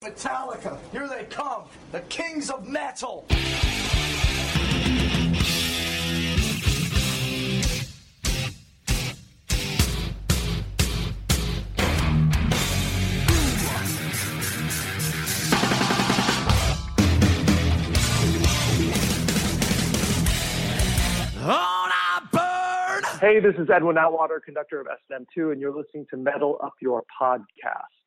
[0.00, 3.26] Metallica, here they come, the kings of metal.
[23.20, 27.04] Hey, this is Edwin Outwater, conductor of SM2, and you're listening to Metal Up Your
[27.20, 27.97] Podcast.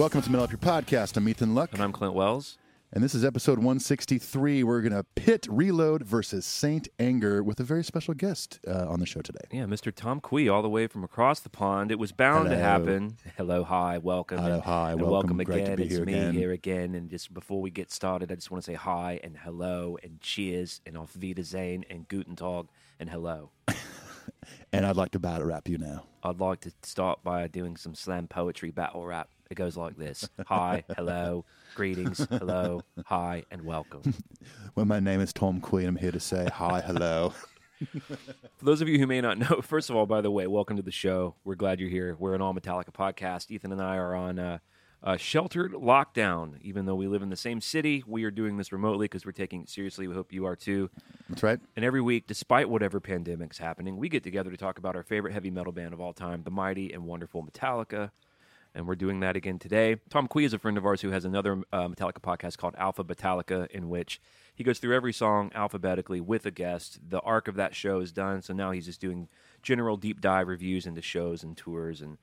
[0.00, 1.18] Welcome to Metal Up Your Podcast.
[1.18, 2.56] I'm Ethan Luck, And I'm Clint Wells.
[2.90, 4.64] and this is episode 163.
[4.64, 9.00] We're going to pit Reload versus Saint Anger with a very special guest uh, on
[9.00, 9.44] the show today.
[9.52, 9.94] Yeah, Mr.
[9.94, 11.92] Tom Kwei, all the way from across the pond.
[11.92, 13.18] It was bound to happen.
[13.36, 14.38] Hello, hi, welcome.
[14.38, 15.36] Hello, and- hi, and welcome.
[15.36, 15.76] welcome Great to again.
[15.76, 16.32] be it's here me again.
[16.34, 16.94] here again.
[16.94, 20.18] And just before we get started, I just want to say hi and hello and
[20.22, 23.50] cheers and auf Wiedersehen and guten Tag and hello.
[24.72, 26.04] And I'd like to battle rap you now.
[26.22, 29.28] I'd like to start by doing some slam poetry battle rap.
[29.50, 34.14] It goes like this Hi, hello, greetings, hello, hi, and welcome.
[34.76, 35.88] Well, my name is Tom Queen.
[35.88, 37.34] I'm here to say hi, hello.
[37.92, 40.76] For those of you who may not know, first of all, by the way, welcome
[40.76, 41.34] to the show.
[41.44, 42.16] We're glad you're here.
[42.18, 43.50] We're an All Metallica podcast.
[43.50, 44.58] Ethan and I are on uh,
[45.02, 46.60] a sheltered lockdown.
[46.62, 49.32] Even though we live in the same city, we are doing this remotely because we're
[49.32, 50.06] taking it seriously.
[50.06, 50.88] We hope you are too.
[51.28, 51.58] That's right.
[51.74, 55.32] And every week, despite whatever pandemic's happening, we get together to talk about our favorite
[55.32, 58.12] heavy metal band of all time, the mighty and wonderful Metallica.
[58.74, 59.96] And we're doing that again today.
[60.10, 63.68] Tom Kwei is a friend of ours who has another uh, Metallica podcast called Alphabetallica,
[63.70, 64.20] in which
[64.54, 67.00] he goes through every song alphabetically with a guest.
[67.08, 69.28] The arc of that show is done, so now he's just doing
[69.62, 72.18] general deep dive reviews into shows and tours and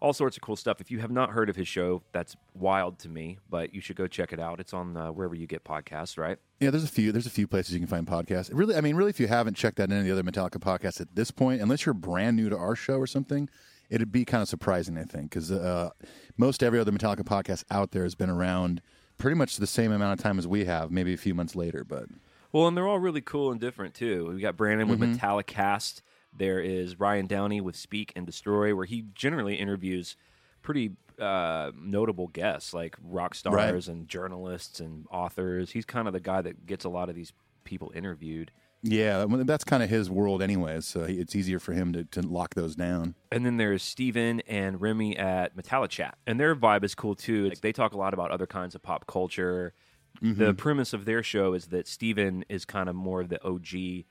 [0.00, 0.80] all sorts of cool stuff.
[0.80, 3.94] If you have not heard of his show, that's wild to me, but you should
[3.94, 4.58] go check it out.
[4.58, 6.38] It's on uh, wherever you get podcasts, right?
[6.58, 7.12] Yeah, there's a few.
[7.12, 8.50] There's a few places you can find podcasts.
[8.52, 11.00] Really, I mean, really, if you haven't checked out any of the other Metallica podcasts
[11.00, 13.48] at this point, unless you're brand new to our show or something,
[13.92, 15.90] it'd be kind of surprising, I think, because uh,
[16.36, 18.80] most every other Metallica podcast out there has been around
[19.18, 21.84] pretty much the same amount of time as we have, maybe a few months later.
[21.84, 22.06] But
[22.52, 24.32] Well, and they're all really cool and different too.
[24.34, 26.00] We got Brandon with Metallicast.
[26.34, 30.16] There is Ryan Downey with Speak and Destroy, where he generally interviews
[30.62, 35.72] pretty uh, notable guests like rock stars and journalists and authors.
[35.72, 38.50] He's kind of the guy that gets a lot of these people interviewed.
[38.82, 40.86] Yeah, that's kind of his world, anyways.
[40.86, 43.14] So it's easier for him to, to lock those down.
[43.30, 46.12] And then there's Steven and Remy at Metallichat.
[46.26, 47.48] And their vibe is cool too.
[47.48, 49.72] Like, they talk a lot about other kinds of pop culture.
[50.20, 50.44] Mm-hmm.
[50.44, 54.04] The premise of their show is that Steven is kind of more of the OG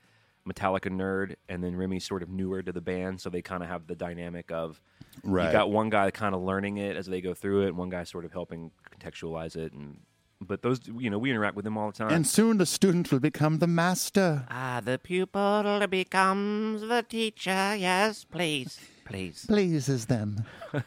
[0.48, 3.20] Metallica nerd, and then Remy's sort of newer to the band.
[3.20, 4.80] So they kind of have the dynamic of
[5.22, 5.46] Right.
[5.46, 7.90] you got one guy kind of learning it as they go through it, and one
[7.90, 9.72] guy sort of helping contextualize it.
[9.72, 10.00] And
[10.44, 12.10] but those, you know, we interact with them all the time.
[12.12, 14.44] And soon the student will become the master.
[14.50, 17.74] ah, the pupil becomes the teacher.
[17.76, 19.44] Yes, please, please.
[19.46, 20.44] Pleases them.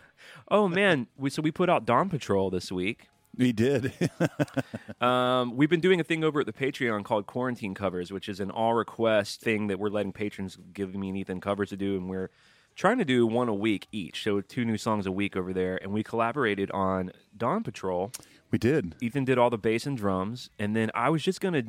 [0.48, 3.08] Oh man, we, so we put out Dawn Patrol this week.
[3.36, 3.92] We did.
[5.02, 8.40] Um, we've been doing a thing over at the Patreon called Quarantine Covers, which is
[8.40, 11.98] an all request thing that we're letting patrons give me and Ethan covers to do,
[11.98, 12.30] and we're
[12.76, 14.24] trying to do one a week each.
[14.24, 18.12] So two new songs a week over there, and we collaborated on Dawn Patrol.
[18.56, 18.96] We did.
[19.02, 21.64] Ethan did all the bass and drums, and then I was just gonna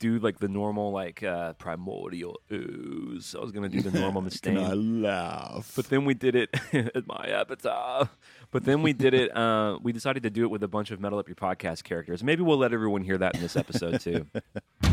[0.00, 3.36] do like the normal like uh, primordial ooze.
[3.38, 4.58] I was gonna do the normal mistake.
[4.58, 5.72] laugh?
[5.76, 8.10] But then we did it at my avatar.
[8.50, 9.36] But then we did it.
[9.36, 12.24] Uh, we decided to do it with a bunch of Metal Up Your Podcast characters.
[12.24, 14.26] Maybe we'll let everyone hear that in this episode too.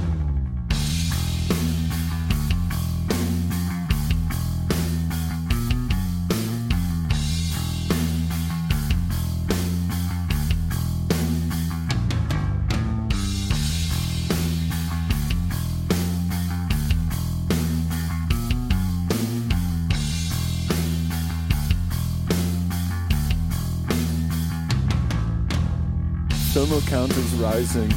[27.39, 27.91] rising.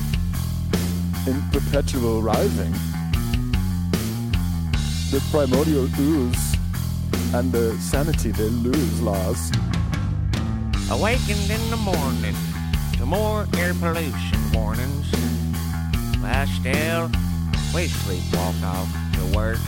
[1.27, 2.73] In perpetual rising.
[5.11, 6.57] The primordial ooze
[7.35, 9.55] and the sanity they lose lost.
[10.91, 12.35] Awakened in the morning
[12.99, 15.11] to more air pollution warnings.
[16.21, 17.11] While still
[17.75, 19.59] we please walk off the work.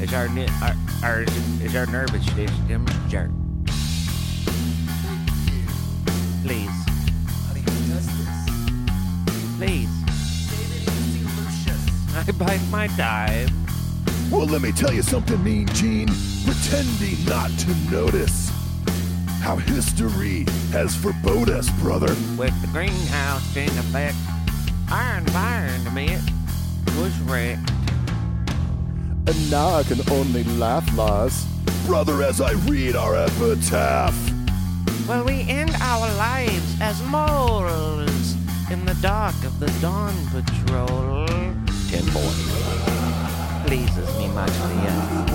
[0.00, 0.28] Is our,
[0.62, 1.22] our, our
[1.62, 3.30] is our nervous system jerk?
[9.56, 9.88] Please.
[12.16, 13.48] I bite my time.
[14.30, 16.08] Well, let me tell you something, Mean Gene.
[16.44, 18.50] Pretending not to notice
[19.40, 22.14] how history has forebode us, brother.
[22.36, 24.16] With the greenhouse in effect,
[24.90, 26.22] our environment
[26.98, 27.70] was wrecked.
[29.28, 31.46] And now I can only laugh, Lars.
[31.86, 34.14] Brother, as I read our epitaph.
[35.08, 38.15] Well, we end our lives as moles
[38.70, 41.26] in the dark of the dawn patrol.
[41.88, 43.66] Ten points.
[43.66, 45.32] Pleases me mightily, yes.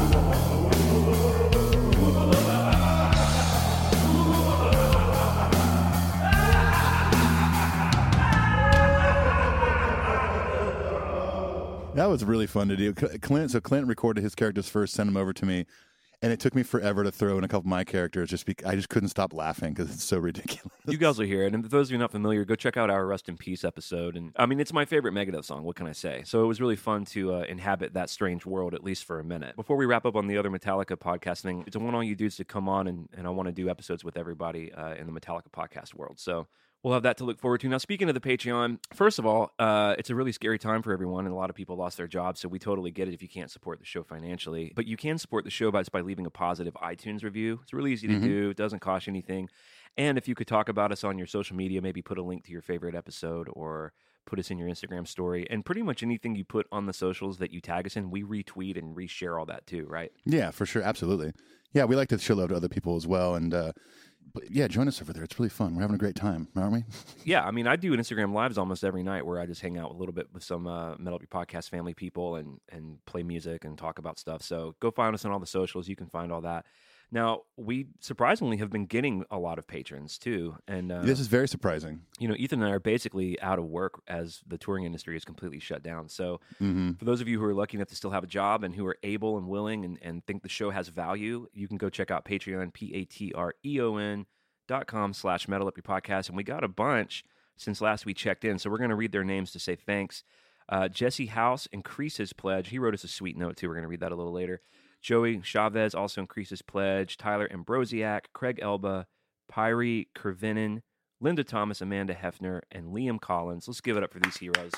[11.93, 12.93] That was really fun to do.
[12.93, 15.65] Clint, so Clint recorded his characters first, sent them over to me,
[16.21, 18.29] and it took me forever to throw in a couple of my characters.
[18.29, 20.71] Just be- I just couldn't stop laughing because it's so ridiculous.
[20.87, 21.53] You guys will hear it.
[21.53, 24.15] And for those of you not familiar, go check out our Rest in Peace episode.
[24.15, 25.63] And I mean, it's my favorite Megadeth song.
[25.63, 26.21] What can I say?
[26.25, 29.23] So it was really fun to uh, inhabit that strange world, at least for a
[29.23, 29.55] minute.
[29.55, 32.15] Before we wrap up on the other Metallica podcast thing, it's a want all you
[32.15, 35.11] dudes to come on, and, and I want to do episodes with everybody uh, in
[35.11, 36.19] the Metallica podcast world.
[36.19, 36.47] So
[36.83, 37.69] We'll have that to look forward to.
[37.69, 40.91] Now, speaking of the Patreon, first of all, uh, it's a really scary time for
[40.91, 42.39] everyone, and a lot of people lost their jobs.
[42.39, 44.73] So we totally get it if you can't support the show financially.
[44.75, 47.59] But you can support the show by just by leaving a positive iTunes review.
[47.61, 48.49] It's really easy to do.
[48.49, 49.49] It doesn't cost you anything.
[49.95, 52.45] And if you could talk about us on your social media, maybe put a link
[52.45, 53.93] to your favorite episode or
[54.25, 57.39] put us in your Instagram story, and pretty much anything you put on the socials
[57.39, 60.11] that you tag us in, we retweet and reshare all that too, right?
[60.25, 61.33] Yeah, for sure, absolutely.
[61.73, 63.71] Yeah, we like to show love to other people as well, and uh,
[64.33, 65.23] but yeah, join us over there.
[65.23, 65.75] It's really fun.
[65.75, 66.83] We're having a great time, aren't we?
[67.23, 69.91] Yeah, I mean, I do Instagram lives almost every night where I just hang out
[69.91, 73.21] a little bit with some uh, Metal Up Your Podcast family people and and play
[73.23, 74.41] music and talk about stuff.
[74.41, 75.87] So go find us on all the socials.
[75.87, 76.65] You can find all that.
[77.13, 81.27] Now, we surprisingly have been getting a lot of patrons too, and uh, this is
[81.27, 82.03] very surprising.
[82.19, 85.25] you know, Ethan and I are basically out of work as the touring industry is
[85.25, 86.07] completely shut down.
[86.07, 86.39] So,
[86.97, 88.85] for those of you who are lucky enough to still have a job and who
[88.87, 92.11] are able and willing and, and think the show has value, you can go check
[92.11, 94.25] out Patreon, P A T R E O N
[94.69, 96.29] dot com slash metal up your podcast.
[96.29, 97.25] And we got a bunch
[97.57, 98.57] since last we checked in.
[98.57, 100.23] So, we're going to read their names to say thanks.
[100.69, 102.69] Uh, Jesse House increased his pledge.
[102.69, 103.67] He wrote us a sweet note too.
[103.67, 104.61] We're going to read that a little later.
[105.01, 107.17] Joey Chavez also increased his pledge.
[107.17, 109.07] Tyler Ambrosiak, Craig Elba,
[109.51, 110.81] Pyrie Kervinen,
[111.19, 113.67] Linda Thomas, Amanda Hefner, and Liam Collins.
[113.67, 114.71] Let's give it up for these heroes.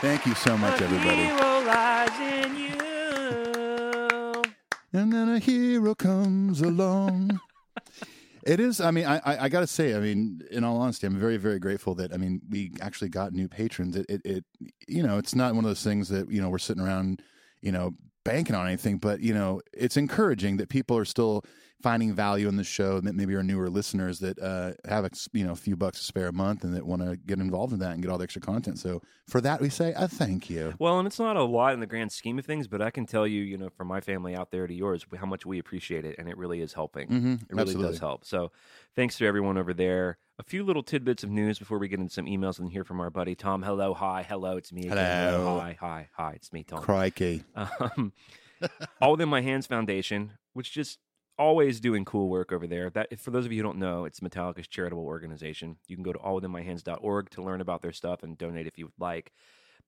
[0.00, 1.16] Thank you so much, everybody.
[1.16, 4.42] Hero lies in you.
[4.92, 7.40] And then a hero comes along.
[8.46, 8.80] It is.
[8.80, 9.96] I mean, I, I, I got to say.
[9.96, 12.14] I mean, in all honesty, I'm very, very grateful that.
[12.14, 13.96] I mean, we actually got new patrons.
[13.96, 14.44] It, it, it,
[14.86, 17.22] you know, it's not one of those things that you know we're sitting around,
[17.60, 17.94] you know,
[18.26, 18.98] banking on anything.
[18.98, 21.44] But you know, it's encouraging that people are still
[21.82, 22.96] finding value in the show.
[22.96, 25.98] and That maybe are newer listeners that uh, have a, you know a few bucks
[25.98, 28.18] to spare a month and that want to get involved in that and get all
[28.18, 28.78] the extra content.
[28.78, 30.74] So for that, we say a thank you.
[30.78, 33.06] Well, and it's not a lot in the grand scheme of things, but I can
[33.06, 36.04] tell you, you know, from my family out there to yours, how much we appreciate
[36.04, 37.08] it, and it really is helping.
[37.08, 37.92] Mhm, it really absolutely.
[37.92, 38.24] does help.
[38.24, 38.52] So,
[38.94, 40.18] thanks to everyone over there.
[40.38, 43.00] A few little tidbits of news before we get into some emails and hear from
[43.00, 43.62] our buddy Tom.
[43.62, 44.82] Hello, hi, hello, it's me.
[44.82, 45.32] again.
[45.32, 45.58] Hello.
[45.58, 46.82] hi, hi, hi, it's me, Tom.
[46.82, 47.42] Crikey.
[47.54, 48.12] Um,
[49.00, 50.98] All Within My Hands Foundation, which just
[51.38, 52.90] always doing cool work over there.
[52.90, 55.78] That for those of you who don't know, it's Metallica's charitable organization.
[55.86, 59.00] You can go to allwithinmyhands.org to learn about their stuff and donate if you would
[59.00, 59.32] like.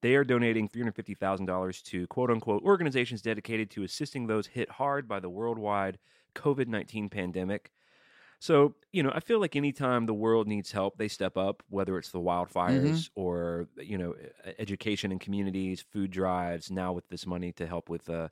[0.01, 5.19] They are donating $350,000 to quote unquote organizations dedicated to assisting those hit hard by
[5.19, 5.99] the worldwide
[6.33, 7.71] COVID 19 pandemic.
[8.39, 11.97] So, you know, I feel like anytime the world needs help, they step up, whether
[11.97, 14.15] it's the wildfires or, you know,
[14.57, 18.29] education in communities, food drives, now with this money to help with uh,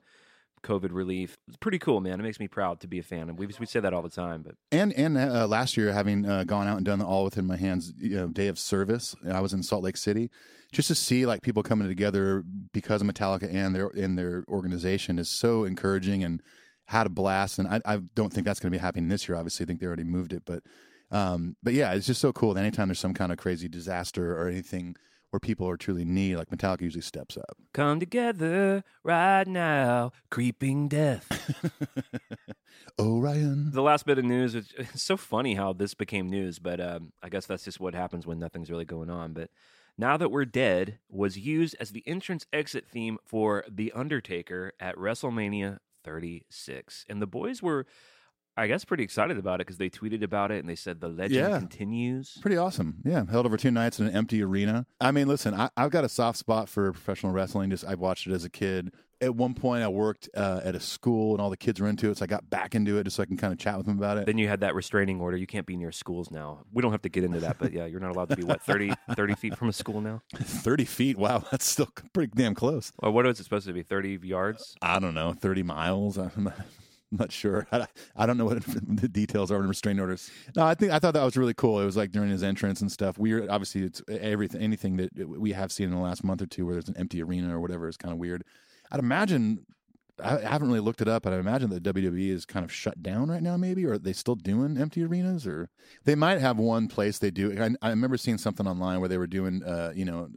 [0.62, 1.36] COVID relief.
[1.46, 2.18] It's pretty cool, man.
[2.18, 3.28] It makes me proud to be a fan.
[3.28, 6.26] And we, we say that all the time, but And and uh, last year, having
[6.26, 9.14] uh, gone out and done the all within my hands you know, day of service,
[9.30, 10.30] I was in Salt Lake City,
[10.72, 15.18] just to see like people coming together because of Metallica and their and their organization
[15.18, 16.42] is so encouraging and
[16.88, 17.58] had a blast.
[17.58, 19.36] And I, I don't think that's going to be happening this year.
[19.36, 20.62] Obviously, I think they already moved it, but
[21.10, 22.54] um, but yeah, it's just so cool.
[22.54, 24.96] that anytime there's some kind of crazy disaster or anything
[25.30, 27.56] where people are truly in need, like Metallica usually steps up.
[27.74, 31.26] come together right now, creeping death.
[32.98, 33.70] Orion.
[33.72, 37.12] the last bit of news is it's so funny how this became news, but um,
[37.22, 39.34] I guess that's just what happens when nothing's really going on.
[39.34, 39.50] But
[39.98, 44.96] now that we're dead was used as the entrance exit theme for The Undertaker at
[44.96, 45.78] WrestleMania
[46.08, 47.86] 36, and the boys were.
[48.58, 51.08] I guess pretty excited about it because they tweeted about it and they said the
[51.08, 51.58] legend Yeah.
[51.58, 52.36] continues.
[52.42, 52.96] Pretty awesome.
[53.04, 54.84] Yeah, held over two nights in an empty arena.
[55.00, 57.70] I mean, listen, I, I've got a soft spot for professional wrestling.
[57.70, 58.92] Just I watched it as a kid.
[59.20, 62.08] At one point, I worked uh, at a school, and all the kids were into
[62.08, 63.84] it, so I got back into it just so I can kind of chat with
[63.86, 64.26] them about it.
[64.26, 65.36] Then you had that restraining order.
[65.36, 66.60] You can't be near schools now.
[66.72, 68.62] We don't have to get into that, but yeah, you're not allowed to be what
[68.62, 70.22] 30, 30 feet from a school now.
[70.36, 71.18] Thirty feet.
[71.18, 72.92] Wow, that's still pretty damn close.
[72.98, 73.82] Or what is it supposed to be?
[73.82, 74.76] Thirty yards?
[74.82, 76.16] I don't know, thirty miles.
[77.10, 77.66] I'm not, sure.
[77.72, 77.86] I,
[78.16, 80.30] I don't know what the details are in restraining orders.
[80.56, 81.80] No, I think I thought that was really cool.
[81.80, 83.18] It was like during his entrance and stuff.
[83.18, 83.48] Weird.
[83.48, 84.60] Obviously, it's everything.
[84.60, 87.22] Anything that we have seen in the last month or two, where there's an empty
[87.22, 88.44] arena or whatever, is kind of weird.
[88.90, 89.64] I'd imagine.
[90.22, 93.04] I haven't really looked it up, but I imagine that WWE is kind of shut
[93.04, 95.70] down right now, maybe, or are they still doing empty arenas, or
[96.06, 97.56] they might have one place they do.
[97.56, 100.28] I, I remember seeing something online where they were doing, uh, you know,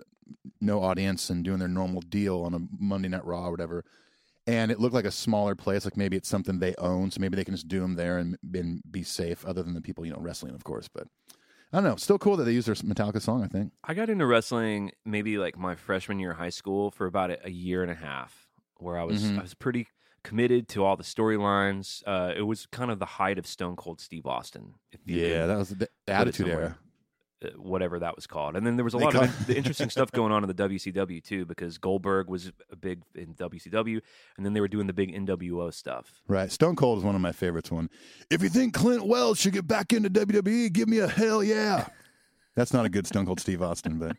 [0.60, 3.84] no audience and doing their normal deal on a Monday Night Raw or whatever,
[4.48, 5.86] and it looked like a smaller place.
[5.86, 8.38] Like maybe it's something they own, so maybe they can just do them there and,
[8.54, 10.88] and be safe, other than the people you know wrestling, of course.
[10.88, 11.08] But
[11.74, 11.96] I don't know.
[11.96, 13.44] Still cool that they use their Metallica song.
[13.44, 13.72] I think.
[13.84, 17.52] I got into wrestling maybe like my freshman year of high school for about a,
[17.52, 19.40] year and a half, where I was Mhm.
[19.40, 19.88] I was pretty
[20.24, 22.04] committed to all the storylines.
[22.06, 24.76] Uh, it was kind of the height of Stone Cold Steve Austin.
[25.06, 26.48] Yeah, that was the put Attitude.
[26.50, 26.78] Era.
[27.44, 28.56] Uh, whatever that was called.
[28.56, 30.48] And then there was a They lot call- of in- interesting stuff going on in
[30.48, 34.02] the WCW too, because Goldberg was a big in WCW,
[34.38, 36.22] and then they were doing the big NWO stuff.
[36.28, 36.52] Right.
[36.52, 37.72] Stone Cold is one of my favorites.
[37.72, 37.90] One.
[38.30, 41.88] If you think Clint Wells should get back into WWE, give me a hell yeah.
[42.56, 44.18] That's not a good Stone Cold Steve Austin, but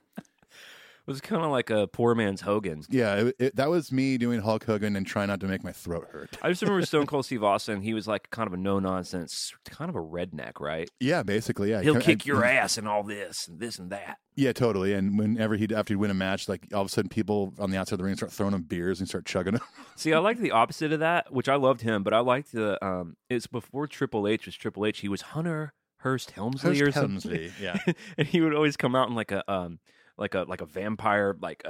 [1.07, 2.83] was kind of like a poor man's Hogan.
[2.89, 5.73] yeah, it, it, that was me doing Hulk Hogan and trying not to make my
[5.73, 6.37] throat hurt.
[6.43, 7.81] I just remember Stone Cold Steve Austin.
[7.83, 10.89] He was like kind of a no nonsense, kind of a redneck, right?
[11.01, 11.83] Yeah, basically, yeah.
[11.83, 14.19] He'll And- kick your ass and all this and this and that.
[14.35, 14.95] Yeah, totally.
[14.95, 17.71] And whenever he'd after he'd win a match, like all of a sudden people on
[17.71, 19.63] the outside of the ring start throwing him beers and start chugging them.
[19.97, 22.83] See, I liked the opposite of that, which I loved him, but I liked the.
[22.85, 25.01] Um, it's before Triple H was Triple H.
[25.01, 27.11] He was Hunter Hurst Helmsley or something.
[27.31, 27.79] Helmsley, yeah.
[28.17, 29.81] and he would always come out in like a um
[30.23, 31.69] like a like a vampire like uh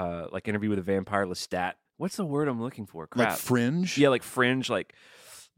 [0.00, 1.74] uh like interview with a vampire Lestat.
[1.98, 3.06] What's the word I'm looking for?
[3.06, 3.28] Crap.
[3.30, 3.98] Like fringe.
[3.98, 4.94] yeah, like fringe, like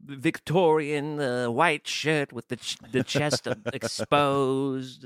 [0.03, 5.05] Victorian uh, white shirt with the ch- the chest exposed.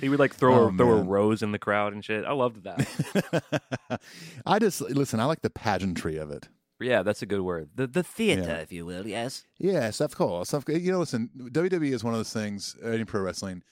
[0.00, 2.24] He would like throw Oh, a, throw a rose in the crowd and shit.
[2.24, 4.00] I loved that.
[4.46, 5.20] I just listen.
[5.20, 6.48] I like the pageantry of it.
[6.80, 7.70] yeah, that's a good word.
[7.74, 8.56] The the theater, Yeah.
[8.64, 9.06] if you will.
[9.06, 9.44] Yes.
[9.58, 10.52] Yes, of course.
[10.52, 12.74] Of, you know, listen, WWE is one of those things.
[12.82, 13.62] Any pro wrestling,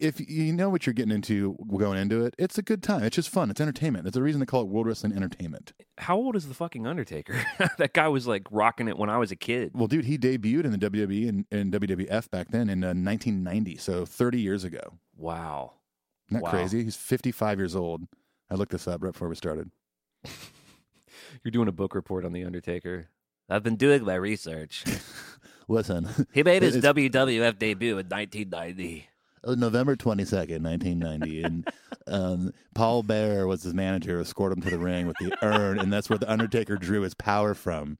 [0.00, 3.02] if you know what you're getting into going into it, it's a good time.
[3.02, 3.50] It's just fun.
[3.50, 4.04] It's entertainment.
[4.04, 5.72] There's a reason they call it World Wrestling Entertainment.
[5.98, 7.34] How old is the fucking Undertaker?
[7.78, 9.72] that guy was like rocking it when I was a kid.
[9.74, 13.76] Well, dude, he debuted in the WWE and, and WWF back then in uh, 1990,
[13.78, 14.98] so 30 years ago.
[15.16, 15.72] Wow.
[16.30, 16.50] Isn't that Wow.
[16.50, 16.84] crazy?
[16.84, 18.02] He's 55 years old.
[18.50, 19.70] I looked this up right before we started.
[21.44, 23.08] You're doing a book report on the Undertaker.
[23.48, 24.84] I've been doing my research.
[25.68, 29.08] Listen, He made his WWF debut in 1990.
[29.46, 31.42] Uh, November 22nd, 1990.
[31.42, 31.68] And
[32.06, 35.92] um, Paul Bearer was his manager, escorted him to the ring with the urn, and
[35.92, 37.98] that's where The Undertaker drew his power from.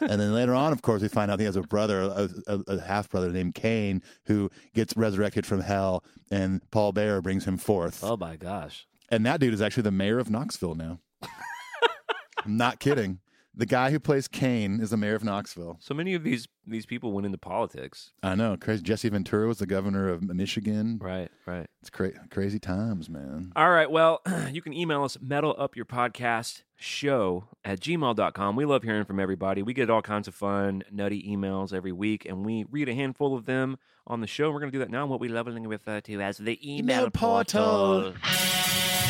[0.00, 2.60] And then later on, of course, we find out he has a brother, a, a,
[2.66, 7.58] a half brother named Kane, who gets resurrected from hell, and Paul Bearer brings him
[7.58, 8.02] forth.
[8.02, 8.86] Oh my gosh.
[9.10, 10.98] And that dude is actually the mayor of Knoxville now.
[12.44, 13.20] I'm not kidding.
[13.58, 15.78] The guy who plays Kane is the mayor of Knoxville.
[15.80, 18.12] So many of these these people went into politics.
[18.22, 18.56] I know.
[18.56, 18.82] Crazy.
[18.82, 20.98] Jesse Ventura was the governor of Michigan.
[21.02, 21.66] Right, right.
[21.80, 23.52] It's cra- crazy times, man.
[23.56, 23.90] All right.
[23.90, 24.20] Well,
[24.52, 28.54] you can email us metal up your podcast show at gmail.com.
[28.54, 29.62] We love hearing from everybody.
[29.64, 33.34] We get all kinds of fun, nutty emails every week, and we read a handful
[33.34, 34.52] of them on the show.
[34.52, 37.00] We're going to do that now what we lovingly refer uh, to as the email
[37.00, 38.12] Email portal.
[38.14, 39.07] portal.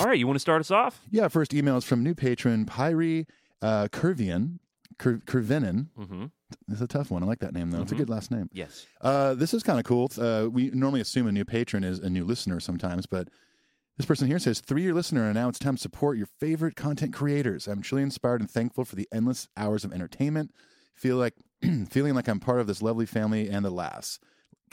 [0.00, 1.00] All right, you want to start us off?
[1.10, 3.26] Yeah, first email is from new patron Pyri
[3.62, 4.58] uh, Curvian.
[4.98, 5.86] Cur- Curvinen.
[5.98, 6.26] Mm-hmm.
[6.70, 7.22] It's a tough one.
[7.22, 7.80] I like that name, though.
[7.80, 8.50] It's a good last name.
[8.52, 8.86] Yes.
[9.00, 10.10] Uh, this is kind of cool.
[10.18, 13.28] Uh, we normally assume a new patron is a new listener sometimes, but
[13.96, 16.76] this person here says, three year listener, and now it's time to support your favorite
[16.76, 17.66] content creators.
[17.66, 20.52] I'm truly inspired and thankful for the endless hours of entertainment.
[20.94, 21.34] Feel like
[21.88, 24.18] feeling like I'm part of this lovely family and the laughs.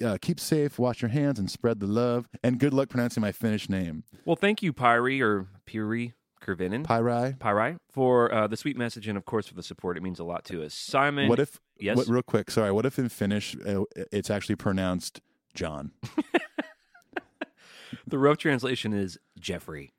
[0.03, 2.27] Uh, keep safe, wash your hands, and spread the love.
[2.43, 6.85] And good luck pronouncing my Finnish name, Well, thank you, Pyri or Piri Kervinen.
[6.85, 7.37] Pyrai.
[7.37, 9.97] Pyri, for uh, the sweet message and, of course, for the support.
[9.97, 10.73] It means a lot to us.
[10.73, 11.27] Simon.
[11.27, 11.59] What if?
[11.79, 11.97] Yes?
[11.97, 12.71] What, real quick, sorry.
[12.71, 15.21] What if in Finnish uh, it's actually pronounced
[15.53, 15.91] John?
[18.07, 19.93] the rough translation is Jeffrey.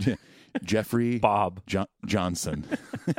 [0.62, 1.62] Jeffrey Bob.
[1.66, 2.64] Jo- Johnson.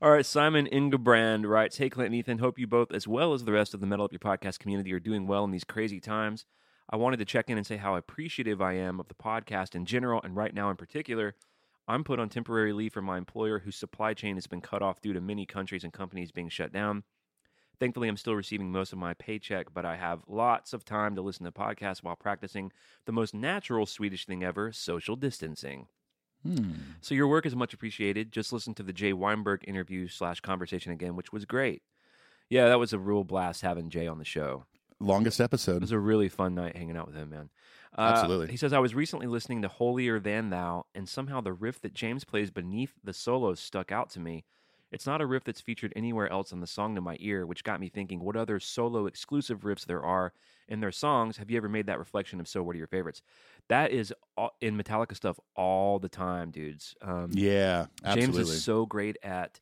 [0.00, 3.44] All right, Simon Ingebrand writes Hey, Clint and Ethan, hope you both, as well as
[3.44, 5.98] the rest of the Metal Up Your Podcast community, are doing well in these crazy
[5.98, 6.46] times.
[6.88, 9.86] I wanted to check in and say how appreciative I am of the podcast in
[9.86, 11.34] general, and right now in particular.
[11.88, 15.00] I'm put on temporary leave from my employer, whose supply chain has been cut off
[15.00, 17.02] due to many countries and companies being shut down.
[17.80, 21.22] Thankfully, I'm still receiving most of my paycheck, but I have lots of time to
[21.22, 22.70] listen to podcasts while practicing
[23.04, 25.88] the most natural Swedish thing ever social distancing.
[26.42, 26.72] Hmm.
[27.00, 28.32] So your work is much appreciated.
[28.32, 31.82] Just listen to the Jay Weinberg interview slash conversation again, which was great.
[32.48, 34.64] Yeah, that was a real blast having Jay on the show.
[35.00, 35.76] Longest episode.
[35.76, 37.50] It was a really fun night hanging out with him, man.
[37.96, 38.48] Uh, Absolutely.
[38.48, 41.94] He says, I was recently listening to Holier Than Thou, and somehow the riff that
[41.94, 44.44] James plays beneath the solos stuck out to me.
[44.90, 47.64] It's not a riff that's featured anywhere else on the song to my ear, which
[47.64, 50.32] got me thinking what other solo exclusive riffs there are
[50.68, 51.36] in their songs.
[51.36, 52.40] Have you ever made that reflection?
[52.40, 53.22] If so, what are your favorites?
[53.68, 56.94] That is all, in Metallica stuff all the time, dudes.
[57.02, 58.42] Um, Yeah, absolutely.
[58.44, 59.60] James is so great at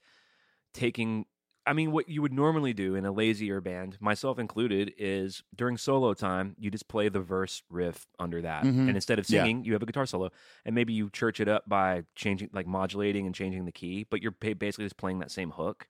[0.73, 1.26] taking.
[1.66, 5.76] I mean, what you would normally do in a lazier band, myself included, is during
[5.76, 8.64] solo time, you just play the verse riff under that.
[8.64, 8.87] Mhm.
[8.88, 9.42] And instead of Yeah.
[9.42, 10.30] singing, you have a guitar solo.
[10.64, 14.23] And maybe you church it up by changing, like modulating and changing the key, but
[14.23, 15.88] you're basically just playing that same hook.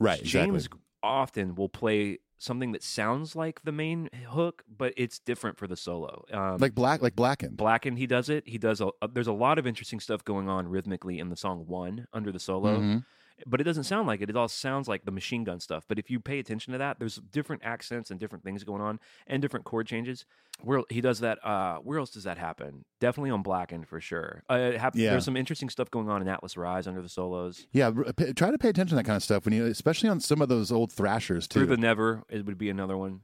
[0.00, 0.18] right.
[0.20, 0.40] Exactly.
[0.58, 0.68] James
[1.02, 5.76] often will play something that sounds like the main hook, but it's different for the
[5.76, 6.24] solo.
[6.32, 7.56] Um, like black, like blackened.
[7.56, 8.48] Blackened, he does it.
[8.48, 11.66] He does a, There's a lot of interesting stuff going on rhythmically in the song
[11.68, 13.04] "One" under the solo, Mhm.
[13.46, 14.30] But it doesn't sound like it.
[14.30, 15.84] It all sounds like the machine gun stuff.
[15.88, 19.00] But if you pay attention to that, there's different accents and different things going on,
[19.26, 20.24] and different chord changes.
[20.62, 22.84] Where he does that, uh, where else does that happen?
[23.00, 24.42] Definitely on Blackened for sure.
[24.50, 25.10] Uh, it hap- Yeah.
[25.10, 27.66] There's some interesting stuff going on in Atlas Rise under the solos.
[27.72, 30.08] Yeah, r- p- try to pay attention to that kind of stuff when you, especially
[30.08, 31.60] on some of those old thrashers too.
[31.60, 33.20] Through the Never, it would be another one.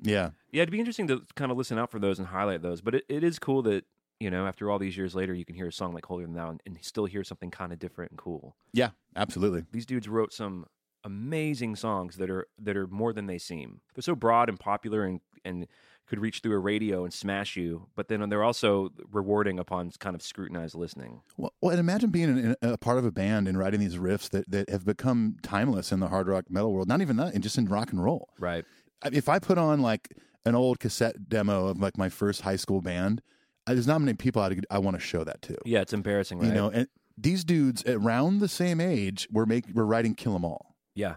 [0.00, 2.80] yeah, Yeah, it'd be interesting to kind of listen out for those and highlight those.
[2.80, 3.84] But it, it is cool that
[4.22, 6.36] you know after all these years later, you can hear a song like "Holier Than
[6.36, 8.56] Thou" and, and still hear something kind of different and cool.
[8.72, 9.64] yeah, absolutely.
[9.72, 10.66] These dudes wrote some
[11.04, 13.80] amazing songs that are that are more than they seem.
[13.94, 15.66] They're so broad and popular and and
[16.06, 20.14] could reach through a radio and smash you, but then they're also rewarding upon kind
[20.14, 21.22] of scrutinized listening.
[21.36, 23.96] Well, well and imagine being in, in a part of a band and writing these
[23.96, 26.88] riffs that, that have become timeless in the hard rock metal world.
[26.88, 28.28] Not even that, and just in rock and roll.
[28.38, 28.64] Right.
[29.04, 30.08] If I put on like
[30.44, 33.22] an old cassette demo of like my first high school band,
[33.66, 35.56] there's not many people I, I want to show that to.
[35.64, 36.48] Yeah, it's embarrassing, right?
[36.48, 40.44] You know, and these dudes around the same age were make were writing "Kill 'Em
[40.44, 41.16] All." Yeah.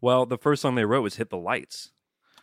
[0.00, 1.90] Well, the first song they wrote was "Hit the Lights."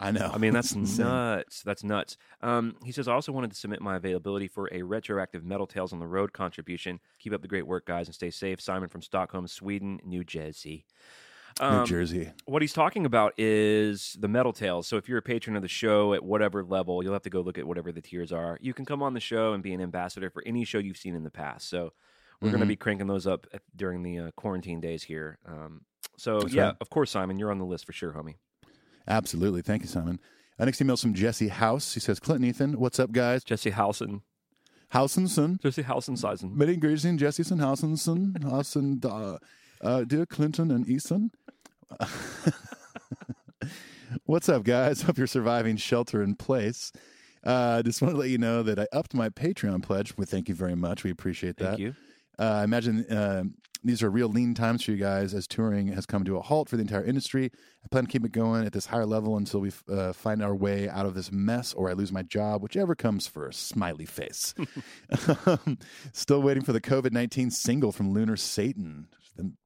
[0.02, 0.32] I know.
[0.34, 1.62] I mean, that's nuts.
[1.62, 2.18] That's nuts.
[2.42, 5.94] Um, he says, I also wanted to submit my availability for a retroactive Metal Tales
[5.94, 7.00] on the Road contribution.
[7.20, 8.60] Keep up the great work, guys, and stay safe.
[8.60, 10.86] Simon from Stockholm, Sweden, New Jersey.
[11.60, 12.32] New Um, Jersey.
[12.46, 14.88] what he's talking about is the Metal Tales.
[14.88, 17.42] So if you're a patron of the show at whatever level, you'll have to go
[17.42, 18.58] look at whatever the tiers are.
[18.62, 21.16] You can come on the show and be an ambassador for any show you've seen
[21.16, 21.70] in the past.
[21.70, 21.94] So
[22.42, 25.38] we're going to be cranking those up during the uh, quarantine days here.
[25.46, 25.82] Um,
[26.18, 26.76] so That's yeah, right.
[26.82, 28.36] of course, Simon, you're on the list for sure, homie.
[29.08, 29.62] Absolutely.
[29.62, 30.20] Thank you, Simon.
[30.60, 31.94] Our next email is from Jesse House.
[31.94, 33.44] He says, Clinton Ethan, what's up, guys?
[33.44, 34.22] Jesse Housen.
[34.94, 35.60] Housenson.
[35.62, 36.54] Jesse Housen Seisen.
[36.54, 38.44] Many Gracie Jessison Housenson.
[38.44, 39.00] Housen,
[39.82, 41.32] uh, dear Clinton and Ethan.
[44.26, 45.02] what's up, guys?
[45.02, 46.92] Hope you're surviving shelter in place.
[47.44, 50.16] Uh, just want to let you know that I upped my Patreon pledge.
[50.18, 51.04] Well, thank you very much.
[51.04, 51.70] We appreciate that.
[51.70, 51.96] Thank you.
[52.38, 53.44] Uh, I imagine uh,
[53.84, 56.70] these are real lean times for you guys as touring has come to a halt
[56.70, 57.52] for the entire industry.
[57.84, 60.56] I plan to keep it going at this higher level until we uh, find our
[60.56, 63.68] way out of this mess or I lose my job, whichever comes first.
[63.68, 64.54] Smiley face.
[65.46, 65.78] Um,
[66.14, 69.08] Still waiting for the COVID 19 single from Lunar Satan.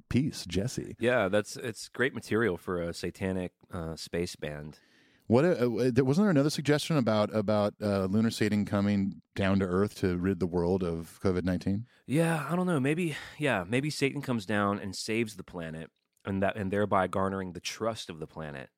[0.10, 0.96] Peace, Jesse.
[1.00, 4.80] Yeah, that's it's great material for a satanic uh, space band.
[5.28, 9.60] What uh, uh, there- wasn't there another suggestion about about uh, Lunar Satan coming down
[9.60, 11.88] to Earth to rid the world of COVID nineteen?
[12.06, 12.80] Yeah, I don't know.
[12.80, 15.89] Maybe yeah, maybe Satan comes down and saves the planet,
[16.24, 18.70] and that and thereby garnering the trust of the planet,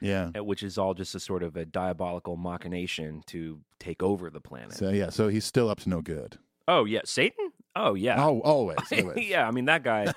[0.00, 0.30] Yeah.
[0.38, 4.40] uh, which is all just a sort of a diabolical machination to take over the
[4.40, 4.74] planet.
[4.74, 6.38] So yeah, so he's still up to no good.
[6.68, 7.50] oh yeah, Satan.
[7.74, 8.78] Oh yeah, Oh, always.
[8.92, 9.28] always.
[9.28, 9.46] yeah.
[9.48, 10.12] I mean that guy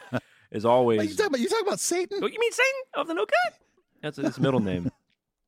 [0.51, 1.09] is Wait, always.
[1.11, 2.19] you talking about you talking about Satan?
[2.21, 3.53] Oh, you mean Satan of the No Good?
[4.01, 4.91] That's his middle name.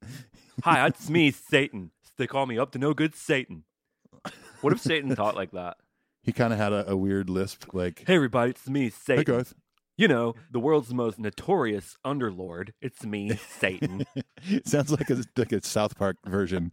[0.63, 1.91] Hi, it's me, Satan.
[2.17, 3.63] They call me up to no good Satan.
[4.61, 5.77] What if Satan taught like that?
[6.21, 9.45] He kind of had a, a weird lisp, like, Hey, everybody, it's me, "Hey, Satan.
[9.93, 12.71] Garth." You know, the world's most notorious underlord.
[12.81, 14.05] It's me, Satan.
[14.65, 16.71] Sounds like a like a South Park version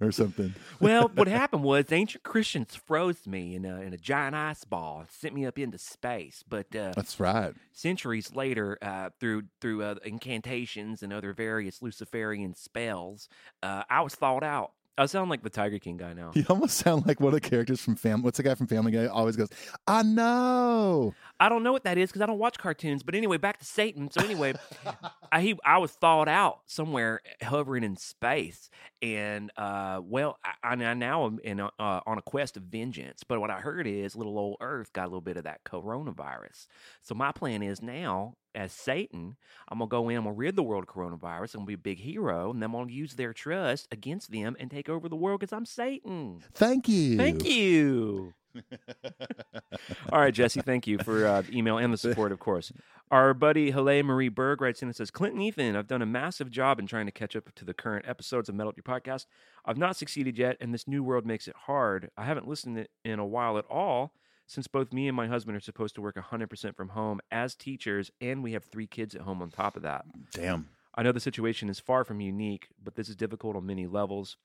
[0.00, 0.54] or something.
[0.80, 5.00] well, what happened was ancient Christians froze me in a, in a giant ice ball
[5.00, 6.42] and sent me up into space.
[6.48, 7.54] But uh, That's right.
[7.72, 13.28] centuries later, uh, through through uh, incantations and other various Luciferian spells,
[13.62, 14.72] uh, I was thawed out.
[15.00, 16.30] I sound like the Tiger King guy now.
[16.34, 18.22] You almost sound like one of the characters from Family.
[18.22, 19.06] What's the guy from Family Guy?
[19.06, 19.48] Always goes,
[19.86, 21.14] I know.
[21.40, 23.02] I don't know what that is because I don't watch cartoons.
[23.02, 24.10] But anyway, back to Satan.
[24.10, 24.52] So anyway,
[25.32, 28.68] I he, I was thawed out somewhere hovering in space,
[29.00, 33.24] and uh, well, I, I now am in a, uh, on a quest of vengeance.
[33.26, 36.66] But what I heard is little old Earth got a little bit of that coronavirus.
[37.00, 38.34] So my plan is now.
[38.54, 39.36] As Satan,
[39.68, 40.16] I'm gonna go in.
[40.16, 41.54] I'm gonna rid the world of coronavirus.
[41.54, 44.56] I'm gonna be a big hero, and then I'm gonna use their trust against them
[44.58, 46.42] and take over the world because I'm Satan.
[46.52, 47.16] Thank you.
[47.16, 48.34] Thank you.
[50.12, 52.72] All right, Jesse, thank you for uh, the email and the support, of course.
[53.10, 56.50] Our buddy Hele Marie Berg writes in and says, Clinton Ethan, I've done a massive
[56.50, 59.26] job in trying to catch up to the current episodes of Metal Up Your Podcast.
[59.64, 62.10] I've not succeeded yet, and this new world makes it hard.
[62.16, 64.12] I haven't listened in a while at all
[64.50, 68.10] since both me and my husband are supposed to work 100% from home as teachers,
[68.20, 70.04] and we have three kids at home on top of that.
[70.32, 70.68] Damn.
[70.92, 74.36] I know the situation is far from unique, but this is difficult on many levels.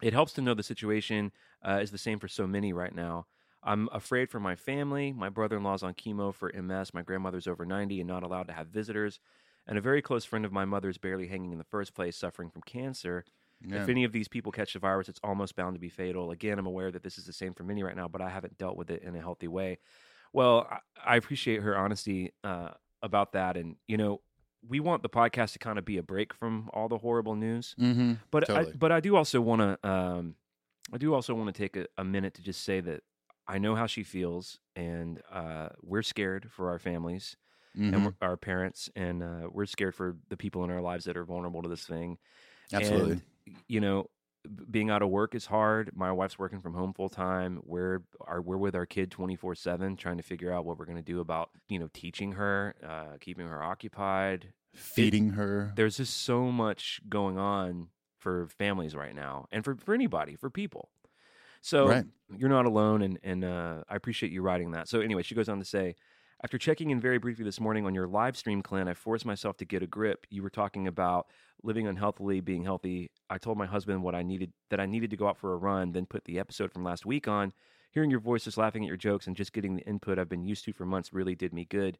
[0.00, 3.26] It helps to know the situation uh, is the same for so many right now.
[3.64, 5.12] I'm afraid for my family.
[5.12, 6.94] My brother in law's on chemo for MS.
[6.94, 9.18] My grandmother's over 90 and not allowed to have visitors.
[9.66, 12.50] And a very close friend of my mother's barely hanging in the first place, suffering
[12.50, 13.24] from cancer.
[13.64, 13.82] Yeah.
[13.82, 16.30] If any of these people catch the virus, it's almost bound to be fatal.
[16.30, 18.58] Again, I'm aware that this is the same for many right now, but I haven't
[18.58, 19.78] dealt with it in a healthy way.
[20.32, 20.78] Well, I,
[21.14, 22.70] I appreciate her honesty uh,
[23.02, 23.56] about that.
[23.56, 24.20] And, you know,
[24.66, 27.74] we want the podcast to kind of be a break from all the horrible news.
[27.80, 28.14] Mm-hmm.
[28.30, 28.72] But Totally.
[28.72, 30.34] I, but I do also want to um,
[30.92, 33.02] I do also want to take a, a minute to just say that
[33.46, 37.36] I know how she feels, and uh, we're scared for our families
[37.74, 37.94] Mm-hmm.
[37.94, 41.24] and our parents, and uh, we're scared for the people in our lives that are
[41.24, 42.18] vulnerable to this thing.
[42.70, 43.12] Absolutely.
[43.12, 43.22] And,
[43.68, 44.08] you know,
[44.70, 45.90] being out of work is hard.
[45.94, 47.60] My wife's working from home full time.
[47.64, 50.84] We're are we're with our kid twenty four seven, trying to figure out what we're
[50.86, 54.52] going to do about you know teaching her, uh, keeping her occupied.
[54.74, 55.72] Feeding her.
[55.76, 60.50] There's just so much going on for families right now, and for for anybody, for
[60.50, 60.90] people.
[61.60, 62.04] So Right.
[62.36, 64.88] you're not alone, and and uh, I appreciate you writing that.
[64.88, 65.94] So anyway, she goes on to say.
[66.44, 69.56] After checking in very briefly this morning on your live stream, Clint, I forced myself
[69.58, 70.26] to get a grip.
[70.28, 71.28] You were talking about
[71.62, 73.12] living unhealthily, being healthy.
[73.30, 75.56] I told my husband what I needed that I needed to go out for a
[75.56, 77.52] run, then put the episode from last week on.
[77.92, 80.64] Hearing your voices, laughing at your jokes, and just getting the input I've been used
[80.64, 81.96] to for months really did me good.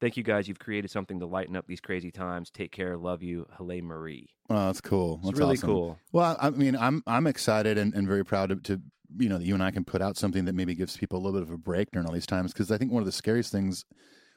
[0.00, 0.48] Thank you guys.
[0.48, 2.50] You've created something to lighten up these crazy times.
[2.50, 2.96] Take care.
[2.96, 3.46] Love you.
[3.56, 4.28] Hele Marie.
[4.50, 5.16] Oh, that's cool.
[5.16, 5.68] It's That's really awesome.
[5.68, 5.98] cool.
[6.12, 8.82] Well, I I mean, I'm I'm excited and, and very proud to, to
[9.18, 11.22] you know that you and I can put out something that maybe gives people a
[11.22, 13.12] little bit of a break during all these times because I think one of the
[13.12, 13.84] scariest things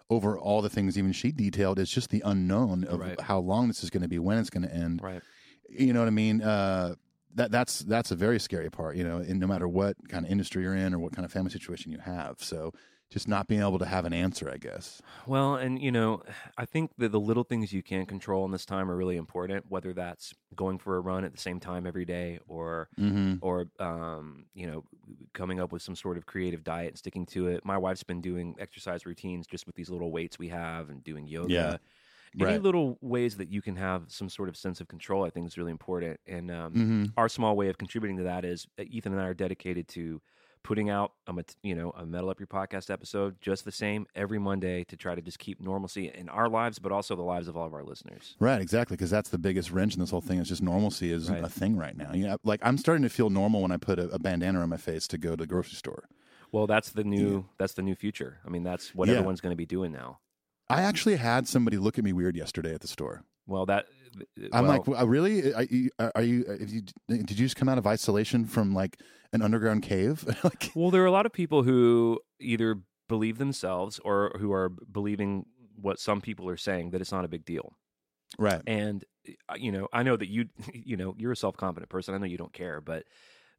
[0.10, 3.20] over all the things even she detailed is just the unknown of Right.
[3.20, 5.02] how long this is going to be, when it's going to end.
[5.04, 5.22] Right.
[5.70, 6.42] You know what I mean?
[6.42, 6.96] Uh,
[7.36, 8.96] that that's that's a very scary part.
[8.96, 11.32] You know, and no matter what kind of industry you're in or what kind of
[11.34, 12.72] family situation you have, so
[13.10, 15.02] just not being able to have an answer, I guess.
[15.26, 16.24] Well, and you know,
[16.58, 19.66] I think that the little things you can control in this time are really important.
[19.70, 23.38] Whether that's going for a run at the same time every day, or Mm-hmm.
[23.42, 24.86] or um, you know,
[25.34, 27.66] coming up with some sort of creative diet and sticking to it.
[27.66, 31.28] My wife's been doing exercise routines just with these little weights we have and doing
[31.28, 31.52] yoga.
[31.54, 31.78] Yeah.
[32.40, 32.62] Any Right.
[32.62, 35.58] little ways that you can have some sort of sense of control, I think, is
[35.58, 36.20] really important.
[36.28, 37.06] And um, Mm-hmm.
[37.18, 40.22] our small way of contributing to that is uh, Ethan and I are dedicated to
[40.68, 44.38] putting out a you know a metal up your podcast episode just the same every
[44.38, 47.56] Monday to try to just keep normalcy in our lives, but also the lives of
[47.56, 48.36] all of our listeners.
[48.38, 50.40] Right, exactly, because that's the biggest wrench in this whole thing.
[50.40, 51.42] Is just normalcy is Right.
[51.42, 52.12] a thing right now.
[52.14, 54.68] You know, like I'm starting to feel normal when I put a, a bandana on
[54.68, 56.04] my face to go to the grocery store.
[56.52, 58.40] Well, that's the new that's the new future.
[58.46, 59.14] I mean, that's what Yeah.
[59.16, 60.20] everyone's going to be doing now.
[60.70, 63.24] I actually had somebody look at me weird yesterday at the store.
[63.46, 63.86] Well, that
[64.54, 65.54] I'm well, like, "Well, really?
[65.54, 65.90] Are you?
[66.00, 66.82] Are you, if you?
[67.08, 69.00] Did you just come out of isolation from like
[69.34, 70.24] an underground cave?
[70.44, 72.78] like, Well, there are a lot of people who either
[73.08, 77.28] believe themselves or who are believing what some people are saying that it's not a
[77.28, 77.74] big deal.
[78.38, 78.62] right?
[78.68, 79.06] And
[79.50, 82.14] uh, you know, I know that you you know, you're a self-confident person.
[82.16, 83.04] I know you don't care, but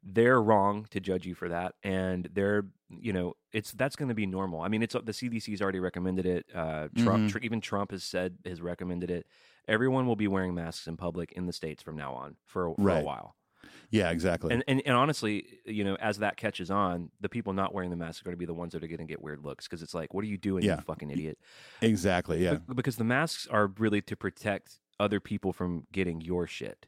[0.01, 2.63] they're wrong to judge you for that and they're
[3.01, 6.25] you know it's that's going to be normal i mean it's the cdc's already recommended
[6.25, 7.29] it uh trump Mhm.
[7.29, 9.27] tr- even trump has said has recommended it
[9.69, 12.81] everyone will be wearing masks in public in the states from now on for, for
[12.81, 13.03] a Right.
[13.05, 13.35] while
[13.91, 14.53] Yeah, exactly.
[14.53, 17.95] and, and and honestly, you know, as that catches on, the people not wearing the
[17.95, 19.81] mask are going to be the ones that are going to get weird looks because
[19.81, 20.75] it's like, what are you doing, Yeah.
[20.77, 21.37] you fucking idiot?
[21.81, 22.43] exactly.
[22.43, 22.55] Yeah.
[22.55, 26.85] Be- because the masks are really to protect other people from getting your shit.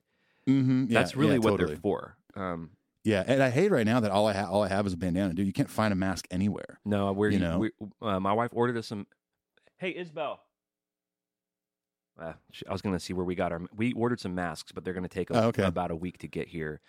[0.47, 0.85] Mm-hmm.
[0.89, 1.73] Yeah, That's really yeah, what totally.
[1.73, 2.17] they're for.
[2.35, 2.71] Um,
[3.03, 4.97] Yeah, and I hate right now that all I ha- all I have is a
[4.97, 5.47] bandana, dude.
[5.47, 6.79] You can't find a mask anywhere.
[6.85, 7.57] no, we're You you know?
[7.59, 9.07] we, uh, my wife ordered us some.
[9.77, 10.39] Hey, Isabel.
[12.19, 12.33] Uh,
[12.67, 13.61] I was going to see where we got our.
[13.75, 15.63] We ordered some masks, but they're going to take a, Oh, okay.
[15.63, 16.81] about a week to get here.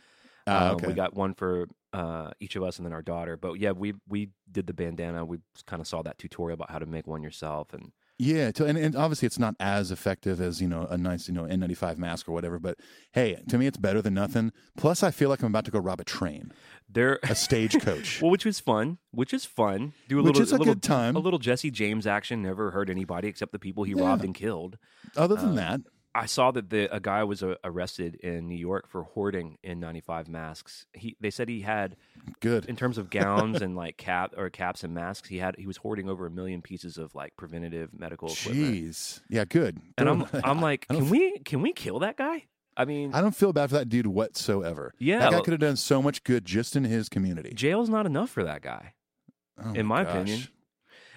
[0.47, 0.79] Ah, Um.
[0.87, 3.37] We got one for uh, each of us and then our daughter.
[3.37, 5.25] But yeah, we we did the bandana.
[5.25, 7.93] We kind of saw that tutorial about how to make one yourself, and
[8.25, 11.35] Yeah, to, and, and obviously it's not as effective as you know a nice you
[11.35, 12.61] know N95 mask or whatever.
[12.61, 12.79] But
[13.11, 14.53] hey, to me it's better than nothing.
[14.77, 16.53] Plus, I feel like I'm about to go rob a train,
[16.89, 18.21] They're a stagecoach.
[18.23, 18.99] well, which was fun.
[19.11, 19.93] Which is fun.
[20.09, 21.17] Do a Which little, is a little, good time.
[21.17, 22.43] A little Jesse James action.
[22.43, 24.05] Never hurt anybody except the people he Yeah.
[24.05, 24.79] robbed and killed.
[25.17, 25.81] Other uh, than that,
[26.15, 30.29] I saw that the a guy was uh, arrested in New York for hoarding N95
[30.29, 30.87] masks.
[30.93, 31.97] He they said he had
[32.41, 32.67] good.
[32.67, 35.29] in terms of gowns and like cap or caps and masks.
[35.29, 38.75] He had he was hoarding over a million pieces of like preventative medical equipment.
[38.75, 39.81] Jeez, yeah, good.
[39.97, 42.45] And I'm I'm like, can we can we kill that guy?
[42.77, 44.95] I mean, I don't feel bad for that dude whatsoever.
[44.99, 47.53] Yeah, that guy could have done so much good just in his community.
[47.55, 48.95] jail's not enough for that guy.
[49.63, 50.15] Oh in my gosh.
[50.15, 50.49] opinion.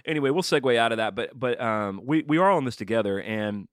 [0.05, 2.75] Anyway, we'll segue out of that, but but um, we we are all in this
[2.75, 3.67] together, and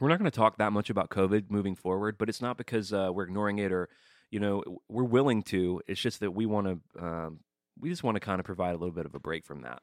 [0.00, 2.16] we're not going to talk that much about COVID moving forward.
[2.18, 3.88] But it's not because uh, we're ignoring it or
[4.30, 5.80] you know we're willing to.
[5.86, 7.04] It's just that we want to.
[7.04, 7.40] Um,
[7.78, 9.82] we just want to kind of provide a little bit of a break from that.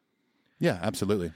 [0.60, 1.32] Yeah, absolutely.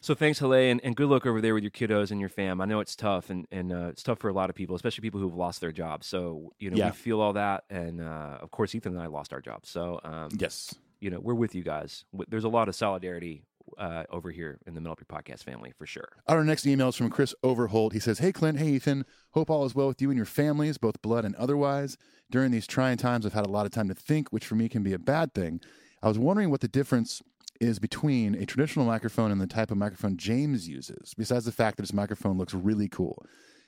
[0.00, 2.60] So thanks, Hele, and, and good luck over there with your kiddos and your fam.
[2.60, 5.00] I know it's tough, and, and uh, it's tough for a lot of people, especially
[5.02, 6.08] people who've lost their jobs.
[6.08, 6.86] So you know Yeah.
[6.86, 9.68] we feel all that, and uh, of course Ethan and I lost our jobs.
[9.70, 10.74] So um, Yes.
[11.00, 12.04] you know we're with you guys.
[12.28, 13.44] There's a lot of solidarity
[13.78, 16.08] uh, over here in the Metal Up Your Podcast family for sure.
[16.28, 17.92] Our next email is from Chris Overholt.
[17.92, 18.58] He says, Hey, Clint.
[18.58, 19.04] Hey, Ethan.
[19.32, 21.96] Hope all is well with you and your families, both blood and otherwise.
[22.30, 24.68] During these trying times, I've had a lot of time to think, which for me
[24.68, 25.60] can be a bad thing.
[26.02, 27.22] I was wondering what the difference
[27.60, 31.76] is between a traditional microphone and the type of microphone James uses, besides the fact
[31.76, 33.24] that his microphone looks really cool.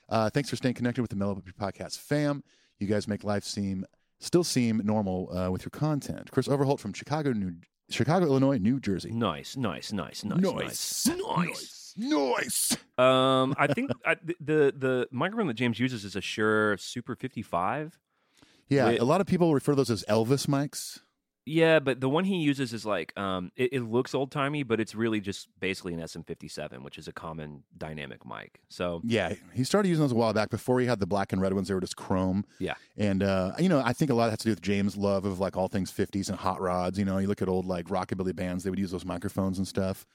[0.09, 2.43] Uh, thanks for staying connected with the Metal Up Your Podcast fam.
[2.79, 3.85] You guys make life seem
[4.19, 6.31] still seem normal uh, with your content.
[6.31, 7.53] Chris Overholt from Chicago, New
[7.89, 9.11] Chicago, Illinois, New Jersey.
[9.11, 11.93] Nice, nice, nice, nice, nice, nice.
[11.97, 12.77] Nice.
[12.97, 17.15] Um, I think I, the- the the microphone that James uses is a Shure Super
[17.15, 17.97] 55.
[18.67, 18.99] Yeah, Wait.
[18.99, 20.99] a lot of people refer to those as Elvis mics.
[21.45, 24.79] Yeah, but the one he uses is like um, it, it looks old timey, but
[24.79, 28.61] it's really just basically an SM57, which is a common dynamic mic.
[28.67, 30.49] So Yeah, he started using those a while back.
[30.49, 32.45] Before he had the black and red ones, they were just chrome.
[32.57, 35.23] yeah, And uh, you know, I think a lot has to do with James' love
[35.25, 36.97] of like all things '50s and hot rods.
[36.97, 39.67] You know, you look at old like rockabilly bands; they would use those microphones and
[39.67, 40.07] stuff.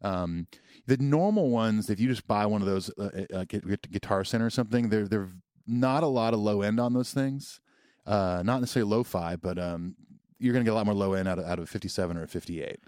[0.00, 0.46] Um,
[0.86, 4.46] the normal ones, if you just buy one of those uh, uh, Gu- Guitar Center
[4.46, 5.28] or something, they're they're
[5.66, 7.60] not a lot of low end on those things.
[8.06, 9.94] Uh, not necessarily lo-fi, but um,
[10.38, 12.16] you're going to get a lot more low end out of, out of a 57
[12.16, 12.78] or a 58.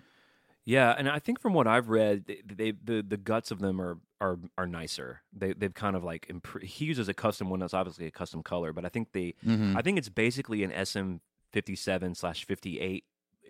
[0.65, 3.81] yeah, and I think from what I've read, they, they the the guts of them
[3.81, 5.23] are are are nicer.
[5.33, 6.31] They they've kind of like
[6.63, 9.77] he uses a custom one that's obviously a custom color, but I think they Mm-hmm.
[9.77, 13.05] I think it's basically an SM57 slash 58.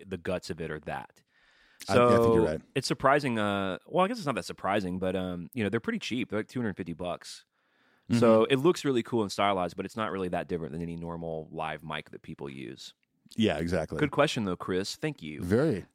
[0.07, 1.21] The guts of it are that.
[1.85, 2.61] So I think you're right.
[2.75, 3.37] It's surprising.
[3.39, 6.29] Uh, well, I guess it's not that surprising, but um, you know, they're pretty cheap.
[6.29, 7.45] They're like 250 bucks.
[8.19, 8.53] So Mm-hmm.
[8.53, 11.47] it looks really cool and stylized, but it's not really that different than any normal
[11.51, 12.93] live mic that people use.
[13.35, 13.97] Yeah, exactly.
[13.97, 14.95] Good question though, Chris.
[14.95, 15.41] Thank you.
[15.41, 15.85] Very.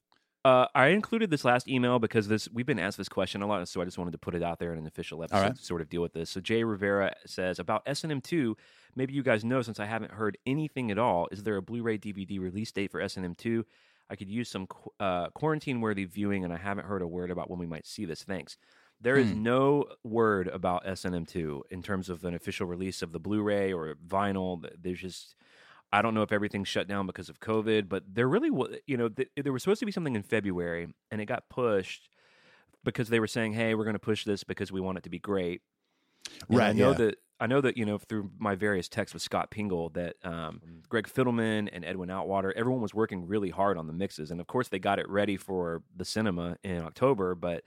[0.47, 3.67] Uh, I included this last email because this we've been asked this question a lot,
[3.67, 5.57] so I just wanted to put it out there in an official episode right.
[5.57, 6.31] to sort of deal with this.
[6.31, 8.57] So Jay Rivera says about S&M two.
[8.95, 11.27] Maybe you guys know since I haven't heard anything at all.
[11.33, 13.67] Is there a Blu-ray DVD release date for S&M two?
[14.09, 17.51] I could use some qu- uh, quarantine-worthy viewing, and I haven't heard a word about
[17.51, 18.23] when we might see this.
[18.23, 18.57] Thanks.
[19.01, 23.19] There is no word about S&M two in terms of an official release of the
[23.19, 24.65] Blu-ray or vinyl.
[24.81, 25.35] There's just
[25.93, 28.97] I don't know if everything's shut down because of COVID, but there really was, you
[28.97, 32.09] know, th- there was supposed to be something in February and it got pushed
[32.85, 35.11] because they were saying, "Hey, we're going to push this because we want it to
[35.11, 35.63] be great."
[36.49, 36.97] And I know yeah.
[36.99, 40.61] that I know that you know through my various texts with Scott Pingle that um,
[40.89, 44.47] Greg Fidelman and Edwin Outwater, everyone was working really hard on the mixes, and of
[44.47, 47.63] course they got it ready for the cinema in October, but.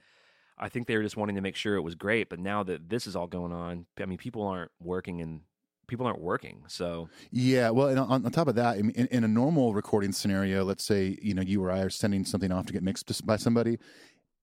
[0.62, 2.90] I think they were just wanting to make sure it was great, but now that
[2.90, 5.40] this is all going on, I mean, people aren't working and
[5.90, 6.64] people aren't working.
[6.68, 10.64] So Yeah, well, and on, on top of that, in, in a normal recording scenario,
[10.64, 13.36] let's say you know you or I are sending something off to get mixed by
[13.36, 13.78] somebody.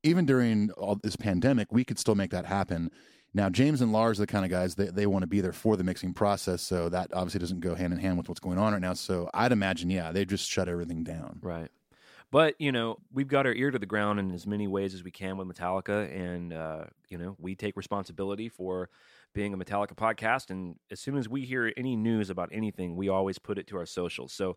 [0.03, 2.91] Even during all this pandemic, we could still make that happen.
[3.35, 5.53] Now, James and Lars are the kind of guys that they want to be there
[5.53, 8.57] for the mixing process, so that obviously doesn't go hand in hand with what's going
[8.57, 8.95] on right now.
[8.95, 11.41] So I'd imagine, yeah, they just shut everything down.
[11.43, 11.69] Right.
[12.31, 15.05] But, you know, we've got our ear to the ground in as many ways as
[15.05, 16.11] we can with Metallica.
[16.15, 18.89] And, uh, you know, we take responsibility for
[19.37, 20.51] being a Metallica podcast.
[20.51, 23.77] And as soon as we hear any news about anything, we always put it to
[23.77, 24.33] our socials.
[24.33, 24.57] So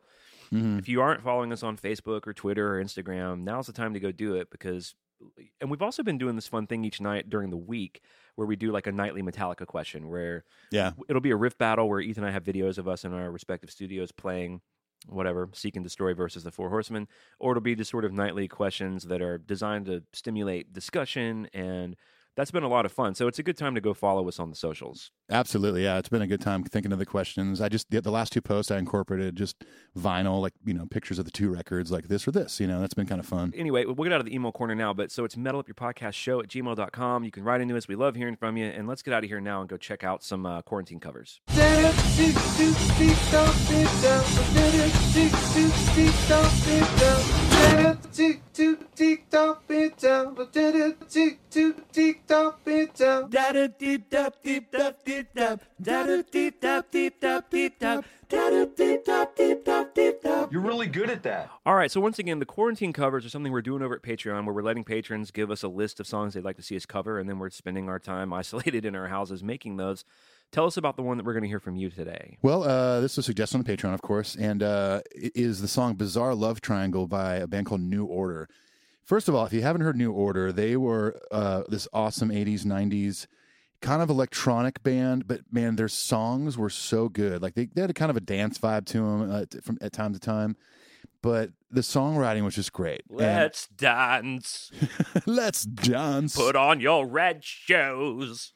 [0.52, 0.80] Mm-hmm.
[0.80, 4.00] if you aren't following us on Facebook or Twitter or Instagram, now's the time to
[4.00, 4.96] go do it because.
[5.62, 8.02] And we've also been doing this fun thing each night during the week
[8.36, 11.88] where we do like a nightly Metallica question where Yeah, it'll be a riff battle
[11.88, 14.62] where Ethan and I have videos of us in our respective studios playing
[15.08, 17.08] whatever, Seek and Destroy versus the Four Horsemen,
[17.40, 21.96] or it'll be just sort of nightly questions that are designed to stimulate discussion and
[22.36, 23.16] that's been a lot of fun.
[23.16, 25.12] So it's a good time to go follow us on the socials.
[25.30, 25.98] Absolutely, yeah.
[25.98, 27.62] It's been a good time thinking of the questions.
[27.62, 29.64] I just the, the last two posts I incorporated just
[29.98, 32.60] vinyl, like you know, pictures of the two records, like this or this.
[32.60, 33.54] You know, that's been kind of fun.
[33.56, 35.76] Anyway, we'll get out of the email corner now, but so it's metal up your
[35.76, 37.24] podcast show at gmail.com.
[37.24, 37.88] You can write into us.
[37.88, 38.66] We love hearing from you.
[38.66, 41.42] And let's get out of here now and go check out some uh, quarantine covers.
[60.52, 61.50] You're really good at that.
[61.66, 64.46] All right, so once again, the quarantine covers are something we're doing over at Patreon
[64.46, 66.86] where we're letting patrons give us a list of songs they'd like to see us
[66.86, 70.06] cover, and then we're spending our time isolated in our houses making those.
[70.52, 72.38] Tell us about the one that we're going to hear from you today.
[72.44, 75.96] Well, uh, this was suggested on the Patreon, of course, and uh, is the song
[75.96, 78.48] "Bizarre Love Triangle" by a band called New Order.
[79.10, 82.62] First of all, if you haven't heard New Order, they were uh, this awesome '80s,
[82.62, 83.26] '90s
[83.82, 87.42] kind of electronic band, but man, their songs were so good.
[87.42, 89.80] Like they, they had a kind of a dance vibe to them uh, t- from
[89.82, 90.56] at time to time,
[91.24, 93.02] but the songwriting was just great.
[93.10, 94.72] Let's dance.
[95.26, 96.36] let's dance.
[96.36, 98.54] Put on your red shoes.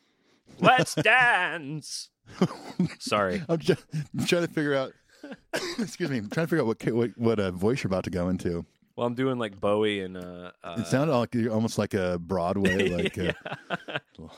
[0.59, 2.11] Let's dance.
[2.99, 3.41] Sorry.
[3.49, 4.93] I'm, just, I'm trying to figure out.
[5.79, 6.19] excuse me.
[6.19, 8.67] I'm trying to figure out what what, what uh, voice you're about to go into.
[8.95, 12.19] Well, I'm doing like Bowie and uh, uh It sounded like you're almost like a
[12.19, 13.33] Broadway, like uh,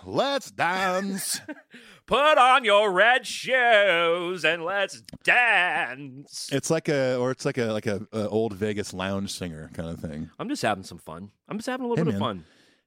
[0.06, 1.42] let's dance.
[2.06, 6.50] put on your red shoes and let's dance.
[6.52, 9.90] It's like a, or it's like a like a, a old Vegas lounge singer kind
[9.90, 10.30] of thing.
[10.40, 11.32] I'm just having some fun.
[11.50, 12.22] I'm just having a little Hey, bit man.
[12.22, 12.46] of fun.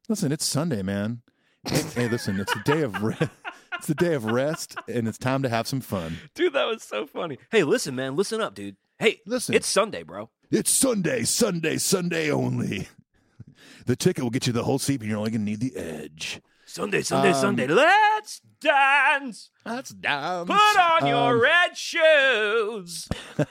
[0.09, 1.20] Listen, it's Sunday, man.
[1.66, 3.22] hey, hey, listen, it's a day of rest.
[3.74, 6.16] It's a day of rest, and it's time to have some fun.
[6.35, 7.38] Dude, that was so funny.
[7.52, 8.74] Hey, listen, man, listen up, dude.
[8.98, 9.54] Hey, Listen.
[9.54, 10.30] It's Sunday, bro.
[10.50, 12.88] It's Sunday, Sunday, Sunday only.
[13.87, 16.42] The ticket will get you the whole seat, but you're only gonna need the edge.
[16.66, 17.66] Sunday, Sunday, Um, Sunday.
[17.66, 19.50] Let's dance.
[19.64, 20.46] That's down.
[20.46, 23.08] Put on your Um, red shoes.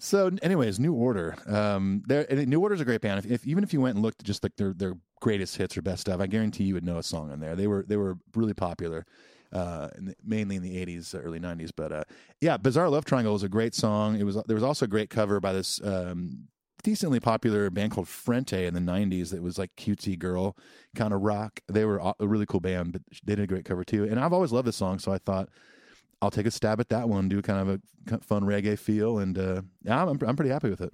[0.00, 1.36] So, anyways, New Order.
[1.46, 3.24] Um, New Order's a great band.
[3.24, 5.82] If, if even if you went and looked just like their their greatest hits or
[5.82, 7.54] best stuff, I guarantee you would know a song on there.
[7.54, 9.04] They were they were really popular,
[9.52, 11.70] uh, in the, mainly in the '80s, early '90s.
[11.74, 12.04] But uh,
[12.40, 14.18] yeah, Bizarre Love Triangle was a great song.
[14.18, 16.48] It was there was also a great cover by this um,
[16.82, 19.30] decently popular band called Frente in the '90s.
[19.30, 20.56] That was like cutesy girl
[20.94, 21.60] kind of rock.
[21.68, 24.04] They were a a really cool band, but they did a great cover too.
[24.04, 25.48] And I've always loved this song, so I thought.
[26.20, 27.80] I'll take a stab at that one, do kind of
[28.12, 30.92] a fun reggae feel, and uh, yeah, I'm I'm pretty happy with it.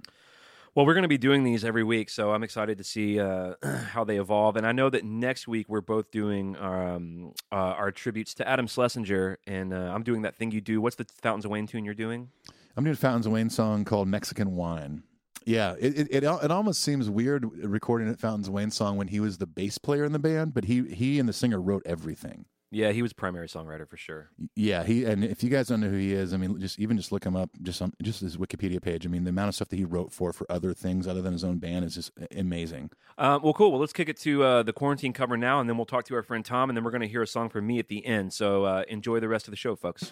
[0.75, 3.53] Well, we're going to be doing these every week, so I'm excited to see uh,
[3.63, 4.57] how they evolve.
[4.57, 8.67] And I know that next week we're both doing um, uh, our tributes to Adam
[8.67, 10.81] Schlesinger, and uh, I'm doing that thing you do.
[10.81, 12.29] What's the Fountains of Wayne tune you're doing?
[12.75, 15.03] I'm doing a Fountains of Wayne song called Mexican Wine.
[15.45, 19.07] Yeah, it, it it it almost seems weird recording a Fountains of Wayne song when
[19.07, 21.83] he was the bass player in the band, but he he and the singer wrote
[21.85, 22.45] everything.
[22.71, 24.29] Yeah, he was primary songwriter for sure.
[24.55, 26.97] Yeah, he and if you guys don't know who he is, I mean, just even
[26.97, 29.05] just look him up, just on just his Wikipedia page.
[29.05, 31.33] I mean, the amount of stuff that he wrote for for other things other than
[31.33, 32.89] his own band is just amazing.
[33.17, 33.71] Um, well, cool.
[33.71, 36.15] Well, let's kick it to uh, the quarantine cover now, and then we'll talk to
[36.15, 38.05] our friend Tom, and then we're going to hear a song from me at the
[38.05, 38.33] end.
[38.33, 40.11] So uh, enjoy the rest of the show, folks.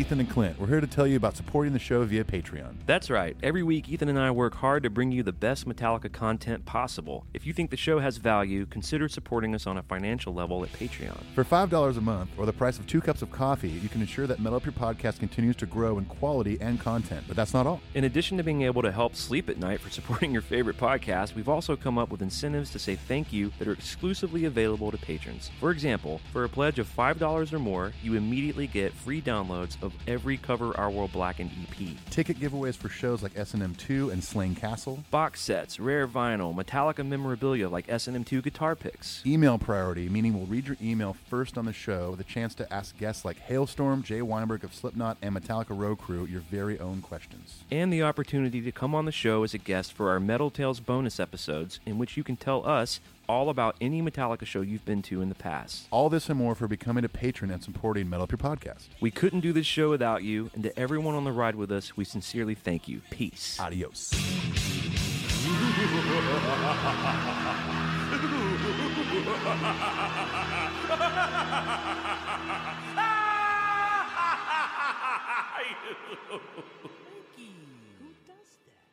[0.00, 0.58] Ethan and Clint.
[0.58, 2.72] We're here to tell you about supporting the show via Patreon.
[2.86, 3.36] That's right.
[3.42, 7.26] Every week, Ethan and I work hard to bring you the best Metallica content possible.
[7.40, 10.70] If you think the show has value, consider supporting us on a financial level at
[10.74, 11.16] Patreon.
[11.34, 14.26] For $5 a month, or the price of two cups of coffee, you can ensure
[14.26, 17.24] that Metal Up Your Podcast continues to grow in quality and content.
[17.26, 17.80] But that's not all.
[17.94, 21.34] In addition to being able to help sleep at night for supporting your favorite podcast,
[21.34, 24.98] we've also come up with incentives to say thank you that are exclusively available to
[24.98, 25.50] patrons.
[25.60, 29.94] For example, for a pledge of $5 or more, you immediately get free downloads of
[30.06, 31.96] every Cover Our World Black and EP.
[32.10, 35.02] Ticket giveaways for shows like S&M 2 and Slane Castle.
[35.10, 39.22] Box sets, rare vinyl, Metallica memorabilia like S&M2 guitar picks.
[39.24, 42.72] Email priority, meaning we'll read your email first on the show with a chance to
[42.72, 47.00] ask guests like Halestorm, Jay Weinberg of Slipknot, and Metallica Row Crew your very own
[47.02, 47.62] questions.
[47.70, 50.80] and the opportunity to come on the show as a guest for our Metal Tales
[50.80, 55.02] bonus episodes, in which you can tell us all about any Metallica show you've been
[55.02, 55.86] to in the past.
[55.92, 58.88] All this and more for becoming a patron and supporting Metal Up Your Podcast.
[59.00, 61.96] We couldn't do this show without you, and to everyone on the ride with us,
[61.96, 63.02] we sincerely thank you.
[63.10, 63.58] Peace.
[63.60, 64.10] Adios.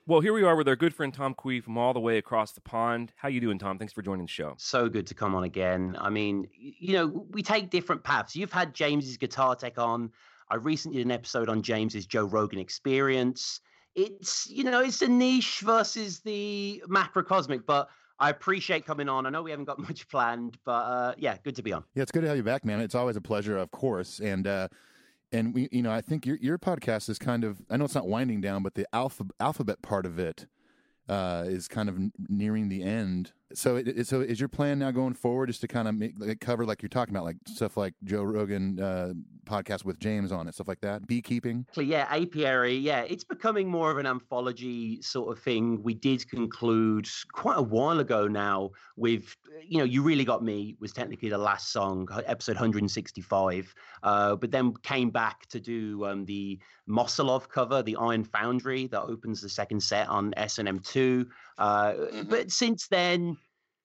[0.08, 2.54] Well, here we are with our good friend Tom Kwei from all the way across
[2.54, 3.12] the pond.
[3.18, 3.78] How you doing, Tom?
[3.78, 4.56] Thanks for joining the show.
[4.58, 5.98] so good to come on again.
[6.00, 8.34] I mean, you know, we take different paths.
[8.34, 10.12] You've had James's guitar tech on.
[10.50, 13.60] I recently did an episode on James's Joe Rogan experience.
[13.98, 17.90] It's, you know, it's a niche versus the macrocosmic, but
[18.20, 19.26] I appreciate coming on.
[19.26, 21.84] I know we haven't got much planned, but uh, yeah, good to be on.
[21.96, 22.80] Yeah, it's good to have you back, man.
[22.80, 24.20] It's always a pleasure, of course.
[24.20, 24.68] And uh
[25.32, 27.96] and we you know, I think your your podcast is kind of I know it's
[27.96, 30.46] not winding down, but the alpha, alphabet part of it
[31.10, 33.32] uh is kind of nearing the end.
[33.54, 36.40] So it, so is your plan now going forward just to kind of make like,
[36.40, 39.14] cover like you're talking about like stuff like Joe Rogan uh
[39.48, 41.66] podcast with James on it, stuff like that, beekeeping?
[41.72, 45.82] So yeah, apiary, yeah, it's becoming more of an anthology sort of thing.
[45.82, 49.36] We did conclude quite a while ago now with,
[49.66, 53.74] you know, you really got me was technically the last song, episode 165,
[54.04, 59.02] uh, but then came back to do um, the Mosolov cover, the Iron Foundry that
[59.02, 61.28] opens the second set on S and M two.
[61.58, 61.94] Uh,
[62.30, 63.38] But since then.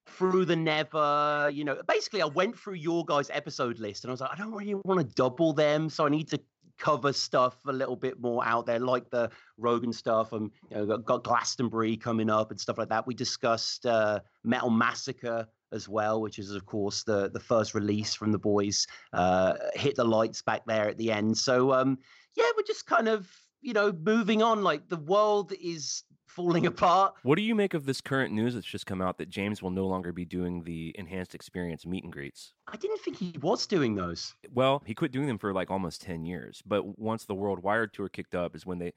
[0.04, 4.12] Through the never, you know, basically, I went through your guys' episode list and I
[4.12, 6.40] was like, I don't really want to double them, so I need to
[6.76, 10.32] cover stuff a little bit more out there, like the Rogan stuff.
[10.32, 13.06] And you know, got, got Glastonbury coming up and stuff like that.
[13.06, 18.12] We discussed uh, Metal Massacre as well, which is of course the the first release
[18.12, 18.86] from the boys.
[19.12, 21.38] Uh, hit the lights back there at the end.
[21.38, 21.98] So um,
[22.36, 24.62] yeah, we're just kind of you know moving on.
[24.62, 26.02] Like the world is
[26.34, 27.14] falling apart.
[27.22, 29.70] What do you make of this current news that's just come out that James will
[29.70, 32.54] no longer be doing the enhanced experience meet and greets?
[32.66, 34.34] I didn't think he was doing those.
[34.52, 36.62] Well, he quit doing them for like almost 10 years.
[36.64, 38.92] But once the World Wired Tour kicked up is when they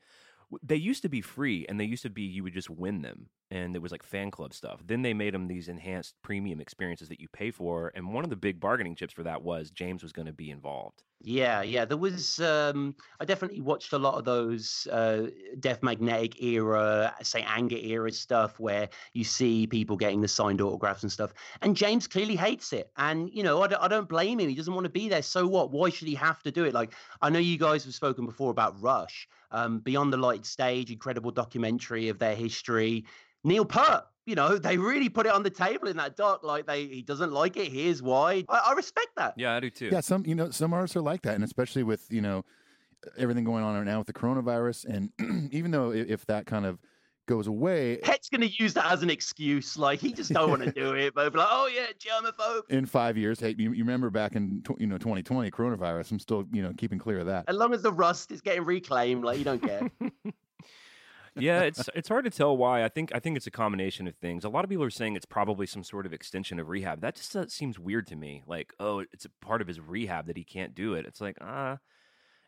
[0.62, 3.30] they used to be free and they used to be you would just win them
[3.50, 4.80] and it was like fan club stuff.
[4.86, 8.30] Then they made them these enhanced premium experiences that you pay for and one of
[8.30, 11.04] the big bargaining chips for that was James was going to be involved.
[11.22, 11.86] Yeah, yeah.
[11.86, 15.28] There was um I definitely watched a lot of those uh
[15.60, 21.02] Death Magnetic era, Saint Anger era stuff where you see people getting the signed autographs
[21.04, 21.34] and stuff.
[21.62, 22.92] And James clearly hates it.
[22.98, 24.50] And you know, I don't, I don't blame him.
[24.50, 25.24] He doesn't want to be there.
[25.24, 25.72] So what?
[25.72, 26.74] Why should he have to do it?
[26.74, 30.92] Like I know you guys have spoken before about Rush, um Beyond the Lighted Stage,
[30.92, 33.06] incredible documentary of their history.
[33.44, 36.44] Neil Peart, you know, they really put it on the table in that doc.
[36.44, 37.72] Like they he doesn't like it.
[37.72, 38.44] Here's why.
[38.50, 39.34] I, I respect that.
[39.38, 39.90] Yeah, I do too.
[39.92, 42.44] Yeah, some you know some artists are like that, and especially with you know
[43.18, 46.66] everything going on right now with the coronavirus, and even though i- if that kind
[46.66, 46.80] of
[47.28, 49.78] goes away Pet's going to use that as an excuse.
[49.80, 52.70] Like he just don't want to do it, but be like, oh yeah, germaphobe.
[52.70, 56.12] in five years, hey, you, you remember back in tw- you know 2020 coronavirus?
[56.12, 57.46] I'm still you know keeping clear of that.
[57.48, 59.90] As long as the rust is getting reclaimed, like you don't care.
[61.38, 62.84] yeah, it's it's hard to tell why.
[62.84, 64.44] I think I think it's a combination of things.
[64.44, 67.02] A lot of people are saying it's probably some sort of extension of rehab.
[67.02, 68.44] That just uh, seems weird to me.
[68.48, 71.06] Like, oh, it's a part of his rehab that he can't do it.
[71.06, 71.80] It's like, ah,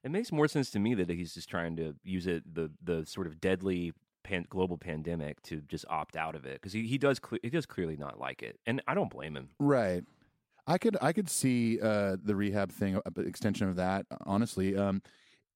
[0.03, 3.05] it makes more sense to me that he's just trying to use it the the
[3.05, 6.97] sort of deadly pan- global pandemic to just opt out of it because he, he
[6.97, 9.49] does he does clearly not like it, and I don't blame him.
[9.59, 10.03] Right.
[10.67, 14.05] I could I could see uh, the rehab thing, uh, extension of that.
[14.25, 15.01] Honestly, um,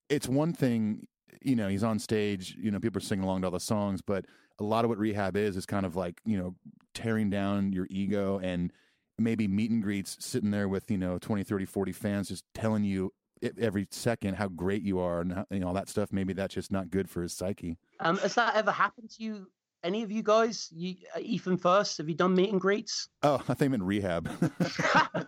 [0.09, 1.07] it's one thing.
[1.41, 2.55] You know, he's on stage.
[2.59, 4.25] You know, people are singing along to all the songs, but
[4.59, 6.55] a lot of what rehab is is kind of like you know
[6.93, 8.71] tearing down your ego and
[9.17, 12.83] maybe meet and greets, sitting there with you know 20, 30, 40 fans, just telling
[12.83, 13.13] you
[13.59, 16.11] every second how great you are and how, you know all that stuff.
[16.11, 17.77] Maybe that's just not good for his psyche.
[17.99, 19.47] Um, has that ever happened to you?
[19.83, 20.69] Any of you guys?
[20.71, 21.97] You, uh, Ethan first.
[21.97, 23.09] Have you done meet and greets?
[23.23, 24.29] Oh, I think I meant rehab.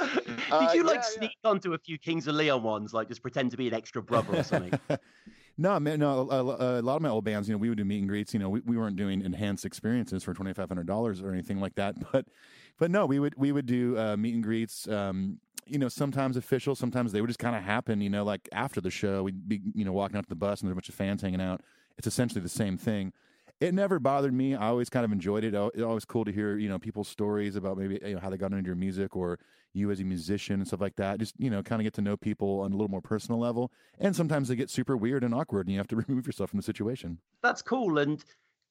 [0.00, 1.18] Uh, Did you like yeah, yeah.
[1.18, 4.02] sneak onto a few Kings of Leon ones, like just pretend to be an extra
[4.02, 4.78] brother or something?
[5.58, 6.28] no, man, no.
[6.30, 8.32] A, a, lot of my old bands, you know, we would do meet and greets.
[8.34, 11.60] You know, we, we weren't doing enhanced experiences for twenty five hundred dollars or anything
[11.60, 11.96] like that.
[12.12, 12.26] But,
[12.78, 14.88] but no, we would we would do uh, meet and greets.
[14.88, 18.00] Um, you know, sometimes official, sometimes they would just kind of happen.
[18.00, 20.60] You know, like after the show, we'd be you know walking up to the bus
[20.60, 21.62] and there's a bunch of fans hanging out.
[21.96, 23.12] It's essentially the same thing.
[23.62, 24.56] It never bothered me.
[24.56, 25.54] I always kind of enjoyed it.
[25.54, 28.36] It's always cool to hear you know people's stories about maybe you know how they
[28.36, 29.38] got into your music or
[29.72, 31.20] you as a musician and stuff like that.
[31.20, 33.70] Just you know, kind of get to know people on a little more personal level.
[34.00, 36.56] And sometimes they get super weird and awkward, and you have to remove yourself from
[36.56, 37.18] the situation.
[37.40, 37.98] That's cool.
[37.98, 38.24] And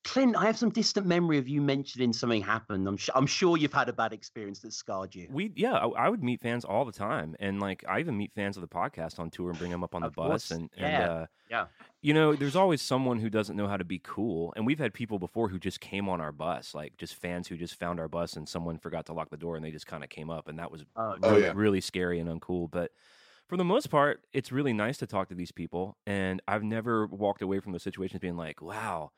[0.03, 2.87] Clint, I have some distant memory of you mentioning something happened.
[2.87, 5.29] I'm, su- I'm sure you've had a bad experience that scarred you.
[5.29, 8.33] We yeah, I, I would meet fans all the time, and like I even meet
[8.33, 10.51] fans of the podcast on tour and bring them up on the bus, course.
[10.51, 10.99] and and Yeah.
[10.99, 11.67] uh, Yeah.
[12.01, 14.93] you know, there's always someone who doesn't know how to be cool, and we've had
[14.93, 18.09] people before who just came on our bus, like just fans who just found our
[18.09, 20.47] bus, and someone forgot to lock the door, and they just kind of came up,
[20.49, 21.53] and that was Oh, Oh, really, yeah.
[21.53, 22.91] really scary and uncool, but.
[23.47, 27.05] For the most part, it's really nice to talk to these people, and I've never
[27.07, 29.11] walked away from those situations being like, "Wow,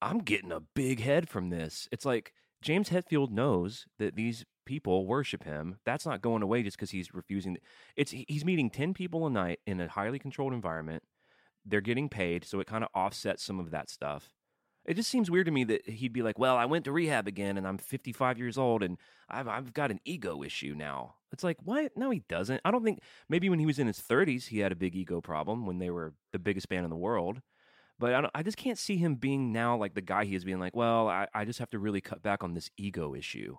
[0.00, 1.88] I'm getting a big head from this.
[1.90, 2.32] It's like
[2.62, 5.78] James Hetfield knows that these people worship him.
[5.84, 7.58] That's not going away just because he's refusing.
[7.96, 11.02] It's he's meeting ten people a night in a highly controlled environment.
[11.64, 14.30] They're getting paid, so it kind of offsets some of that stuff.
[14.86, 17.28] It just seems weird to me that he'd be like, "Well, I went to rehab
[17.28, 21.44] again, and I'm 55 years old, and I've I've got an ego issue now." It's
[21.44, 21.92] like, what?
[21.96, 22.60] No, he doesn't.
[22.64, 23.00] I don't think.
[23.28, 25.90] Maybe when he was in his 30s, he had a big ego problem when they
[25.90, 27.42] were the biggest band in the world.
[27.98, 30.60] But I, I just can't see him being now like the guy he is being
[30.60, 33.56] like, well, I, I just have to really cut back on this ego issue.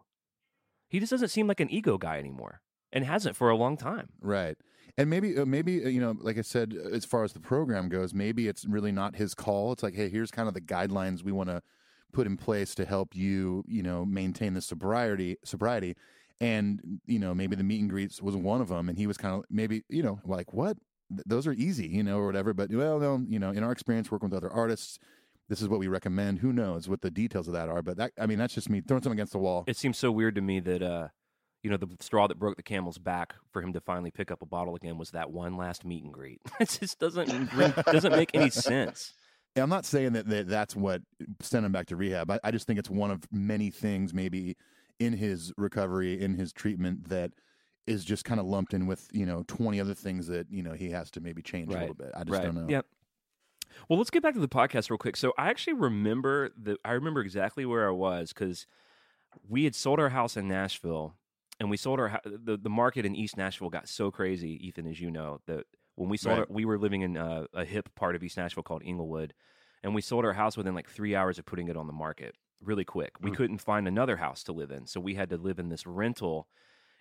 [0.87, 2.61] He just doesn't seem like an ego guy anymore
[2.91, 4.09] and hasn't for a long time.
[4.21, 4.57] Right.
[4.97, 7.39] And maybe, uh, maybe uh, you know, like I said, uh, as far as the
[7.39, 9.71] program goes, maybe it's really not his call.
[9.71, 11.61] It's like, hey, here's kind of the guidelines we want to
[12.11, 15.95] put in place to help you, you know, maintain the sobriety, sobriety.
[16.41, 19.17] And you know, maybe the meet and greets was one of them, and he was
[19.17, 20.77] kind of maybe, you know, like what?
[21.09, 22.53] Th- Those are easy, you know, or whatever.
[22.53, 24.99] But well, no, you know, in our experience working with other artists,
[25.49, 26.39] this is what we recommend.
[26.39, 27.81] Who knows what the details of that are?
[27.81, 29.63] But that, I mean, that's just me throwing something against the wall.
[29.67, 31.07] It seems so weird to me that, uh,
[31.63, 34.41] you know, the straw that broke the camel's back for him to finally pick up
[34.41, 36.39] a bottle again was that one last meet and greet.
[36.59, 37.49] it just doesn't
[37.85, 39.13] doesn't make any sense.
[39.55, 41.01] Yeah, I'm not saying that, that that's what
[41.41, 42.29] sent him back to rehab.
[42.29, 44.55] I, I just think it's one of many things, maybe
[44.99, 47.31] in his recovery, in his treatment, that
[47.87, 50.73] is just kind of lumped in with you know 20 other things that you know
[50.73, 52.11] he has to maybe change a little bit.
[52.15, 52.43] I just right.
[52.43, 52.67] don't know.
[52.69, 52.85] Yep.
[53.87, 55.15] Well, let's get back to the podcast real quick.
[55.15, 58.65] So I actually remember the I remember exactly where I was because
[59.47, 61.15] we had sold our house in Nashville,
[61.59, 64.99] and we sold our the the market in East Nashville got so crazy, Ethan, as
[64.99, 65.65] you know, that
[65.95, 66.47] when we sold, Right.
[66.49, 69.33] our, we were living in a, a hip part of East Nashville called Inglewood,
[69.83, 72.35] and we sold our house within like three hours of putting it on the market,
[72.61, 73.13] really quick.
[73.21, 73.35] We Mm.
[73.35, 76.47] couldn't find another house to live in, so we had to live in this rental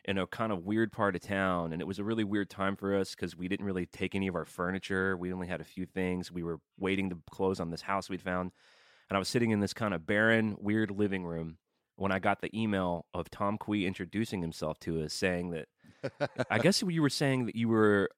[0.09, 2.74] in a kind of weird part of town and it was a really weird time
[2.74, 5.64] for us because we didn't really take any of our furniture we only had a
[5.64, 8.50] few things we were waiting to close on this house we'd found
[9.11, 11.59] and i was sitting in this kind of barren weird living room
[11.96, 15.68] when i got the email of tom kwei introducing himself to us saying that
[16.50, 18.09] i guess you were saying that you were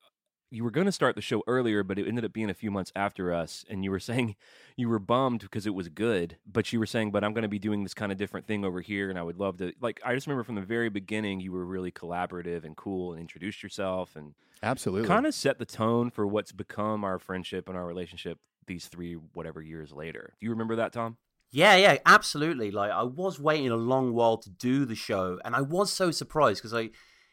[0.50, 2.70] you were going to start the show earlier, but it ended up being a few
[2.70, 3.64] months after us.
[3.70, 4.36] And you were saying
[4.76, 7.48] you were bummed because it was good, but you were saying, but I'm going to
[7.48, 9.10] be doing this kind of different thing over here.
[9.10, 11.64] And I would love to, like, I just remember from the very beginning, you were
[11.64, 15.08] really collaborative and cool and introduced yourself and Absolutely.
[15.08, 19.14] kind of set the tone for what's become our friendship and our relationship these three,
[19.14, 20.34] whatever years later.
[20.40, 21.16] Do you remember that, Tom?
[21.52, 22.70] Yeah, yeah, absolutely.
[22.70, 26.10] Like I was waiting a long while to do the show, and I was so
[26.10, 26.90] surprised because I,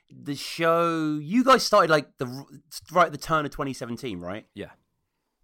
[0.09, 2.45] the show, you guys started like the
[2.91, 4.45] right at the turn of 2017, right?
[4.53, 4.71] Yeah.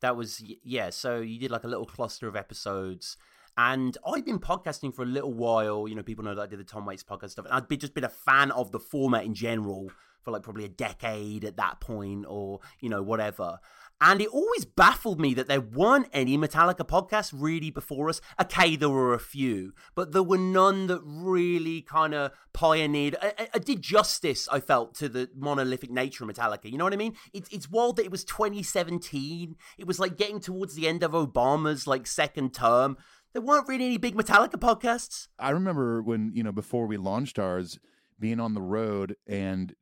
[0.01, 0.89] That was yeah.
[0.89, 3.15] So you did like a little cluster of episodes,
[3.57, 5.87] and I've been podcasting for a little while.
[5.87, 7.77] You know, people know that I did the Tom Waits podcast stuff, and I'd be,
[7.77, 9.89] just been a fan of the format in general
[10.21, 13.59] for like probably a decade at that point, or you know whatever.
[14.05, 18.19] And it always baffled me that there weren't any Metallica podcasts really before us.
[18.41, 23.59] Okay, there were a few, but there were none that really kind of pioneered, I,
[23.59, 26.69] did justice, I felt, to the monolithic nature of Metallica.
[26.69, 27.15] You know what I mean?
[27.31, 29.55] It's it's wild that it was 2017.
[29.77, 32.97] It was like getting towards the end of Obama's like second term.
[33.31, 35.29] There weren't really any big Metallica podcasts.
[35.39, 37.79] I remember when you know before we launched ours,
[38.19, 39.73] being on the road and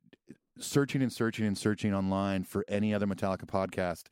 [0.58, 4.04] searching and searching and searching online for any other Metallica podcast.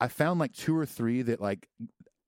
[0.00, 1.68] I found like two or three that like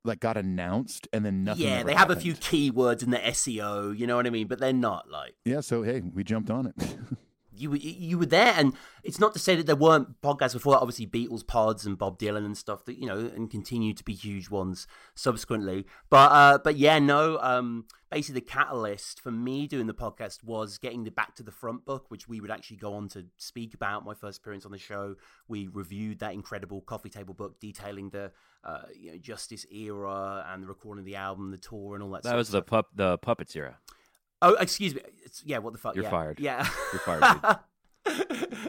[0.05, 1.67] like got announced and then nothing.
[1.67, 3.97] yeah, they have a few keywords in the SEO.
[3.97, 4.47] You know what I mean?
[4.47, 5.35] But they're not like.
[5.45, 6.97] Yeah, so hey, we jumped on it.
[7.59, 10.75] you were you were there, and it's not to say that there weren't podcasts before
[10.75, 10.81] that.
[10.81, 14.15] Obviously, Beatles pods and Bob Dylan and stuff that you know, and continue to be
[14.15, 15.87] huge ones subsequently.
[16.11, 17.39] But uh, but yeah, no.
[17.41, 21.53] Um, basically, the catalyst for me doing the podcast was getting the Back to the
[21.53, 24.05] Front book, which we would actually go on to speak about.
[24.05, 25.17] My first appearance on the show,
[25.49, 28.33] we reviewed that incredible coffee table book detailing the
[28.65, 32.11] uh, you know Justice era and the recording of the album, the tour, and all
[32.11, 32.23] that.
[32.23, 32.33] Stuff.
[32.33, 33.79] That was the pup the puppets era.
[34.41, 35.01] Oh, excuse me.
[35.25, 35.95] It's, yeah, what the fuck?
[35.95, 36.11] You're yeah.
[36.11, 36.41] fired.
[36.41, 37.23] Yeah, You're fired,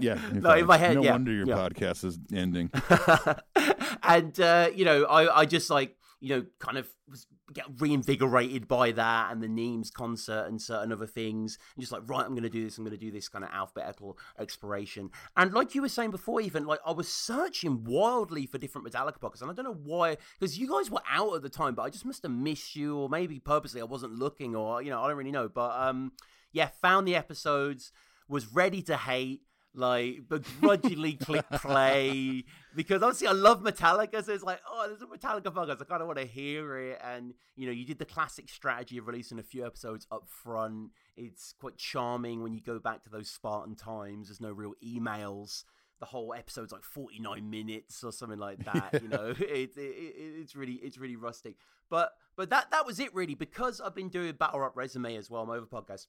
[0.01, 0.20] Yeah.
[0.32, 0.59] you're no, fine.
[0.59, 1.55] in my head, No yeah, wonder your yeah.
[1.55, 2.72] podcast is ending.
[4.03, 8.67] and uh, you know, I, I just like you know, kind of was get reinvigorated
[8.67, 12.32] by that and the Nîmes concert and certain other things, and just like right, I'm
[12.32, 12.78] going to do this.
[12.78, 15.09] I'm going to do this kind of alphabetical exploration.
[15.38, 19.20] And like you were saying before, even like I was searching wildly for different Metallica
[19.20, 21.84] podcasts, and I don't know why, because you guys were out at the time, but
[21.84, 25.01] I just must have missed you, or maybe purposely I wasn't looking, or you know,
[25.01, 25.47] I don't really know.
[25.47, 26.11] But um,
[26.51, 27.91] yeah, found the episodes,
[28.28, 29.41] was ready to hate
[29.74, 32.43] like begrudgingly click play
[32.76, 35.82] because obviously I love Metallica, so it's like, oh, there's a Metallica podcast.
[35.82, 38.97] I kind of want to hear it, and you know, you did the classic strategy
[38.97, 40.91] of releasing a few episodes up front.
[41.17, 44.28] It's quite charming when you go back to those Spartan times.
[44.28, 45.63] There's no real emails.
[45.99, 49.01] The whole episode's like 49 minutes or something like that.
[49.01, 51.55] You know, it, it, it, it's really it's really rustic.
[51.89, 55.30] But but that that was it really because I've been doing Battle Rap Resume as
[55.30, 56.07] well, my other podcast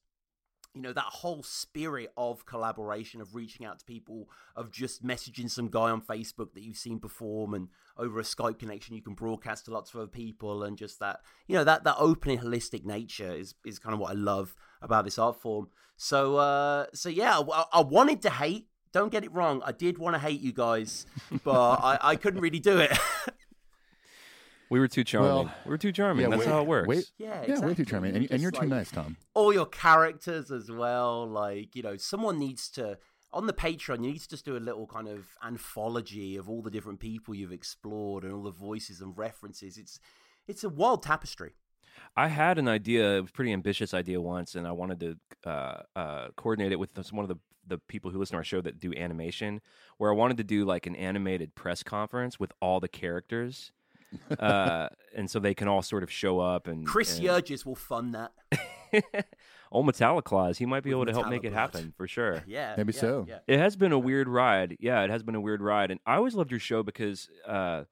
[0.75, 5.51] you know that whole spirit of collaboration of reaching out to people of just messaging
[5.51, 9.15] some guy on facebook that you've seen perform and over a skype connection you can
[9.15, 12.85] broadcast to lots of other people and just that you know that that open holistic
[12.85, 15.69] nature is is kind of what i love about this art form.
[15.97, 19.99] So uh so yeah i, I wanted to hate don't get it wrong i did
[19.99, 21.07] want to hate you guys
[21.45, 22.97] but i i couldn't really do it
[24.71, 25.31] We were too charming.
[25.31, 26.23] Well, we were too charming.
[26.25, 26.89] yeah, That's wait- how it works.
[26.89, 27.11] wait.
[27.19, 28.15] yeah Yeah, way too charming.
[28.17, 29.17] And, and you're Just too like- nice, Tom.
[29.35, 31.27] all your characters as well.
[31.29, 32.97] Like, you know, someone needs to
[33.33, 36.63] on the Patreon, you need to just do a little kind of anthology of all
[36.63, 39.77] the different people you've explored and all the voices and references.
[39.79, 39.99] It's
[40.49, 41.53] it's a wild tapestry.
[42.17, 45.49] I had an idea, it was a pretty ambitious idea once, and I wanted to
[45.49, 48.61] uh, uh, coordinate it with one of the the people who listen to our show
[48.63, 49.61] that do animation,
[49.99, 53.71] where I wanted to do like an animated press conference with all the characters,
[54.39, 57.75] uh, and so they can all sort of show up and Chris and, Yergis will
[57.75, 58.33] fund that.
[59.73, 62.43] old Metallic Claus, he might be able to help make Metallic it happen for sure.
[62.51, 62.75] Yeah.
[62.77, 63.27] Maybe yeah, so.
[63.29, 63.39] Yeah.
[63.47, 64.77] It has been a weird ride.
[64.81, 65.91] Yeah, it has been a weird ride.
[65.91, 67.85] And I always loved your show because uh,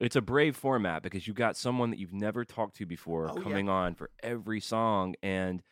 [0.00, 3.36] it's a brave format because you got someone that you've never talked to before Oh,
[3.36, 3.42] yeah.
[3.42, 5.14] coming on for every song.
[5.22, 5.62] And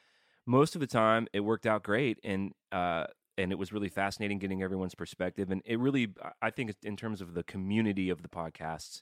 [0.46, 2.18] most of the time it worked out great.
[2.22, 3.06] And, uh,
[3.38, 5.50] and it was really fascinating getting everyone's perspective.
[5.50, 6.08] And it really,
[6.42, 9.00] I think, in terms of the community of the podcasts,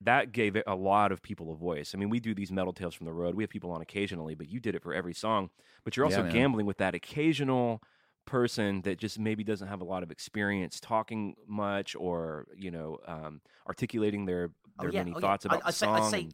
[0.00, 1.92] that gave it a lot of people a voice.
[1.94, 3.34] I mean, we do these metal tales from the road.
[3.34, 5.50] We have people on occasionally, but you did it for every song.
[5.84, 6.32] But you're also man.
[6.32, 7.82] gambling with that occasional
[8.26, 12.98] person that just maybe doesn't have a lot of experience talking much or you know
[13.06, 15.00] um, articulating their Oh, their yeah.
[15.00, 15.20] many oh, yeah.
[15.20, 16.00] thoughts about I, I the say, song.
[16.00, 16.28] I say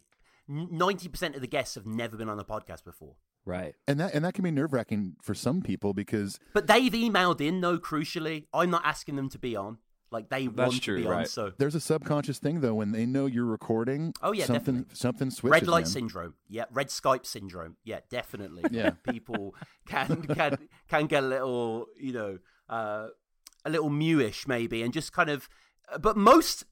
[0.48, 3.16] ninety percent of the guests have never been on a podcast before.
[3.44, 3.74] right.
[3.86, 7.42] And that and that can be nerve wracking for some people because But they've emailed
[7.42, 8.46] in though, crucially.
[8.54, 9.76] I'm not asking them to be on.
[10.10, 11.12] Like they That's want true, to be on.
[11.12, 11.28] right.
[11.28, 14.12] So there's a subconscious thing though when they know you're recording.
[14.22, 14.96] Oh, yeah, something definitely.
[14.96, 15.62] something switches.
[15.62, 15.90] red light man.
[15.92, 16.34] syndrome.
[16.48, 17.76] Yeah, red Skype syndrome.
[17.84, 18.64] Yeah, definitely.
[18.70, 18.90] Yeah.
[19.10, 19.54] people
[19.86, 20.58] can can
[20.88, 22.38] can get a little, you know,
[22.68, 23.08] uh,
[23.64, 25.48] a little mewish maybe, and just kind of.
[26.00, 26.64] But most,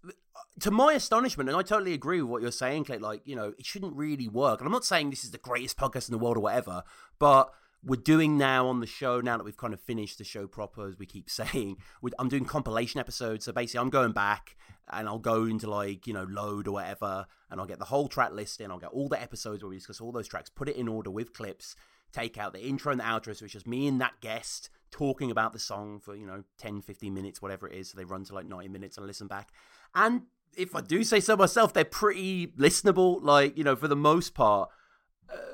[0.61, 3.03] to my astonishment, and I totally agree with what you're saying, Clint.
[3.03, 4.61] Like, you know, it shouldn't really work.
[4.61, 6.84] And I'm not saying this is the greatest podcast in the world or whatever,
[7.18, 7.53] but
[7.85, 10.89] we're doing now on the show now that we've kind of finished the show proper,
[10.89, 11.76] as we keep saying.
[12.18, 14.57] I'm doing compilation episodes, so basically I'm going back
[14.91, 18.09] and I'll go into like you know load or whatever, and I'll get the whole
[18.09, 18.70] track list in.
[18.70, 21.11] I'll get all the episodes where we discuss all those tracks, put it in order
[21.11, 21.76] with clips,
[22.12, 25.31] take out the intro and the outro, so it's just me and that guest talking
[25.31, 27.91] about the song for you know 10, 15 minutes, whatever it is.
[27.91, 29.51] So they run to like 90 minutes and listen back,
[29.95, 30.22] and
[30.57, 33.22] if I do say so myself, they're pretty listenable.
[33.22, 34.70] Like you know, for the most part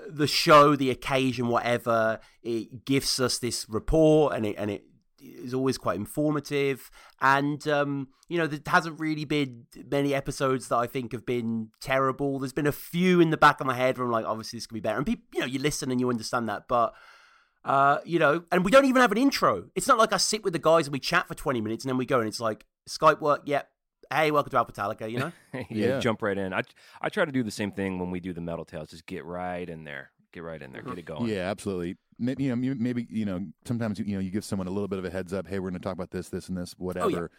[0.09, 4.85] the show, the occasion, whatever, it gives us this rapport and it and it
[5.21, 6.91] is always quite informative.
[7.21, 11.71] And um, you know, there hasn't really been many episodes that I think have been
[11.81, 12.39] terrible.
[12.39, 14.67] There's been a few in the back of my head where I'm like, obviously this
[14.67, 14.99] could be better.
[14.99, 16.95] And people, you know, you listen and you understand that, but.
[17.67, 19.71] Uh, you know, and we don't even have an intro.
[19.75, 21.89] It's not like I sit with the guys and we chat for 20 minutes and
[21.89, 23.41] then we go and it's like Skype work.
[23.47, 23.67] Yep.
[24.13, 25.33] Hey, welcome to Alphabetallica, you know?
[25.53, 26.01] yeah, Yeah.
[26.01, 26.53] jump right in.
[26.53, 26.63] I
[27.01, 28.91] I try to do the same thing when we do the metal tales.
[28.91, 30.11] Just get right in there.
[30.33, 30.83] Get right in there.
[30.83, 31.27] Get it going.
[31.29, 31.97] Yeah, absolutely.
[32.19, 34.99] Maybe you know, maybe you know, sometimes you know, you give someone a little bit
[34.99, 35.47] of a heads up.
[35.47, 37.31] Hey, we're going to talk about this, this, and this, oh, whatever.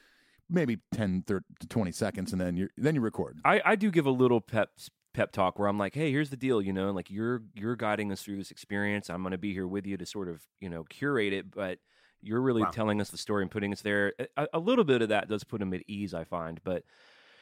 [0.49, 3.39] Maybe 10, 30, to twenty seconds, and then you then you record.
[3.43, 4.69] I, I do give a little pep
[5.13, 8.11] pep talk where I'm like, hey, here's the deal, you know, like you're you're guiding
[8.11, 9.09] us through this experience.
[9.09, 11.79] I'm going to be here with you to sort of you know curate it, but
[12.25, 12.71] You're really Wow.
[12.71, 14.13] telling us the story and putting us there.
[14.35, 16.83] A, a little bit of that does put them at ease, I find, but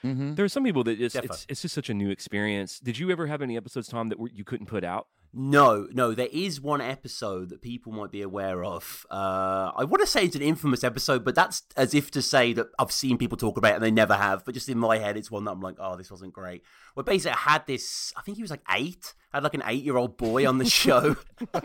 [0.04, 0.36] Mm-hmm.
[0.36, 1.24] there are some people that just Defo.
[1.26, 2.80] it's, it's just such a new experience.
[2.80, 5.08] Did you ever have any episodes, Tom, that were, you couldn't put out?
[5.36, 9.04] No, no, there is one episode that people might be aware of.
[9.10, 12.54] Uh, I want to say it's an infamous episode, but that's as if to say
[12.54, 14.46] that I've seen people talk about it and they never have.
[14.46, 16.62] But just in my head, it's one that I'm like, oh, this wasn't great.
[16.96, 19.16] Well, basically, I had this, I think he was like eight.
[19.34, 21.16] I had like an eight year old boy on the show.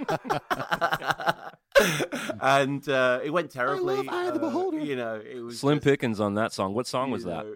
[2.41, 4.09] and uh, it went terribly.
[4.09, 4.79] Eye of the Uh, Beholder.
[4.81, 6.75] you know, it was Slim just, Pickens on that song.
[6.75, 7.47] What song was you that?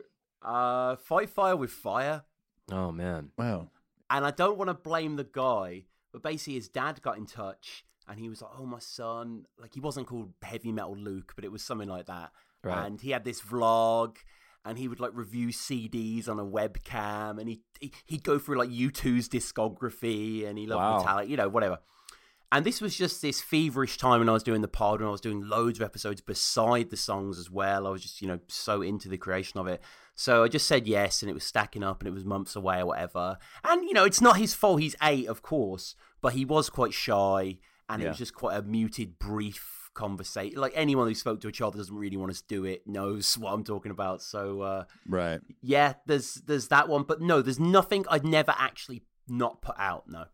[0.45, 2.25] Know, Uh, Fight Fire with Fire
[2.71, 3.69] Oh man, Wow.
[4.11, 7.85] and I don't want to blame the guy, but basically his dad got in touch
[8.09, 11.45] and he was like, "Oh, my son!" Like he wasn't called Heavy Metal Luke, but
[11.45, 12.31] it was something like that.
[12.65, 12.85] Right.
[12.87, 14.17] And he had this vlog,
[14.65, 18.59] and he would like review CDs on a webcam, and he, he he'd go through
[18.59, 21.03] like U2's discography, and he loved Wow.
[21.05, 21.79] Metallica, you know, whatever.
[22.53, 25.11] And this was just this feverish time when I was doing the pod, and I
[25.11, 27.87] was doing loads of episodes beside the songs as well.
[27.87, 29.81] I was just, you know, so into the creation of it.
[30.15, 32.81] So I just said yes, and it was stacking up, and it was months away
[32.81, 33.39] or whatever.
[33.65, 34.83] And you know, it's not his fault.
[34.83, 38.63] He's eight, of course, but he was quite shy, and it was just quite a
[38.63, 40.61] muted, brief conversation.
[40.61, 43.37] Like anyone who spoke to a child that doesn't really want to do it knows
[43.39, 44.23] what I'm talking about.
[44.23, 45.41] So uh, Right.
[45.63, 50.05] yeah, there's there's that one, but no, there's nothing I'd never actually not put out.
[50.07, 50.27] No.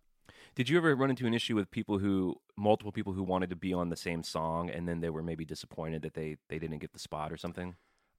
[0.59, 3.55] Did you ever run into an issue with people who multiple people who wanted to
[3.55, 6.81] be on the same song and then they were maybe disappointed that they they didn't
[6.81, 7.77] get the spot or something?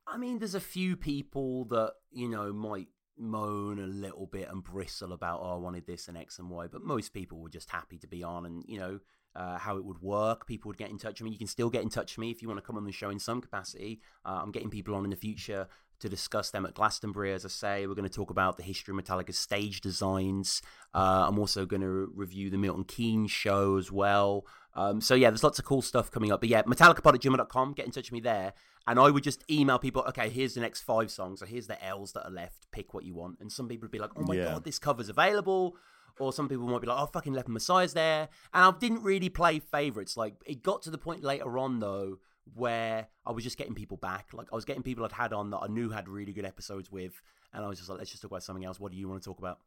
[0.08, 2.88] I mean, there's a few people that you know might
[3.18, 6.68] moan a little bit and bristle about, oh, I wanted this and X and Y,
[6.72, 9.00] but most people were just happy to be on, and you know
[9.36, 10.48] uh, how it would work.
[10.48, 11.32] People would get in touch with me.
[11.32, 12.94] You can still get in touch with me if you want to come on the
[12.94, 14.00] show in some capacity.
[14.26, 15.68] Uh, I'm getting people on in the future
[16.00, 17.34] to discuss them at Glastonbury.
[17.34, 20.62] As I say, we're going to talk about the history of Metallica's stage designs.
[20.93, 24.45] Uh, I'm also going to review the Milton Keynes show as well.
[24.76, 26.39] Um, so yeah, there's lots of cool stuff coming up.
[26.41, 27.74] But yeah, metallicapod at gmail.com.
[27.74, 28.54] Get in touch with me there.
[28.88, 31.84] And I would just email people, okay, here's the next five songs, or here's the
[31.86, 32.72] L's that are left.
[32.72, 33.38] Pick what you want.
[33.39, 34.45] And some people would be like, oh my Yeah.
[34.45, 35.76] god, this cover's available.
[36.20, 38.30] Or some people might be like, oh, fucking Leper Messiah's there.
[38.54, 40.18] And I didn't really play favorites.
[40.18, 42.18] Like, it got to the point later on, though,
[42.54, 44.28] where I was just getting people back.
[44.34, 46.91] Like, I was getting people I'd had on that I knew had really good episodes
[46.91, 47.14] with.
[47.54, 48.80] And I was just like, let's just talk about something else.
[48.80, 49.60] What do you want to talk about?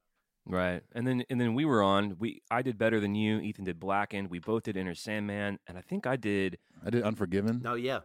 [0.47, 0.83] Right.
[0.95, 2.17] And then and then we were on.
[2.19, 3.39] We I did better than you.
[3.39, 4.29] Ethan did Blackened.
[4.29, 6.59] We both did Enter Sandman, and I think I did.
[6.85, 7.61] I did Unforgiven.
[7.63, 8.01] No, yeah.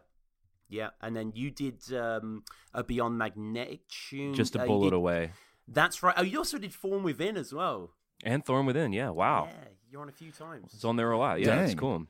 [0.68, 0.90] Yeah.
[1.00, 4.34] And then you did um, a Beyond Magnetic tune.
[4.34, 5.32] Just a Uh, bullet did- away.
[5.66, 6.14] That's right.
[6.16, 7.94] Oh, you also did Form Within as well.
[8.24, 8.92] And Thorn Within.
[8.92, 9.10] Yeah.
[9.10, 9.48] Wow.
[9.50, 10.72] Yeah, you're on a few times.
[10.74, 11.40] It's on there a lot.
[11.40, 11.78] Yeah, it's Dang.
[11.78, 12.06] cool.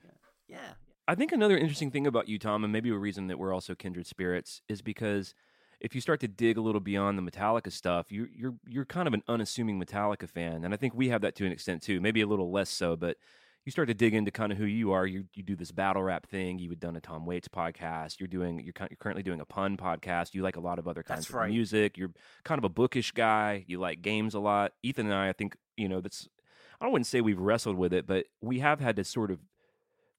[0.47, 0.59] Yeah.
[1.09, 3.75] I think another interesting thing about you, Tom, and maybe a reason that we're also
[3.75, 5.33] kindred spirits, is because
[5.81, 9.09] if you start to dig a little beyond the Metallica stuff, you, you're you're kind
[9.09, 11.99] of an unassuming Metallica fan, and I think we have that to an extent too.
[11.99, 13.17] Maybe a little less so, but
[13.65, 15.07] you start to dig into kind of who you are.
[15.07, 16.59] You you do this battle rap thing.
[16.59, 18.21] You had done a Tom Waits podcast.
[18.21, 20.35] You're doing you're, you're currently doing a pun podcast.
[20.35, 21.51] You like a lot of other kinds That's of right.
[21.51, 21.97] music.
[21.97, 22.13] You're
[22.45, 23.65] kind of a bookish guy.
[23.67, 24.73] You like games a lot.
[24.83, 26.29] Ethan and I, I think you know that's.
[26.81, 29.41] I wouldn't say we've wrestled with it, but we have had to sort of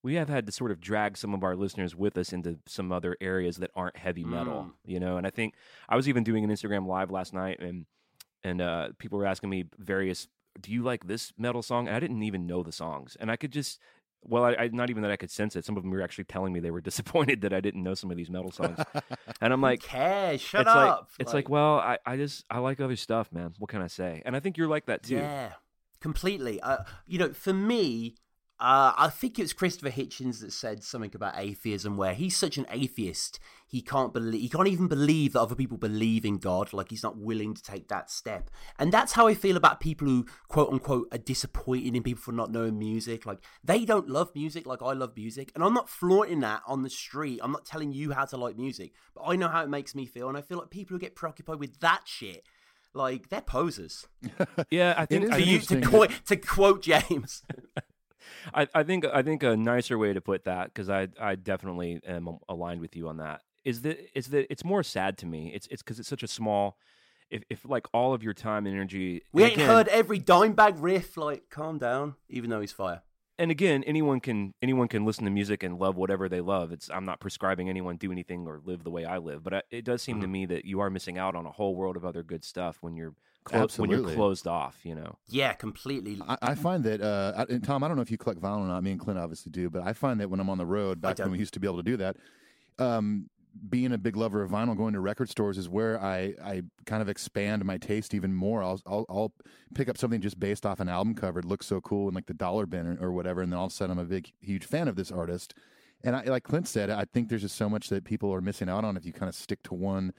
[0.03, 2.91] we have had to sort of drag some of our listeners with us into some
[2.91, 4.71] other areas that aren't heavy metal, Mm.
[4.85, 5.17] you know.
[5.17, 5.55] And I think
[5.89, 7.85] I was even doing an Instagram live last night, and
[8.43, 10.27] and uh, people were asking me various,
[10.61, 13.35] "Do you like this metal song?" And I didn't even know the songs, and I
[13.35, 13.79] could just,
[14.21, 15.65] well, I, I not even that I could sense it.
[15.65, 18.09] Some of them were actually telling me they were disappointed that I didn't know some
[18.09, 18.79] of these metal songs,
[19.41, 20.37] and I'm like, Who?
[20.37, 20.75] Shut it's up.
[20.77, 23.53] like it's like, well, I, I just I like other stuff, man.
[23.59, 24.21] What can I say?
[24.25, 25.15] And I think you're like that too.
[25.17, 25.51] Yeah,
[25.99, 26.61] completely.
[26.61, 28.15] Uh, you know, for me,
[28.61, 32.57] uh, I think it was Christopher Hitchens that said something about atheism, where he's such
[32.57, 36.73] an atheist, he can't believe, he can't even believe that other people believe in God.
[36.73, 40.07] Like he's not willing to take that step, and that's how I feel about people
[40.07, 43.25] who quote unquote are disappointed in people for not knowing music.
[43.25, 46.83] Like they don't love music like I love music, and I'm not flaunting that on
[46.83, 47.39] the street.
[47.41, 50.05] I'm not telling you how to like music, but I know how it makes me
[50.05, 52.43] feel, and I feel like people who get preoccupied with that shit.
[52.93, 54.07] Like they're posers.
[54.71, 57.43] Yeah, I think is I To, you, to, quote, to quote James.
[58.53, 62.01] I, I think I think a nicer way to put that because I I definitely
[62.07, 65.51] am aligned with you on that is that is that it's more sad to me.
[65.53, 66.77] It's it's because it's such a small.
[67.29, 70.17] If if like all of your time and energy, We and ain't again- heard every
[70.19, 71.15] dime bag riff.
[71.17, 72.15] Like, calm down.
[72.29, 73.01] Even though he's fire.
[73.37, 76.71] And again, anyone can anyone can listen to music and love whatever they love.
[76.71, 79.61] It's I'm not prescribing anyone do anything or live the way I live, but I,
[79.71, 80.31] it does seem to Mm-hmm.
[80.33, 82.95] me that you are missing out on a whole world of other good stuff when
[82.97, 83.13] you're
[83.49, 84.77] clo- when you're closed off.
[84.83, 85.17] You know.
[85.27, 86.21] Yeah, completely.
[86.27, 88.59] I, I find that, uh, I- and Tom, I don't know if you collect vinyl
[88.61, 88.83] or not.
[88.83, 91.17] Me and Clint obviously do, but I find that when I'm on the road, back
[91.19, 92.17] when we used to be able to do that,
[92.77, 93.29] um,
[93.67, 97.01] being a big lover of vinyl, going to record stores is where I, I kind
[97.01, 98.61] of expand my taste even more.
[98.63, 99.33] I'll, I'll, I'll
[99.73, 101.39] pick up something just based off an album cover.
[101.39, 103.41] It looks so cool in like the dollar bin or, or whatever.
[103.41, 105.55] And then all of a sudden I'm a big, huge fan of this artist.
[106.03, 108.69] And I, like Clint said, I think there's just so much that people are missing
[108.69, 110.13] out on if you kind of stick to one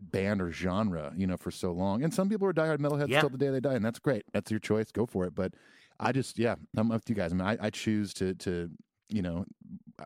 [0.00, 2.02] band or genre, you know, for so long.
[2.02, 3.20] And some people are diehard metalheads Yeah.
[3.20, 4.24] till the day they die, and that's great.
[4.32, 4.90] That's your choice.
[4.92, 5.34] Go for it.
[5.34, 5.54] But
[6.00, 7.32] I just, yeah, I'm up to you guys.
[7.32, 8.70] I mean, I, I choose to, to,
[9.08, 9.44] you know,
[9.98, 10.04] uh,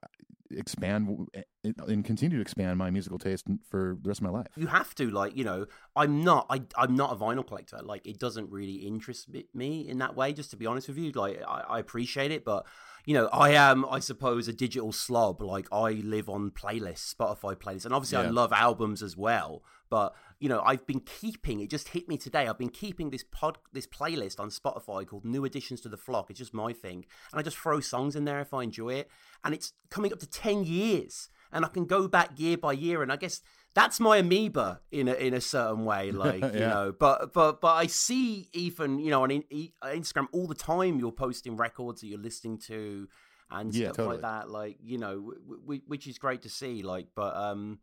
[0.51, 4.31] expand eh, eh, and continue to expand my musical taste for the rest of my
[4.31, 4.47] life.
[4.57, 8.07] you have to like you know i'm not I, i'm not a vinyl collector like
[8.07, 11.13] it doesn't really interest me- me in that way just to be honest with you
[11.13, 12.65] like I, I appreciate it but
[13.09, 15.41] you know i am i suppose a digital slob.
[15.41, 19.63] Like i live on playlists spotify playlists and obviously i love albums as well.
[19.89, 23.25] But you know i've been keeping it just hit me today i've been keeping this
[23.25, 26.29] pod this playlist on spotify called new additions to the flock.
[26.29, 27.07] It's just my thing.
[27.33, 29.11] And i just throw songs in there if i enjoy it.
[29.43, 31.31] And it's coming up to 10 years.
[31.51, 33.03] And i can go back year by year.
[33.03, 33.41] And i guess
[33.79, 37.75] that's my amoeba in a in a certain way like you know but but but
[37.75, 39.73] i see even you know on E-
[40.03, 43.09] instagram all the time you're posting records that you're listening to
[43.51, 44.15] and Yeah, stuff totally.
[44.17, 47.79] like that like you know w- w- which is great to see like but um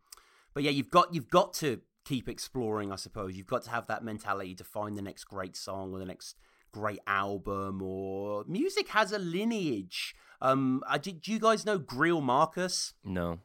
[0.53, 1.69] but yeah you've got you've got to
[2.03, 5.55] keep exploring i suppose you've got to have that mentality to find the next great
[5.55, 6.35] song or the next
[6.71, 12.21] great album or music has a lineage um I, did do you guys know Greil
[12.21, 13.39] Marcus No.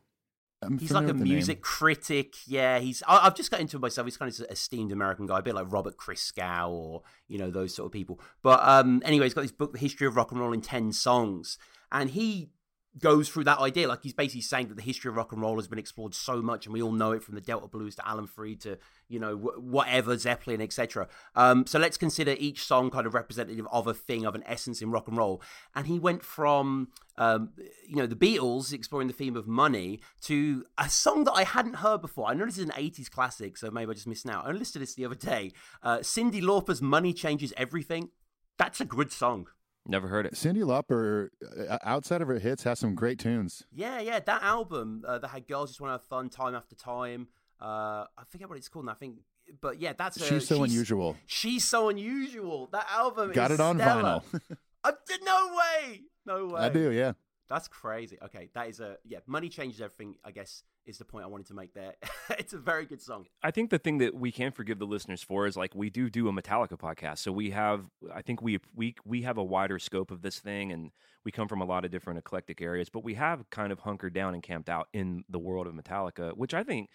[0.62, 1.24] I'm He's like a the name.
[1.24, 2.34] music critic.
[2.46, 3.02] Yeah, he's.
[3.08, 4.06] I, I've just got into it myself.
[4.06, 7.50] He's kind of an esteemed American guy, a bit like Robert Christgau or you know
[7.50, 8.20] those sort of people.
[8.42, 10.92] But um, anyway, he's got this book, The History of Rock and Roll in Ten
[10.92, 11.56] Songs,
[11.90, 12.50] and he
[12.98, 13.88] goes through that idea.
[13.88, 16.42] Like he's basically saying that the history of rock and roll has been explored so
[16.42, 18.78] much, and we all know it from the Delta Blues to Alan Freed to
[19.08, 21.08] you know wh- whatever Zeppelin, etc.
[21.36, 24.82] Um, so let's consider each song kind of representative of a thing, of an essence
[24.82, 25.40] in rock and roll.
[25.74, 27.50] And he went from um,
[27.86, 31.76] you know the Beatles exploring the theme of money to a song that I hadn't
[31.76, 32.28] heard before.
[32.28, 34.46] I know this is an '80s classic, so maybe I just missed out.
[34.46, 35.52] I listened to this the other day.
[35.82, 38.10] Uh, Cyndi Lauper's "Money Changes Everything."
[38.58, 39.46] That's a good song.
[39.86, 40.34] Never heard it.
[40.34, 41.28] Cyndi Lauper,
[41.68, 43.64] uh, outside of her hits, has some great tunes.
[43.72, 46.74] Yeah, yeah, that album uh, that had girls just want to have fun time after
[46.74, 47.28] time.
[47.60, 48.86] Uh, I forget what it's called.
[48.86, 49.16] Now, I think,
[49.60, 51.16] but yeah, that's a, She's so unusual.
[51.26, 52.68] She's so unusual.
[52.72, 54.02] That album Got is it on stellar.
[54.02, 54.40] vinyl.
[54.84, 54.92] I,
[55.24, 56.60] no way, no way.
[56.60, 57.12] I do, yeah.
[57.50, 58.16] That's crazy.
[58.22, 59.18] Okay, that is a yeah.
[59.26, 60.14] Money changes everything.
[60.24, 61.94] I guess is the point I wanted to make there.
[62.38, 63.26] it's a very good song.
[63.42, 66.08] I think the thing that we can forgive the listeners for is like we do
[66.08, 69.80] do a Metallica podcast, so we have I think we we we have a wider
[69.80, 70.92] scope of this thing, and
[71.24, 74.14] we come from a lot of different eclectic areas, but we have kind of hunkered
[74.14, 76.88] down and camped out in the world of Metallica, which I think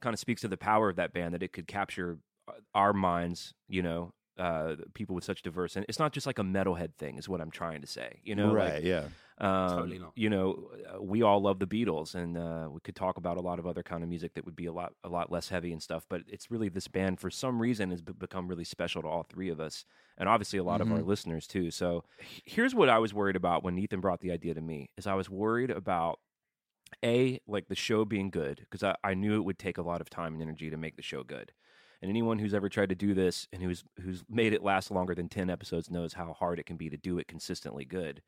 [0.00, 2.92] kind of speaks to the power of that band that it could capture uh, our
[2.92, 4.12] minds, you know.
[4.38, 7.42] Uh, people with such diverse, and it's not just like a metalhead thing, is what
[7.42, 8.18] I'm trying to say.
[8.24, 9.04] You know, like, right, yeah.
[9.42, 10.12] Um, Totally not.
[10.14, 13.40] You know, uh, we all love the Beatles, and uh, we could talk about a
[13.40, 15.72] lot of other kind of music that would be a lot, a lot less heavy
[15.72, 16.06] and stuff.
[16.08, 19.48] But it's really this band, for some reason, has become really special to all three
[19.48, 19.84] of us,
[20.16, 21.72] and obviously a lot of our listeners too.
[21.72, 22.04] So,
[22.44, 25.14] here's what I was worried about when Ethan brought the idea to me: is I
[25.14, 26.20] was worried about
[27.04, 30.00] a like the show being good because I, I knew it would take a lot
[30.00, 31.50] of time and energy to make the show good.
[32.00, 35.14] And anyone who's ever tried to do this and who's who's made it last longer
[35.16, 38.22] than ten episodes knows how hard it can be to do it consistently good.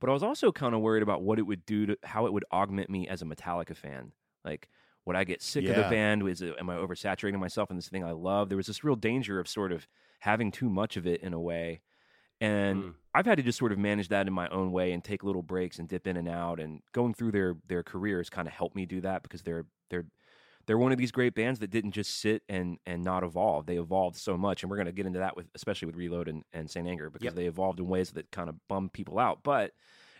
[0.00, 2.32] But I was also kind of worried about what it would do to how it
[2.32, 4.12] would augment me as a Metallica fan.
[4.44, 4.68] Like,
[5.06, 6.26] would I get sick of the band?
[6.28, 8.48] Is it, am I oversaturating myself in this thing I love?
[8.48, 9.86] There was this real danger of sort of
[10.20, 11.82] having too much of it in a way.
[12.40, 12.94] And Mm.
[13.14, 15.42] I've had to just sort of manage that in my own way and take little
[15.42, 16.58] breaks and dip in and out.
[16.58, 20.06] And going through their their careers kind of helped me do that because they're they're
[20.66, 23.66] they're one of these great bands that didn't just sit and and not evolve.
[23.66, 26.28] They evolved so much, and we're going to get into that with especially with Reload
[26.28, 27.34] and, and Saint Anger because Yep.
[27.34, 29.40] they evolved in ways that kind of bum people out.
[29.42, 29.72] But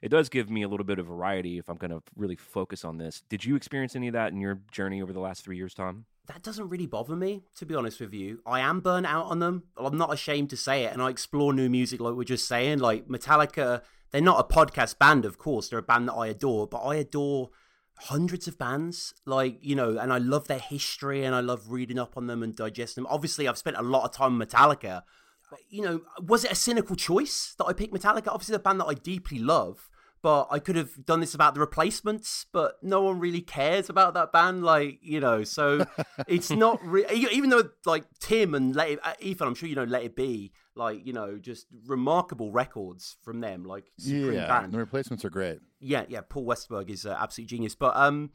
[0.02, 2.84] it does give me a little bit of variety if I'm going to really focus
[2.84, 3.22] on this.
[3.28, 6.04] Did you experience any of that in your journey over the last three years, Tom?
[6.26, 8.40] That doesn't really bother me, to be honest with you.
[8.46, 9.64] I am burnt out on them.
[9.76, 12.78] I'm not ashamed to say it, and I explore new music like we're just saying.
[12.78, 15.68] Like Metallica, they're not a podcast band, of course.
[15.68, 17.50] They're a band that I adore, but I adore
[17.96, 21.98] hundreds of bands like you know and i love their history and i love reading
[21.98, 23.12] up on them and digesting them.
[23.12, 25.02] Obviously i've spent a lot of time metallica
[25.48, 28.28] but you know was it a cynical choice that i picked metallica?
[28.28, 29.88] Obviously the band that i deeply love
[30.24, 34.14] but i could have done this about the replacements but no one really cares about
[34.14, 35.84] that band like you know so
[36.26, 37.04] it's not re-
[37.38, 40.16] even though like tim and let it, uh, ethan i'm sure you know let it
[40.16, 45.30] be like you know just remarkable records from them like Yeah, band the replacements are
[45.30, 45.58] great.
[45.78, 46.22] yeah, yeah.
[46.28, 47.74] Paul Westerberg is uh, absolute genius.
[47.76, 48.30] But um,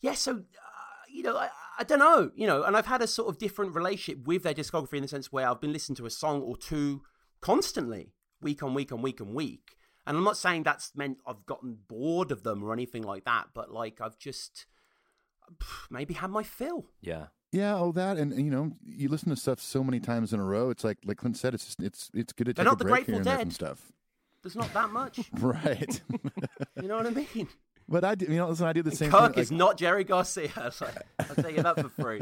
[0.00, 0.14] yeah.
[0.14, 0.38] So uh,
[1.16, 2.30] you know, I, I don't know.
[2.34, 5.08] You know, and I've had a sort of different relationship with their discography in the
[5.08, 7.02] sense where I've been listening to a song or two
[7.40, 9.76] constantly, week on week on week on week.
[10.06, 13.48] And I'm not saying that's meant I've gotten bored of them or anything like that,
[13.54, 14.66] but like I've just
[15.90, 16.86] maybe had my fill.
[17.00, 17.26] Yeah.
[17.52, 20.40] Yeah, oh that, and, and, you know, you listen to stuff so many times in
[20.40, 20.68] a row.
[20.68, 22.78] It's like, like Clint said, it's just, it's it's good to They're take not a
[22.78, 23.52] the break Grateful here and Dead.
[23.54, 23.92] stuff.
[24.42, 25.18] There's not that much.
[25.40, 26.00] Right.
[26.82, 27.48] you know what I mean?
[27.88, 29.42] But I, do, you know, listen, I do the same Kirk thing.
[29.42, 30.50] is not Jerry Garcia.
[30.80, 30.96] Like,
[31.30, 32.20] I'll tell you that for free.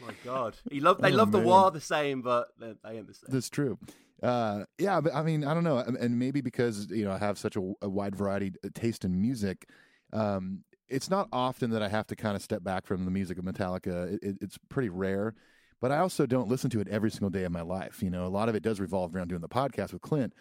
[0.00, 3.06] my God, he love they Oh, love the war the same, but they, they ain't
[3.06, 3.28] the same.
[3.28, 3.78] That's true.
[4.22, 7.38] Uh, yeah, but I mean, I don't know, and- maybe because you know I have
[7.38, 9.68] such a, a wide variety of taste in music,
[10.12, 13.38] um, it's not often that I have to kind of step back from the music
[13.38, 14.14] of Metallica.
[14.14, 15.34] It, it, it's pretty rare,
[15.80, 18.02] but I also don't listen to it every single day of my life.
[18.02, 20.34] You know, a lot of it does revolve around doing the podcast with Clint,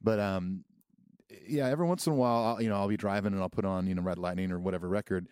[0.00, 0.64] but um,
[1.48, 3.64] yeah, every once in a while, I'll, you know, I'll be driving and I'll put
[3.64, 5.26] on you know Red Lightning or whatever record.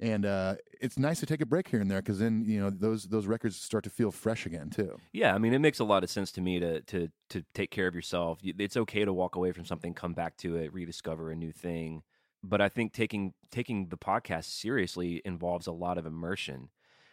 [0.00, 2.70] And uh, it's nice to take a break here and there because then you know
[2.70, 4.96] those those records start to feel fresh again too.
[5.12, 7.70] Yeah, I mean, it makes a lot of sense to me to to to take
[7.70, 8.40] care of yourself.
[8.42, 12.02] It's okay to walk away from something, come back to it, rediscover a new thing.
[12.42, 16.70] But I think taking taking the podcast seriously involves a lot of immersion.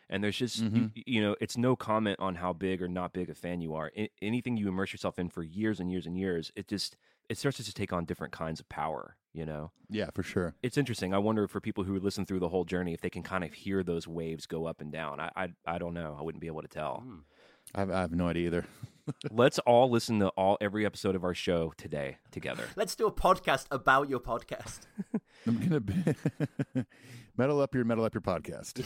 [0.10, 3.30] And there's just you, you know, it's no comment on how big or not big
[3.30, 3.92] a fan you are.
[3.96, 6.98] A- anything you immerse yourself in for years and years and years, it just
[7.30, 9.16] it starts to just take on different kinds of power.
[9.32, 10.56] You know, Yeah, for sure.
[10.64, 11.14] it's interesting.
[11.14, 13.54] I wonder for people who listen through the whole journey if they can kind of
[13.54, 15.20] hear those waves go up and down.
[15.20, 16.18] I I, I don't know.
[16.20, 17.02] I wouldn't be able to tell.
[17.06, 17.18] Hmm.
[17.76, 18.66] I have, I have no idea either.
[19.32, 22.64] Let's all listen to all every episode of our show today together.
[22.76, 24.80] Let's do a podcast about your podcast.
[25.48, 25.94] I'm gonna be
[27.38, 28.84] metal up your metal up your podcast.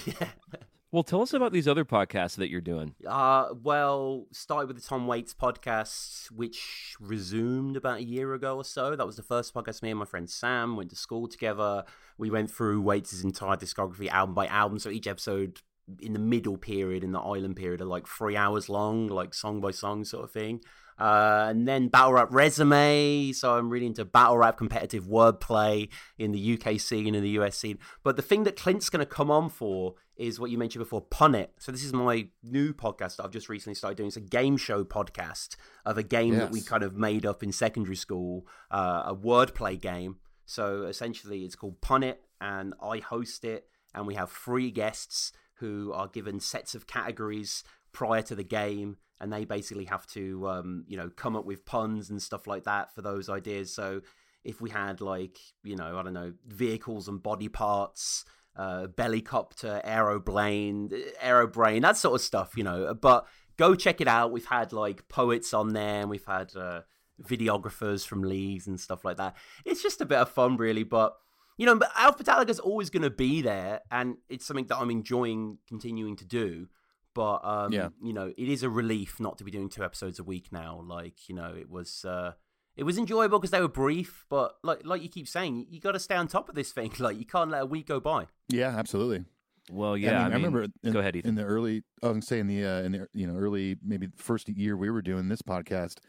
[0.93, 2.93] Well, tell us about these other podcasts that you're doing.
[3.03, 8.63] Uh, well, started with the Tom Waits podcast, which resumed about a year ago or
[8.63, 8.95] so.
[8.95, 11.83] That was the first podcast me and my friend Sam went to school together.
[12.19, 14.77] We went through Waits' entire discography album by album.
[14.77, 15.61] So each episode
[15.99, 19.61] in the middle period, in the island period, are like three hours long, like song
[19.61, 20.61] by song sort of thing.
[20.99, 23.31] Uh, and then battle rap resume.
[23.31, 27.31] So I'm really into battle rap competitive wordplay in the UK scene and in the
[27.41, 27.79] US scene.
[28.03, 31.01] But the thing that Clint's going to come on for is what you mentioned before,
[31.01, 31.51] Pun It.
[31.57, 34.07] So this is my new podcast that I've just recently started doing.
[34.07, 37.51] It's a game show podcast of a game that we kind of made up in
[37.51, 40.17] secondary school, uh, a wordplay game.
[40.45, 45.31] So essentially, it's called Pun It, and I host it, and we have three guests
[45.55, 50.45] who are given sets of categories prior to the game, and they basically have to,
[50.49, 53.73] um, you know, come up with puns and stuff like that for those ideas.
[53.73, 54.01] So
[54.43, 58.25] if we had like, you know, I don't know, vehicles and body parts,
[58.57, 60.89] uh, bellycopter, aeroplane,
[61.23, 62.93] aerobrain, that sort of stuff, you know.
[62.93, 64.33] But go check it out.
[64.33, 66.81] We've had like poets on there, and we've had uh,
[67.23, 69.37] videographers from leagues and stuff like that.
[69.63, 70.83] It's just a bit of fun, really.
[70.83, 71.15] But
[71.57, 75.59] you know, but Alphabetallica's always going to be there, and it's something that I'm enjoying
[75.65, 76.67] continuing to do.
[77.13, 77.89] But um, Yeah.
[78.01, 80.81] you know, it is a relief not to be doing two episodes a week now.
[80.85, 82.05] Like you know, it was.
[82.05, 82.33] Uh,
[82.75, 85.91] it was enjoyable because they were brief, but like like you keep saying, you got
[85.91, 86.91] to stay on top of this thing.
[86.99, 88.25] Like you can't let a week go by.
[88.49, 89.25] Yeah, absolutely.
[89.71, 91.29] Well, yeah, I, mean, I remember in, go ahead, Ethan.
[91.29, 91.83] in the early.
[92.01, 94.89] I was saying the uh, in the you know early maybe the first year we
[94.89, 95.99] were doing this podcast.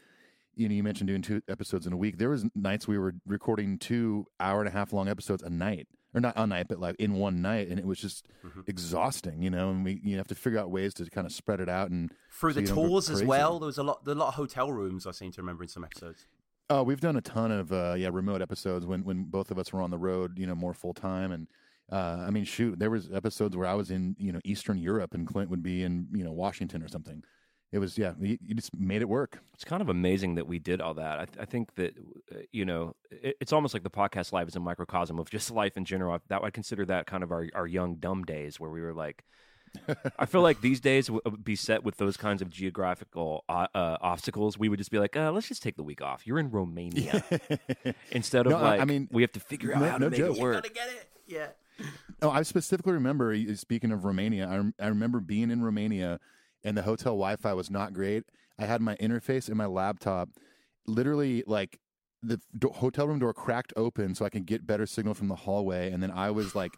[0.55, 2.17] You know, you mentioned doing two episodes in a week.
[2.17, 5.87] There was nights we were recording two hour and a half long episodes a night,
[6.15, 8.61] or not a night, but like in one night, and it was just Mm-hmm.
[8.67, 9.41] exhausting.
[9.41, 11.69] You know, and we you have to figure out ways to kind of spread it
[11.69, 14.03] out and Through so the you don't go tours as well, there was a lot,
[14.05, 15.05] there a lot of hotel rooms.
[15.05, 16.25] I seem to remember in some episodes.
[16.69, 19.71] Oh, we've done a ton of uh, yeah remote episodes when when both of us
[19.73, 21.31] were on the road, you know, more full time.
[21.31, 21.47] And
[21.91, 25.13] uh, I mean, shoot, there was episodes where I was in you know Eastern Europe
[25.13, 27.23] and Clint would be in you know Washington or something.
[27.75, 29.39] It was yeah, you, you just made it work.
[29.53, 31.19] It's kind of amazing that we did all that.
[31.19, 31.93] I, I think that
[32.33, 35.51] uh, you know, it, it's almost like the podcast live is a microcosm of just
[35.61, 36.17] life in general.
[36.29, 39.25] That I consider that kind of our our young dumb days where we were like.
[40.17, 43.97] I feel like these days would be set with those kinds of geographical uh, uh,
[43.99, 44.57] obstacles.
[44.57, 46.25] We would just be like, uh, "Let's just take the week off.
[46.25, 47.21] You're in Romania,"
[48.11, 50.11] instead of No, I- I mean, we have to figure out no- how no to
[50.11, 50.31] make joke.
[50.31, 50.55] it You work.
[50.63, 51.09] Gotta get it.
[51.27, 51.47] Yeah.
[52.21, 54.47] Oh, I specifically remember speaking of Romania.
[54.47, 56.21] I, rem- I remember being in Romania,
[56.65, 58.25] and the hotel Wi-Fi was not great.
[58.59, 60.29] I had my interface in my laptop,
[60.85, 61.79] literally like
[62.21, 65.35] the do- hotel room door cracked open so I could get better signal from the
[65.35, 66.73] hallway, and then I was like.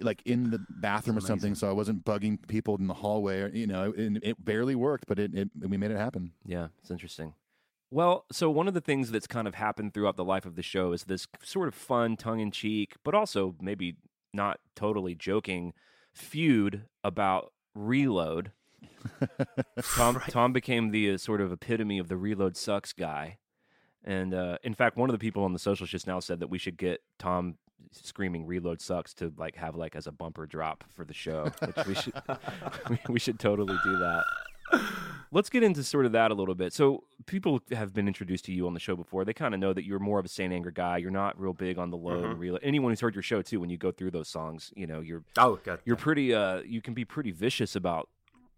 [0.00, 3.42] Like in the bathroom or something, so I wasn't bugging people in the hallway.
[3.42, 6.32] Or, you know, it, it barely worked, but it, it we made it happen.
[6.44, 7.34] Yeah, it's interesting.
[7.92, 10.62] Well, so one of the things that's kind of happened throughout the life of the
[10.64, 13.94] show is this sort of fun, tongue in cheek, but also maybe
[14.34, 15.72] not totally joking
[16.12, 18.50] feud about reload.
[19.96, 23.38] Tom Tom became the uh, sort of epitome of the reload sucks guy.
[24.04, 26.48] And uh, in fact, one of the people on the socials just now said that
[26.48, 27.56] we should get Tom
[27.90, 31.86] screaming "reload sucks" to like have like as a bumper drop for the show, which
[31.86, 32.14] we should
[33.08, 34.24] we, should totally do that.
[35.32, 36.72] Let's get into sort of that a little bit.
[36.72, 39.24] So, people have been introduced to you on the show before.
[39.24, 40.98] They kind of know that you're more of a Saint Anger guy.
[40.98, 42.58] You're not real big on the low and real.
[42.62, 45.24] Anyone who's heard your show too, when you go through those songs, you know you're
[45.36, 46.32] Oh, you're pretty.
[46.32, 48.08] Uh, you can be pretty vicious about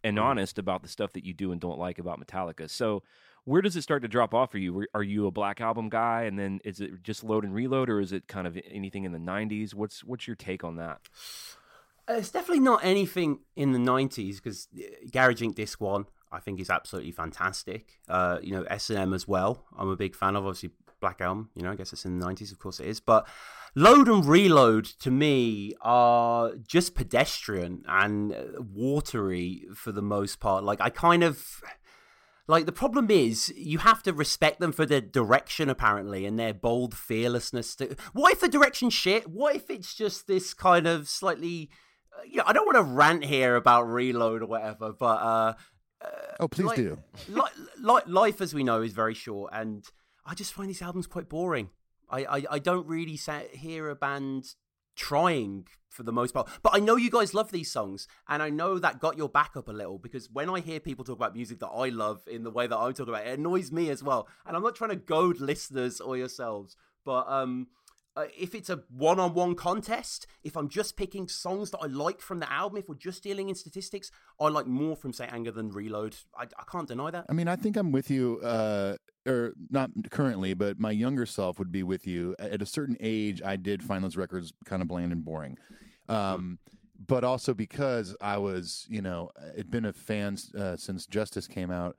[0.05, 2.69] and honest about the stuff that you do and don't like about Metallica.
[2.71, 3.03] So,
[3.45, 4.87] where does it start to drop off for you?
[4.95, 8.01] Are you a Black Album guy, and then is it just load and reload, or
[8.01, 9.75] is it kind of anything in the '90s?
[9.75, 11.01] What's what's your take on that?
[12.09, 14.69] Uh, It's definitely not anything in the '90s because
[15.13, 15.55] Garage Inc.
[15.55, 17.99] Disc One I think is absolutely fantastic.
[18.09, 19.65] Uh, you know S&M as well.
[19.77, 20.71] I'm a big fan of obviously
[21.01, 21.51] Black Album.
[21.55, 23.01] You know I guess it's in the '90s, of course it is.
[23.01, 23.27] But
[23.75, 30.65] Load and Reload to me are just pedestrian and uh, watery for the most part.
[30.65, 31.61] Like I kind of.
[32.51, 36.55] Like the problem is, you have to respect them for their direction, apparently, and their
[36.55, 37.77] bold fearlessness.
[37.77, 37.95] To...
[38.15, 39.29] What if the direction shit?
[39.29, 41.69] What if it's just this kind of slightly,
[42.19, 45.55] uh, you know, I don't want to rant here about reload or whatever, but uh,
[46.41, 46.99] Oh, please like- do.
[47.29, 47.43] li-
[47.83, 49.85] li- life, as we know, is very short, and
[50.25, 51.69] I just find these albums quite boring.
[52.11, 54.55] I, I, I don't really sa- hear a band
[54.97, 58.51] trying for the most part, but I know you guys love these songs, and I
[58.51, 61.35] know that got your back up a little because when I hear people talk about
[61.35, 64.03] music that I love in the way that I'm talking about, it annoys me as
[64.03, 64.29] well.
[64.47, 67.69] And I'm not trying to goad listeners or yourselves, but um,
[68.19, 72.41] uh, if it's a one-on-one contest, if I'm just picking songs that I like from
[72.41, 74.11] the album, if we're just dealing in statistics,
[74.41, 76.17] I like more from say, Anger than Reload.
[76.37, 77.27] I, I can't deny that.
[77.29, 81.61] I mean, I think I'm with you, uh, or not currently, but my younger self
[81.61, 82.35] would be with you.
[82.41, 85.57] At a certain age, I did find those records kind of bland and boring.
[86.09, 86.59] Um,
[87.07, 91.71] but also because I was, you know, had been a fan uh, since Justice came
[91.71, 91.97] out.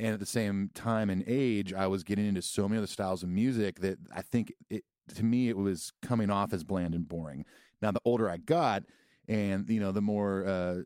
[0.00, 3.22] And at the same time and age, I was getting into so many other styles
[3.22, 4.82] of music that I think it,
[5.14, 7.44] to me, it was coming off as bland and boring.
[7.80, 8.84] Now, the older I got,
[9.28, 10.82] and you know, the more uh,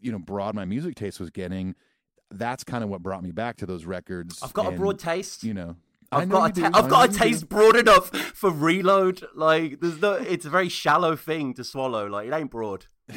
[0.00, 1.74] you know, broad my music taste was getting,
[2.30, 4.40] that's kind of what brought me back to those records.
[4.42, 5.44] I've got a broad taste.
[5.44, 5.76] You know,
[6.12, 7.24] I've got a ta- I've got a you do.
[7.24, 9.24] taste broad enough for Reload.
[9.34, 10.12] Like, there's no.
[10.14, 12.06] It's a very shallow thing to swallow.
[12.06, 12.86] Like, it ain't broad.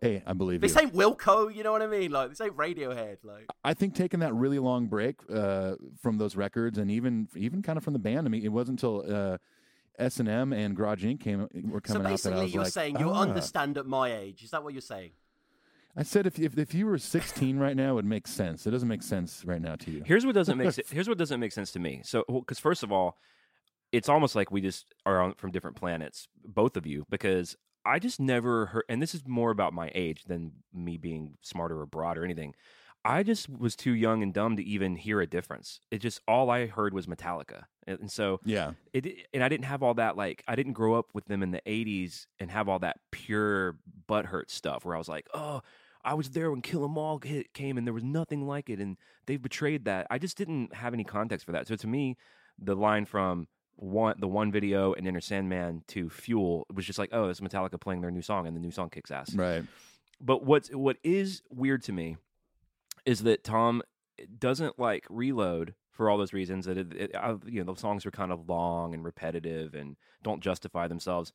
[0.00, 0.82] hey, I believe This you.
[0.82, 1.54] ain't Wilco.
[1.54, 2.10] You know what I mean?
[2.10, 3.18] Like, this ain't Radiohead.
[3.24, 7.62] Like, I think taking that really long break uh, from those records, and even even
[7.62, 9.38] kind of from the band, I mean, it wasn't until uh,
[9.98, 11.20] S&M and Garage Inc.
[11.20, 13.76] came were so coming out that I basically, was you're like, saying you "Ah." understand
[13.78, 14.42] at my age.
[14.44, 15.10] Is that what you're saying?
[15.96, 18.66] I said if, if if you were 16 right now, it would make sense.
[18.66, 20.02] It doesn't make sense right now to you.
[20.06, 22.02] Here's what doesn't make se- here's what doesn't make sense to me.
[22.04, 23.16] So, because first of all,
[23.90, 27.56] it's almost like we just are on, from different planets, both of you, because
[27.88, 31.80] I just never heard, and this is more about my age than me being smarter
[31.80, 32.54] or broad or anything.
[33.04, 35.80] I just was too young and dumb to even hear a difference.
[35.90, 39.64] It just all I heard was Metallica, and, and so Yeah, it and I didn't
[39.64, 42.68] have all that like I didn't grow up with them in the '80s and have
[42.68, 45.62] all that pure butthurt stuff where I was like, oh,
[46.04, 48.80] I was there when Kill 'Em All hit, came and there was nothing like it,
[48.80, 48.96] and
[49.26, 50.06] they've betrayed that.
[50.10, 51.66] I just didn't have any context for that.
[51.66, 52.16] So to me,
[52.58, 53.46] the line from
[53.78, 57.80] one the one video and Enter Sandman to Fuel was just like, oh, it's Metallica
[57.80, 59.34] playing their new song, and the new song kicks ass.
[59.34, 59.64] right.
[60.20, 62.16] But what's what is weird to me
[63.06, 63.82] is that Tom
[64.38, 66.66] doesn't like Reload for all those reasons.
[66.66, 69.96] That it, it, uh, you know the songs are kind of long and repetitive and
[70.24, 71.32] don't justify themselves.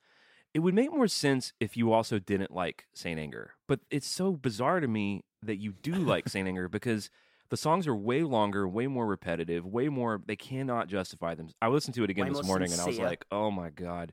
[0.53, 4.33] It would make more sense if you also didn't like Saint Anger, but it's so
[4.33, 7.09] bizarre to me that you do like Saint Anger because
[7.53, 10.19] the songs are way longer, way more repetitive, way more.
[10.25, 11.49] They cannot justify them.
[11.61, 14.11] I listened to it again Way this morning and I was like, oh my god.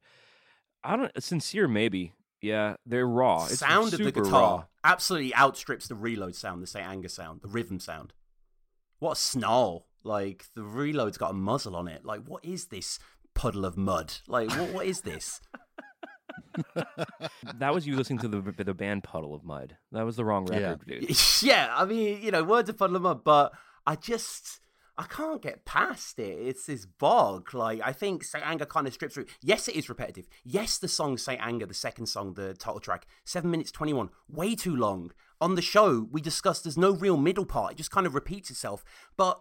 [0.85, 2.13] I don't uh, sincere maybe.
[2.43, 3.47] Yeah, they're raw.
[3.47, 4.65] It's sound of the guitar raw.
[4.85, 8.13] absolutely outstrips the Reload sound, the Saint Anger sound, the rhythm sound.
[8.99, 9.87] What a snarl!
[10.05, 12.05] Like the Reload's got a muzzle on it.
[12.05, 12.99] Like, what is this
[13.35, 14.13] puddle of mud?
[14.29, 15.41] Like, what what is this?
[17.59, 19.77] That was you listening to the the band Puddle of Mudd.
[19.93, 21.11] That was the wrong record, dude.
[21.43, 23.53] yeah, I mean, you know, words of puddle of mud, but
[23.87, 24.61] I just
[24.97, 26.39] I can't get past it.
[26.39, 27.55] It's this bog.
[27.55, 29.27] Like I think Saint Anger kind of strips through.
[29.43, 30.29] Yes, it is repetitive.
[30.45, 34.11] Yes, the song Saint Anger, the second song, the title track, seven minutes twenty one,
[34.29, 35.13] way too long.
[35.41, 37.73] On the show, we discussed there's no real middle part.
[37.73, 38.85] It just kind of repeats itself.
[39.17, 39.41] But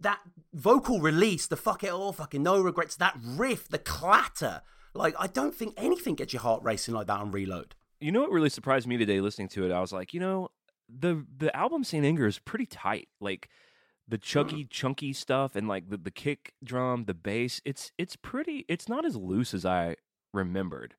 [0.00, 0.20] that
[0.52, 4.62] vocal release, the fuck it all, fucking no regrets, that riff, the clatter.
[4.98, 7.74] Like I don't think anything gets your heart racing like that on Reload.
[8.00, 9.72] You know what really surprised me today listening to it?
[9.72, 10.48] I was like, you know,
[10.88, 13.08] the the album Saint Anger is pretty tight.
[13.20, 13.48] Like
[14.06, 14.70] the chunky mm.
[14.70, 19.04] chunky stuff and like the, the kick drum, the bass, it's it's pretty it's not
[19.04, 19.96] as loose as I
[20.32, 20.94] remembered.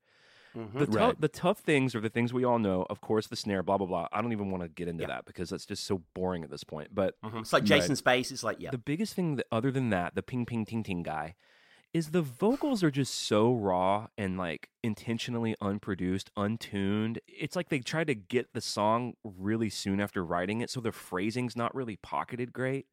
[0.54, 0.84] The, mm-hmm.
[0.84, 1.20] tou- Right.
[1.20, 2.84] the tough things are the things we all know.
[2.90, 4.08] Of course, the snare, blah blah blah.
[4.12, 5.08] I don't even want to get into Yeah.
[5.08, 6.88] that because that's just so boring at this point.
[6.92, 7.38] But mm-hmm.
[7.38, 8.32] It's like Jason Space.
[8.32, 8.70] It's like yeah.
[8.70, 11.36] the biggest thing that, other than that, the ping ping ting ting guy,
[11.92, 17.20] is the vocals are just so raw and like intentionally unproduced, untuned.
[17.26, 20.92] It's like they tried to get the song really soon after writing it, so the
[20.92, 22.86] phrasing's not really pocketed great.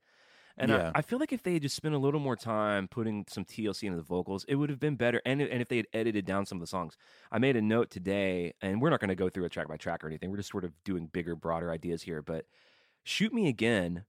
[0.57, 0.91] And Yeah.
[0.95, 3.45] I, I feel like if they had just spent a little more time putting some
[3.45, 5.21] TLC into the vocals, it would have been better.
[5.25, 6.97] And, and if they had edited down some of the songs,
[7.31, 9.77] I made a note today, and we're not going to go through it track by
[9.77, 10.31] track or anything.
[10.31, 12.23] We're just sort of doing bigger, broader ideas here.
[12.23, 12.45] But
[13.03, 14.05] Shoot Me Again,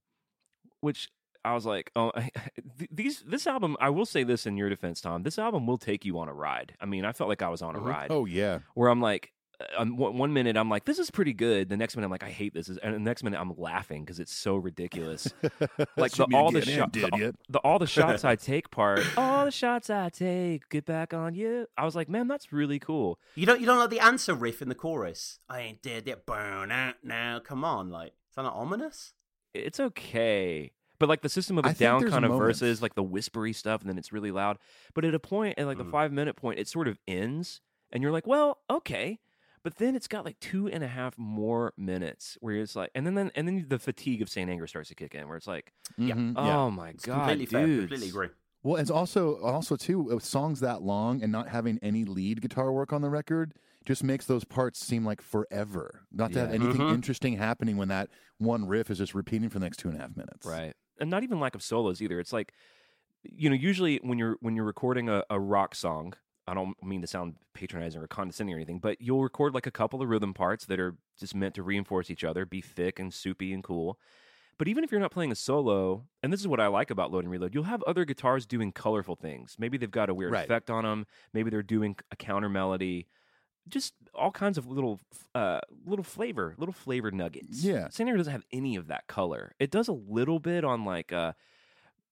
[0.80, 1.08] which
[1.44, 2.12] I was like, oh,
[2.78, 3.76] th- these this album.
[3.80, 5.22] I will say this in your defense, Tom.
[5.22, 6.74] This album will take you on a ride.
[6.80, 8.08] I mean, I felt like I was on a ride.
[8.10, 11.32] Oh yeah, where I'm like, uh, um, one one minute I'm like, this is pretty
[11.32, 11.68] good.
[11.68, 12.68] The next minute I'm like, I hate this.
[12.68, 15.32] And the next minute I'm laughing because it's so ridiculous.
[15.96, 19.00] like the, all the, again, shot, the, the all the shots I take part.
[19.16, 21.66] All the shots I take, get back on you.
[21.76, 23.18] I was like, man, that's really cool.
[23.34, 25.38] You don't you don't like the answer riff in the chorus?
[25.48, 26.26] I ain't dead yet.
[26.26, 27.40] Burn out now.
[27.40, 29.12] Come on, like is that not ominous?
[29.54, 30.72] It's okay.
[30.98, 32.34] But like the system of a I down kind of moments.
[32.34, 34.58] verses, like the whispery stuff, and then it's really loud.
[34.94, 35.90] But at a point, at like the Mm.
[35.90, 37.60] five minute point, it sort of ends,
[37.92, 39.20] and you're like, well, okay.
[39.62, 43.06] But then it's got like two and a half more minutes where it's like, and
[43.06, 45.46] then, then and then the fatigue of Saint Anger starts to kick in, where it's
[45.48, 47.68] like, Mhm, oh my It's god, completely fair.
[47.68, 48.30] Completely agree.
[48.62, 52.72] Well, it's also also too with songs that long and not having any lead guitar
[52.72, 53.54] work on the record
[53.84, 56.06] just makes those parts seem like forever.
[56.12, 56.52] Not to have Yeah.
[56.52, 56.88] anything Mhm.
[56.88, 60.00] interesting happening when that one riff is just repeating for the next two and a
[60.00, 60.62] half minutes.
[60.62, 62.20] right and not even lack of solos either.
[62.20, 62.52] It's like
[63.22, 66.14] you know usually when you're when you're recording a, a rock song
[66.46, 69.72] i don't mean to sound patronizing or condescending or anything but you'll record like a
[69.72, 73.12] couple of rhythm parts that are just meant to reinforce each other be thick and
[73.12, 73.98] soupy and cool.
[74.56, 77.10] But even if you're not playing a solo and this is what i like about
[77.10, 79.56] load and reload you'll have other guitars doing colorful things.
[79.58, 80.44] Maybe they've got a weird Right.
[80.44, 83.08] effect on them maybe they're doing a counter melody
[83.68, 85.00] just all kinds of little
[85.34, 87.88] uh little flavor little flavor nuggets Yeah.
[87.90, 91.12] Saint Anger doesn't have any of that color it does a little bit on like
[91.12, 91.32] uh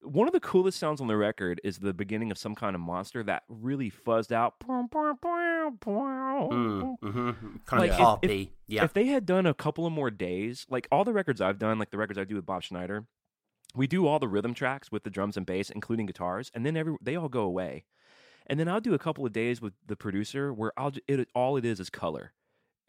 [0.02, 2.80] one of the coolest sounds on the record is the beginning of some kind of
[2.80, 4.54] monster that really fuzzed out
[6.52, 7.30] Mm, hmm
[7.64, 8.52] Kind Like, of if- harpy.
[8.66, 8.84] yeah.
[8.84, 11.78] if they had done a couple of more days, like all the records I've done,
[11.78, 13.06] like the records I do with Bob Schneider,
[13.74, 16.76] we do all the rhythm tracks with the drums and bass, including guitars, and then
[16.76, 17.84] every they all go away.
[18.46, 21.56] And then I'll do a couple of days with the producer where I'll it all
[21.56, 22.32] it is is color.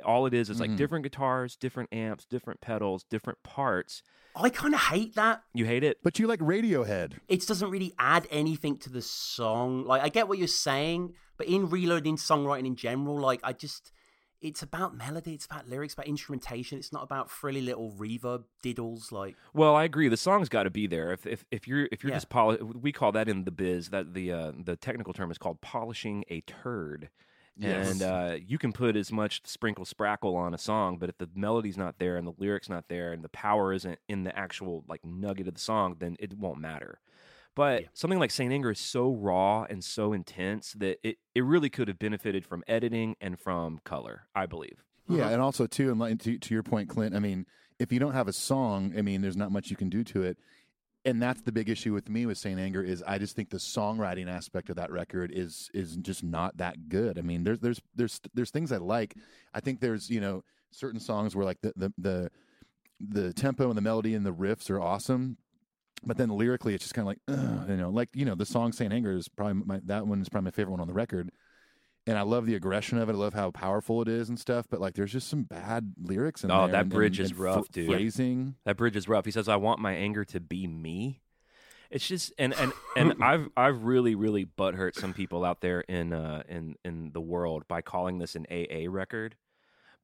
[0.05, 0.77] All it is is like Mhm.
[0.77, 4.03] different guitars, different amps, different pedals, different parts.
[4.35, 5.41] I kind of hate that.
[5.55, 5.97] You hate it?
[6.03, 7.13] But you like Radiohead.
[7.27, 9.85] It doesn't really add anything to the song.
[9.85, 13.91] Like I get what you're saying, but in reloading songwriting in general, like I just
[14.41, 16.77] it's about melody, it's about lyrics, about instrumentation.
[16.77, 19.11] It's not about frilly little reverb diddles.
[19.11, 20.07] Like Well, I agree.
[20.09, 21.11] The song's got to be there.
[21.11, 22.17] If if if you're if you're Yeah.
[22.17, 25.37] just poli- we call that in the biz that the uh, the technical term is
[25.37, 27.09] called polishing a turd.
[27.59, 27.89] Yes.
[27.91, 31.27] And uh, you can put as much sprinkle sprackle on a song, but if the
[31.33, 34.83] melody's not there and the lyrics not there and the power isn't in the actual
[34.87, 36.99] like nugget of the song, then it won't matter.
[37.57, 37.87] But Yeah.
[37.93, 41.87] something like Saint Anger is so raw and so intense that it, it really could
[41.87, 44.85] have benefited from editing and from color, I believe.
[45.09, 45.33] Yeah, uh-huh.
[45.33, 47.15] and also too, and to to your point, Clint.
[47.15, 47.47] I mean,
[47.79, 50.21] if you don't have a song, I mean, there's not much you can do to
[50.21, 50.37] it.
[51.03, 53.57] And that's the big issue with me with Saint Anger is I just think the
[53.57, 57.17] songwriting aspect of that record is is just not that good.
[57.17, 59.15] I mean, there's there's there's there's things I like.
[59.53, 62.31] I think there's you know certain songs where like the the the,
[62.99, 65.37] the tempo and the melody and the riffs are awesome.
[66.05, 68.45] But then lyrically, it's just kind of like, ugh, you know, like you know, the
[68.45, 70.93] song "Saint Anger" is probably my, that one is probably my favorite one on the
[70.93, 71.29] record
[72.05, 73.13] and I love the aggression of it.
[73.13, 74.65] I love how powerful it is and stuff.
[74.69, 76.71] But like, there's just some bad lyrics in Oh, there.
[76.73, 77.87] that and- bridge and- is and rough, ph- dude.
[77.89, 78.55] Phrasing.
[78.63, 79.25] That bridge is rough.
[79.25, 81.21] He says, "I want my anger to be me."
[81.91, 86.13] It's just and and and I've I've really really butthurt some people out there in
[86.13, 89.35] uh in in the world by calling this an AA record,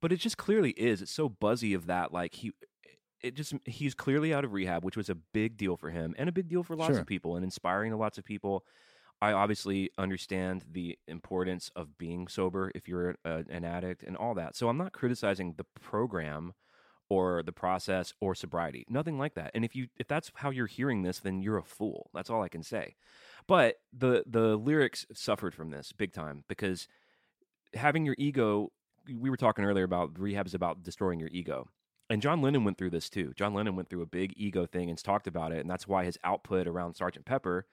[0.01, 1.01] but it just clearly is.
[1.01, 2.51] It's so buzzy of that like he.
[3.23, 6.27] It just he's clearly out of rehab, which was a big deal for him and
[6.29, 6.99] a big deal for lots Sure.
[7.01, 8.65] of people and inspiring to lots of people.
[9.21, 14.33] I obviously understand the importance of being sober if you're a, an addict and all
[14.35, 14.55] that.
[14.57, 16.53] So I'm not criticizing the program
[17.09, 18.85] or the process or sobriety.
[18.89, 19.51] Nothing like that.
[19.53, 22.09] And if you if that's how you're hearing this, then you're a fool.
[22.13, 22.95] That's all I can say.
[23.47, 26.87] But the the lyrics suffered from this big time because
[27.73, 28.71] having your ego
[29.19, 31.67] we were talking earlier about rehab is about destroying your ego.
[32.13, 33.33] And John Lennon went through this too.
[33.35, 36.05] John Lennon went through a big ego thing and talked about it, and that's why
[36.05, 37.65] his output around Sergeant Pepper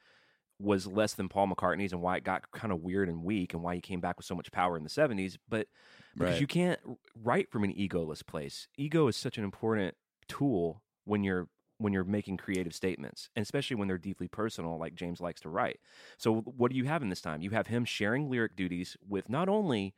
[0.59, 3.62] was less than Paul McCartney's and why it got kind of weird and weak and
[3.62, 5.37] why he came back with so much power in the 70s.
[5.47, 5.69] But
[6.15, 6.41] because Right.
[6.41, 6.81] you can't
[7.15, 8.67] write from an egoless place.
[8.79, 9.95] Ego is such an important
[10.27, 14.95] tool when you're when you're making creative statements, and especially when they're deeply personal, like
[14.95, 15.81] James likes to write.
[16.17, 17.43] So, what do you have in this time?
[17.43, 19.95] You have him sharing lyric duties with not only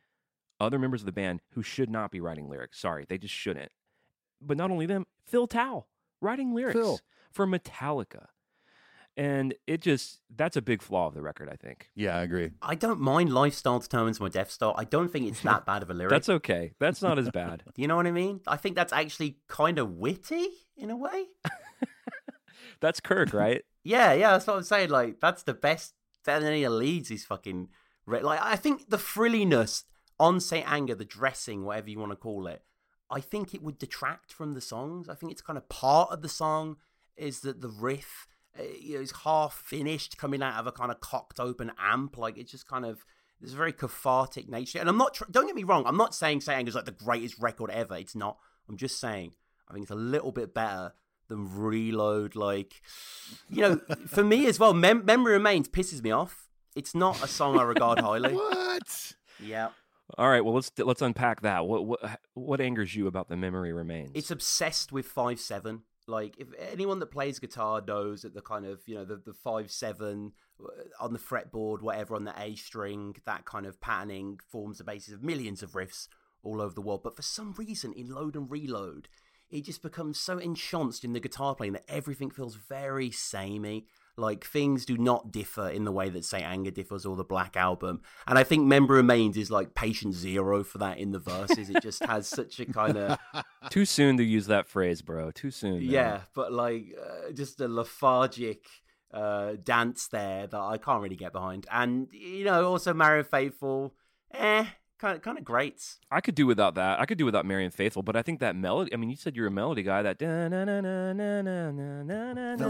[0.58, 2.80] other members of the band who should not be writing lyrics.
[2.80, 3.70] Sorry, they just shouldn't.
[4.44, 5.86] But not only them, Phil Towle
[6.20, 7.00] writing lyrics Phil.
[7.30, 8.26] for Metallica.
[9.14, 11.90] And it just that's a big flaw of the record, I think.
[11.94, 12.52] Yeah, I agree.
[12.62, 14.74] I don't mind lifestyle determines my death star.
[14.78, 16.10] I don't think it's that bad of a lyric.
[16.10, 16.72] That's okay.
[16.80, 17.62] That's not as bad.
[17.74, 18.40] Do you know what I mean?
[18.46, 20.46] I think that's actually kind of witty
[20.78, 21.26] in a way.
[22.80, 23.62] That's Kirk, right?
[23.84, 24.90] Yeah, yeah, that's what I'm saying.
[24.90, 25.94] Like, that's the best.
[26.24, 27.68] Better than any of Leeds is fucking.
[28.06, 29.82] Like, I think the frilliness
[30.20, 30.70] on St.
[30.70, 32.62] Anger, the dressing, whatever you want to call it,
[33.12, 35.08] I think it would detract from the songs.
[35.08, 36.76] I think it's kind of part of the song
[37.16, 38.26] is that the riff
[38.58, 42.16] eh, you know, it's half finished, coming out of a kind of cocked open amp.
[42.16, 43.04] Like it's just kind of
[43.40, 44.78] there's a very cathartic nature.
[44.78, 45.14] And I'm not.
[45.14, 45.84] Tr- don't get me wrong.
[45.86, 47.96] I'm not saying Saint Anger is like the greatest record ever.
[47.96, 48.38] It's not.
[48.68, 49.34] I'm just saying
[49.68, 50.92] I think it's a little bit better
[51.28, 52.36] than Reload.
[52.36, 52.80] Like,
[53.48, 56.48] you know, for me as well, Mem- Memory Remains pisses me off.
[56.74, 58.34] It's not a song I regard highly.
[58.72, 59.14] What?
[59.38, 59.68] Yeah.
[60.18, 61.66] All right, well let's let's unpack that.
[61.66, 64.12] What what what angers you about the memory remains?
[64.14, 65.82] It's obsessed with five seven.
[66.06, 69.32] Like if anyone that plays guitar knows that the kind of you know the the
[69.32, 70.68] five seven uh,
[71.00, 75.14] on the fretboard, whatever on the A string, that kind of patterning forms the basis
[75.14, 76.08] of millions of riffs
[76.42, 77.02] all over the world.
[77.02, 79.08] But for some reason, in Load and Reload,
[79.50, 83.86] it just becomes so enchanced in the guitar playing that everything feels very samey.
[84.22, 87.56] Like things do not differ in the way that say Anger differs or the Black
[87.56, 88.00] Album.
[88.26, 91.68] And I think Member Remains is like patient zero for that in the verses.
[91.68, 93.18] It just has such a kind of
[93.70, 95.30] Too soon to use that phrase, bro.
[95.32, 95.74] Too soon.
[95.74, 95.82] man.
[95.82, 98.64] yeah, but like uh, just a lethargic
[99.12, 101.66] uh, dance there that I can't really get behind.
[101.70, 103.94] And you know, also Marianne Faithfull,
[104.32, 104.66] eh,
[105.02, 105.96] kind of kind of great.
[106.10, 107.00] I could do without that.
[107.00, 108.94] I could do without Marianne Faithfull, but I think that melody.
[108.94, 110.00] I mean, you said you're a melody guy.
[110.02, 110.48] That That's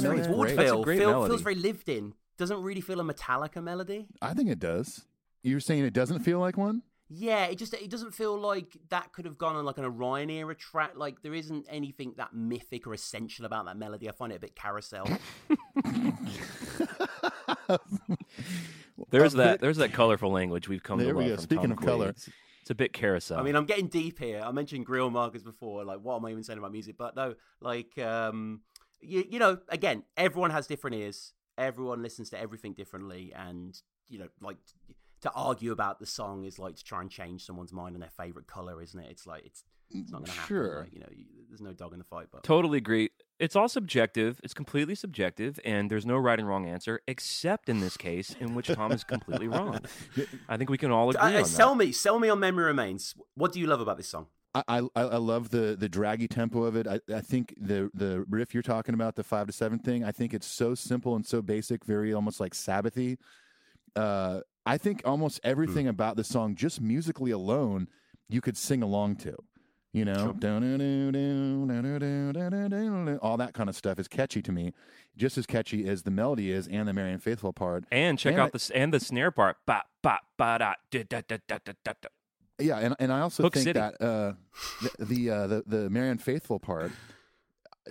[0.02, 0.30] very great.
[0.30, 0.56] Woodville.
[0.56, 2.14] That's a great Feel- feels very lived in.
[2.38, 4.06] Doesn't really feel a Metallica melody.
[4.22, 5.04] I think it does.
[5.42, 6.82] You're saying it doesn't feel like one?
[7.14, 10.30] Yeah, it just it doesn't feel like that could have gone on like an Orion
[10.30, 10.92] era track.
[10.96, 14.08] Like there isn't anything that mythic or essential about that melody.
[14.08, 15.06] I find it a bit carousel.
[19.10, 19.54] There's that.
[19.54, 21.30] bit- There's that colorful language we've come There to we love.
[21.30, 21.36] go.
[21.36, 21.86] from Speaking Tom of Quaid.
[21.86, 22.08] color.
[22.08, 22.28] it's,
[22.60, 23.38] it's a bit carousel.
[23.38, 24.40] I mean, I'm getting deep here.
[24.44, 25.84] I mentioned Greil Marcus before.
[25.84, 26.96] Like, what am I even saying about music?
[26.98, 28.60] But no, like, um,
[29.00, 31.32] you, you know, again, everyone has different ears.
[31.58, 33.78] Everyone listens to everything differently, and
[34.08, 34.56] you know, like
[35.22, 38.10] to argue about the song is like to try and change someone's mind on their
[38.16, 39.10] favorite color, isn't it?
[39.10, 40.46] It's like it's it's not going to happen.
[40.48, 40.80] Sure.
[40.80, 42.28] Like, you know, you, there's no dog in the fight.
[42.32, 43.10] But Totally agree.
[43.42, 44.40] It's all subjective.
[44.44, 48.54] It's completely subjective, and there's no right and wrong answer, except in this case, in
[48.54, 49.80] which Tom is completely wrong.
[50.48, 51.84] I think we can all agree uh, on sell that.
[51.84, 53.16] me, sell me on Memory Remains.
[53.34, 54.28] What do you love about this song?
[54.54, 56.86] I, I I love the the draggy tempo of it.
[56.86, 60.12] I, I think the the riff you're talking about, the five to seven thing, I
[60.12, 63.16] think it's so simple and so basic, very almost like Sabbathy.
[63.96, 67.88] Uh, I think almost everything about the song, just musically alone,
[68.28, 69.34] you could sing along to.
[69.94, 70.34] You know,
[73.20, 74.72] all that kind of stuff is catchy to me,
[75.16, 77.84] just as catchy as the melody is and the Marianne Faithfull part.
[77.92, 79.58] And check And out the and the snare part.
[79.66, 81.72] Ba ba ba da da da da da.
[81.84, 82.08] da.
[82.58, 83.78] Yeah, and and I also Hook think City.
[83.80, 84.32] that uh,
[84.80, 86.92] the the, uh, the the Marianne Faithfull part,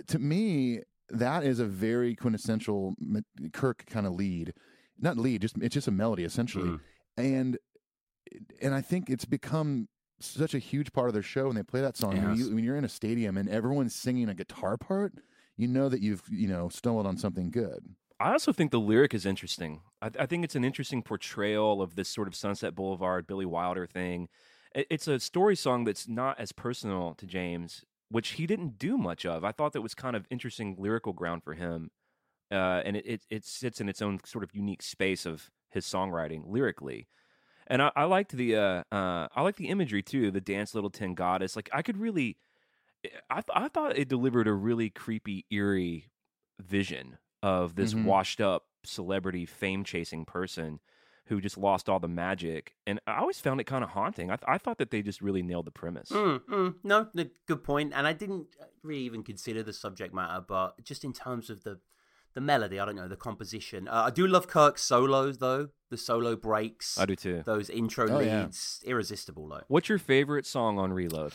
[0.06, 0.80] to me,
[1.10, 2.94] that is a very quintessential
[3.52, 4.54] Kirk kind of lead,
[4.98, 6.80] not lead, just it's just a melody essentially, Mm.
[7.18, 7.58] and
[8.62, 9.88] and I think it's become
[10.26, 12.14] such a huge part of their show when they play that song.
[12.22, 15.14] When, you, when you're in a stadium and everyone's singing a guitar part,
[15.56, 17.94] you know that you've you know stumbled on something good.
[18.20, 19.80] I also think the lyric is interesting.
[20.00, 23.86] I, I think it's an interesting portrayal of this sort of Sunset Boulevard, Billy Wilder
[23.86, 24.28] thing.
[24.74, 28.96] It- It's a story song that's not as personal to James, which he didn't do
[28.96, 29.44] much of.
[29.44, 31.90] I thought that was kind of interesting lyrical ground for him,
[32.50, 35.84] uh, and it, it it sits in its own sort of unique space of his
[35.86, 37.08] songwriting lyrically.
[37.72, 40.30] And I, I liked the uh, uh, I like the imagery too.
[40.30, 41.56] The dance little tin goddess.
[41.56, 42.36] Like I could really,
[43.30, 46.10] I th- I thought it delivered a really creepy, eerie
[46.60, 48.04] vision of this Mhm.
[48.04, 50.80] washed up celebrity fame chasing person
[51.26, 52.74] who just lost all the magic.
[52.86, 54.30] And I always found it kind of haunting.
[54.30, 56.10] I, th- I thought that they just really nailed the premise.
[56.10, 57.92] Mm, mm, no, no, good point.
[57.94, 58.48] And I didn't
[58.82, 61.80] really even consider the subject matter, but just in terms of the
[62.34, 63.88] the melody, I don't know the composition.
[63.88, 65.68] Uh, I do love Kirk's solos though.
[65.90, 67.42] The solo breaks, I do too.
[67.44, 68.44] those intro Oh, yeah.
[68.44, 69.46] leads, irresistible.
[69.48, 69.60] Though.
[69.68, 71.34] What's your favorite song on Reload?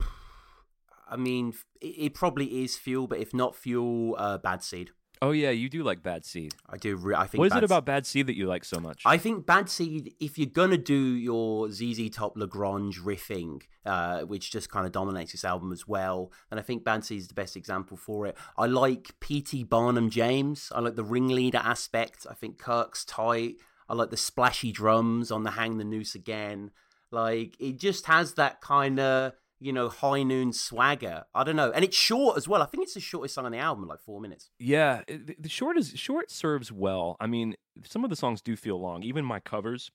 [1.10, 4.90] I mean, it, it probably is Fuel, but if not Fuel, uh, Bad Seed.
[5.22, 6.54] Oh yeah, you do like Bad Seed.
[6.68, 6.96] I do.
[6.96, 7.40] Re- I think.
[7.40, 9.02] What is it about Bad Seed that you like so much?
[9.04, 14.22] I think Bad Seed, if you're gonna do your ZZ Top La Grange riffing, uh,
[14.22, 17.28] which just kind of dominates this album as well, then I think Bad Seed is
[17.28, 18.36] the best example for it.
[18.56, 19.64] I like P.T.
[19.64, 20.72] Barnum James.
[20.74, 22.26] I like the ringleader aspect.
[22.28, 23.56] I think Kirk's tight.
[23.90, 26.70] I like the splashy drums on the Hang the Noose Again.
[27.10, 31.24] Like it just has that kind of you know high noon swagger.
[31.34, 32.62] I don't know, and it's short as well.
[32.62, 34.50] I think it's the shortest song on the album, like four minutes.
[34.58, 37.16] Yeah, the- the short is short serves well.
[37.20, 37.54] I mean,
[37.84, 39.02] some of the songs do feel long.
[39.02, 39.90] Even my covers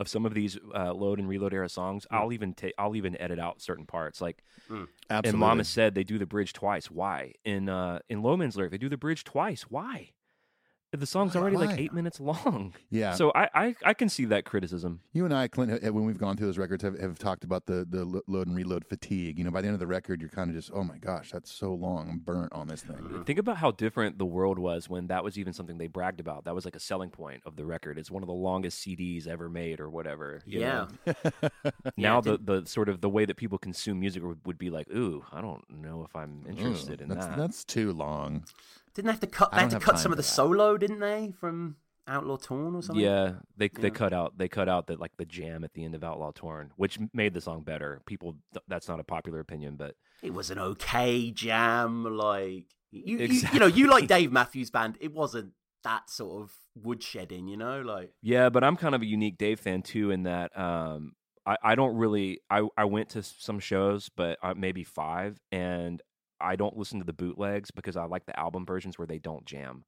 [0.00, 3.16] of some of these uh, load and reload era songs, I'll even take I'll even
[3.20, 4.20] edit out certain parts.
[4.20, 4.42] Like
[5.08, 5.28] Absolutely.
[5.28, 6.90] in Mama said, they do the bridge twice.
[6.90, 7.34] Why?
[7.44, 9.62] In uh, in Low Man's Lyric, they do the bridge twice.
[9.64, 10.10] Why?
[11.00, 12.74] The song's already like eight minutes long.
[12.90, 13.14] Yeah.
[13.14, 15.00] So I, I I can see that criticism.
[15.12, 17.86] You and I, Clint, when we've gone through those records, have, have talked about the
[17.88, 19.38] the load and reload fatigue.
[19.38, 21.32] You know, by the end of the record, you're kind of just, oh my gosh,
[21.32, 22.08] that's so long.
[22.10, 23.24] I'm burnt on this thing.
[23.26, 26.44] Think about how different the world was when that was even something they bragged about.
[26.44, 27.98] That was like a selling point of the record.
[27.98, 30.40] It's one of the longest CDs ever made, or whatever.
[30.54, 30.86] Yeah.
[31.96, 34.70] now Yeah, the, the sort of the way that people consume music would, would be
[34.70, 37.36] like, ooh, I don't know if I'm interested in that's that.
[37.36, 38.44] that's too long.
[38.94, 39.52] Didn't they have to cut?
[39.52, 40.28] They had to cut some of the that.
[40.28, 41.76] solo, didn't they, from
[42.06, 43.04] Outlaw Torn or something?
[43.04, 45.94] Yeah, they they cut out they cut out the like the jam at the end
[45.94, 48.02] of Outlaw Torn, which made the song better.
[48.06, 48.36] People,
[48.68, 52.04] that's not a popular opinion, but It was an okay jam.
[52.04, 54.96] Like you, you, you know, you like Dave Matthews Band.
[55.00, 55.52] It wasn't
[55.82, 58.12] that sort of woodshedding, you know, like.
[58.22, 61.12] Yeah, but I'm kind of a unique Dave fan too in that um,
[61.46, 66.02] I, I don't really I, I went to some shows, but uh, maybe five, and
[66.44, 69.44] I don't listen to the bootlegs because I like the album versions where they don't
[69.44, 69.84] jam.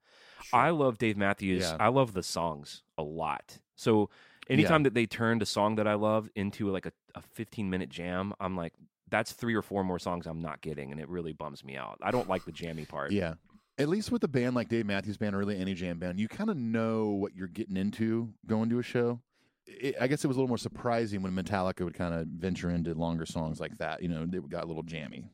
[0.53, 1.63] I love Dave Matthews.
[1.63, 1.77] Yeah.
[1.79, 3.59] I love the songs a lot.
[3.75, 4.11] So
[4.49, 7.91] anytime that they turned a song that I love into like a, a 15 minute
[7.91, 8.73] jam, I'm like,
[9.09, 11.99] that's three or four more songs I'm not getting, and it really bums me out.
[12.03, 13.13] I don't like the jammy part.
[13.13, 13.35] Yeah.
[13.79, 16.29] At least with a band like Dave Matthews Band or really any jam band, you
[16.29, 19.21] kind of know what you're getting into going to a show.
[19.67, 22.71] It, I guess it was a little more surprising when Metallica would kind of venture
[22.71, 24.03] into longer songs like that.
[24.03, 25.29] You know, they got a little jammy.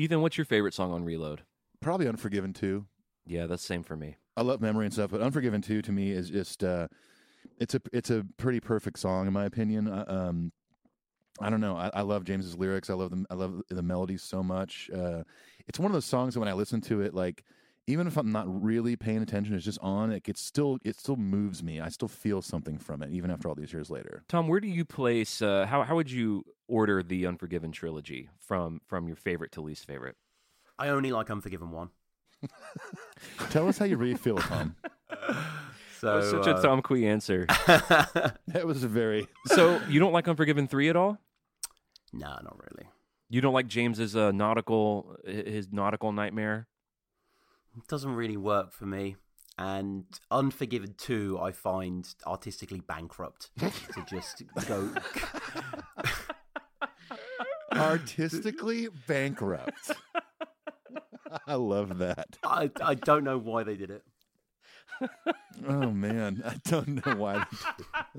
[0.00, 1.42] Ethan, what's your favorite song on Reload?
[1.82, 2.86] Probably Unforgiven too.
[3.26, 4.16] Yeah, that's the same for me.
[4.34, 6.88] I love memory and stuff, but Unforgiven two to me is just uh,
[7.58, 9.88] it's a it's a pretty perfect song in my opinion.
[9.88, 10.52] Uh, um,
[11.38, 11.76] I don't know.
[11.76, 12.88] I, I love James's lyrics.
[12.88, 14.88] I love the I love the melodies so much.
[14.90, 15.22] Uh,
[15.68, 17.44] it's one of those songs that when I listen to it, like
[17.90, 20.12] even if I'm not really paying attention, it's just on.
[20.12, 21.80] It gets still it still moves me.
[21.80, 24.22] I still feel something from it, even after all these years later.
[24.28, 25.42] Tom, where do you place?
[25.42, 29.86] Uh, how how would you order the Unforgiven trilogy from from your favorite to least
[29.86, 30.16] favorite?
[30.78, 31.90] I only like Unforgiven one.
[33.50, 34.76] Tell us how you really feel, Tom.
[36.00, 37.44] So That's such a uh, Tom Kwei answer.
[37.66, 41.18] That was a very so you don't like Unforgiven three at all?
[42.14, 42.88] no, not really.
[43.28, 46.68] You don't like James's uh, nautical his nautical nightmare?
[47.76, 49.16] It doesn't really work for me.
[49.58, 54.88] And Unforgiven 2, I find artistically bankrupt to just go.
[57.72, 59.92] artistically bankrupt.
[61.46, 62.38] I love that.
[62.42, 64.02] I, I don't know why they did it.
[65.68, 67.44] Oh man, I don't know why.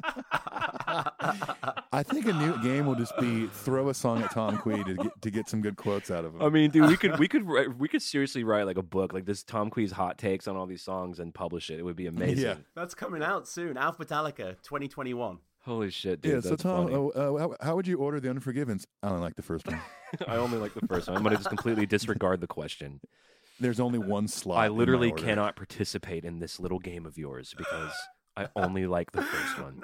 [1.93, 4.93] I think a new game will just be throw a song at Tom Kwei to
[4.95, 6.41] get to get some good quotes out of him.
[6.41, 9.13] I mean, dude, we could we could write- we could seriously write like a book
[9.13, 11.79] like this Tom Kwei's hot takes on all these songs and publish it.
[11.79, 12.43] It would be amazing.
[12.45, 12.55] Yeah.
[12.75, 13.75] That's coming out soon.
[13.75, 15.39] Alphabetallica 2021.
[15.63, 16.33] Holy shit, dude.
[16.33, 16.39] yeah.
[16.41, 16.95] So that's Tom, funny.
[16.95, 18.85] oh, uh, how, how would you order the Unforgivens?
[19.03, 19.79] I only like the first one.
[20.27, 21.15] I only like the first one.
[21.17, 22.99] I'm going to just completely disregard the question.
[23.61, 24.57] There's only one slot.
[24.57, 25.23] I in my literally order.
[25.23, 27.93] cannot participate in this little game of yours because
[28.37, 29.83] I only like the first one.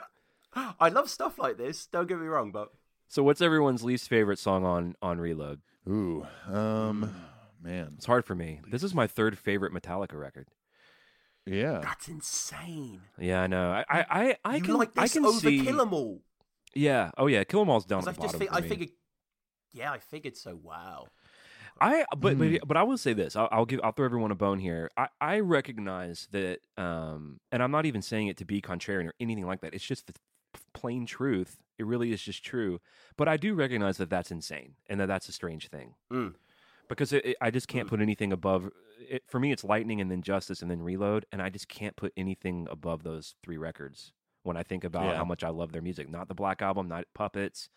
[0.79, 1.85] I love stuff like this.
[1.87, 2.69] Don't get me wrong, but
[3.07, 5.61] So, what's everyone's least favorite song on on Reload?
[5.87, 7.13] Ooh, um,
[7.61, 8.59] man, It's hard for me.
[8.69, 10.47] This is my third favorite Metallica record.
[11.45, 11.79] yeah.
[11.79, 13.01] that's insane.
[13.19, 13.71] Yeah, I know.
[13.71, 15.63] I I I, I can like this I can over see.
[15.63, 16.21] Kill 'Em All?
[16.73, 17.11] Yeah.
[17.17, 17.43] Oh yeah.
[17.43, 18.47] Kill 'Em All's down at Because the I just bottom.
[18.47, 18.67] fi- for I me.
[18.69, 18.89] figured.
[19.73, 20.55] Yeah, I figured so.
[20.61, 21.07] Wow.
[21.81, 22.53] I but Hmm.
[22.57, 23.35] but, but I will say this.
[23.35, 24.89] I'll, I'll give I'll throw everyone a bone here.
[24.97, 29.13] I, I recognize that, um, and I'm not even saying it to be contrarian or
[29.19, 29.73] anything like that.
[29.73, 30.13] It's just the
[30.73, 31.57] plain truth.
[31.77, 32.79] It really is just true.
[33.17, 36.33] But I do recognize that that's insane and that that's a strange thing Mm.
[36.89, 38.69] because it, it- I just can't put anything above.
[38.99, 41.95] It, for me, it's Lightning and then Justice and then Reload, and I just can't
[41.95, 45.17] put anything above those three records when I think about Yeah.
[45.17, 46.09] how much I love their music.
[46.09, 47.69] Not the Black Album, not Puppets,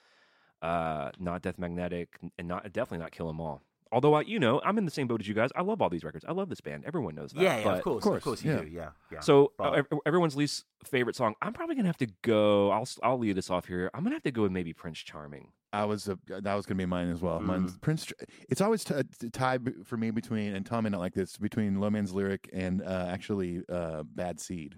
[0.62, 3.62] uh, not Death Magnetic, and not definitely not Kill 'Em All.
[3.92, 5.50] Although I, you know, I'm in the same boat as you guys.
[5.56, 6.24] I love all these records.
[6.28, 6.84] I love this band.
[6.86, 7.42] Everyone knows that.
[7.42, 8.60] Yeah, yeah But- of course, of course, course, you yeah.
[8.60, 8.66] do.
[8.68, 9.20] Yeah, yeah.
[9.20, 11.34] So But- uh, everyone's least favorite song.
[11.42, 12.70] I'm probably gonna have to go.
[12.70, 13.90] I'll I'll lead us off here.
[13.94, 15.52] I'm gonna have to go with maybe Prince Charming.
[15.72, 17.38] I was uh, that was gonna be mine as well.
[17.40, 18.12] Mine's Prince.
[18.48, 21.78] It's always t- t- tied for me between and Tom may not like this between
[21.80, 24.74] Low Man's Lyric and uh, actually uh, Bad Seed.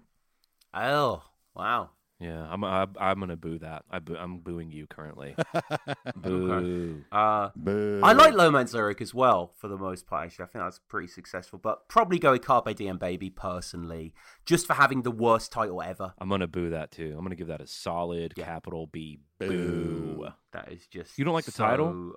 [0.74, 1.22] oh,
[1.54, 1.90] wow.
[2.22, 3.82] Yeah, I'm I, I'm gonna boo that.
[3.90, 5.34] I boo, I'm booing you currently.
[6.16, 7.02] boo.
[7.10, 8.00] Uh, Boo.
[8.00, 10.26] I like Low Man's Lyric as well, for the most part.
[10.26, 11.58] Actually, I think that's pretty successful.
[11.58, 14.14] But probably go with Carpe Diem Baby personally,
[14.46, 16.14] just for having the worst title ever.
[16.20, 17.12] I'm gonna boo that too.
[17.18, 19.18] I'm gonna give that a solid capital B.
[19.40, 20.28] Boo.
[20.52, 21.18] That is just.
[21.18, 22.12] You don't like the so- title?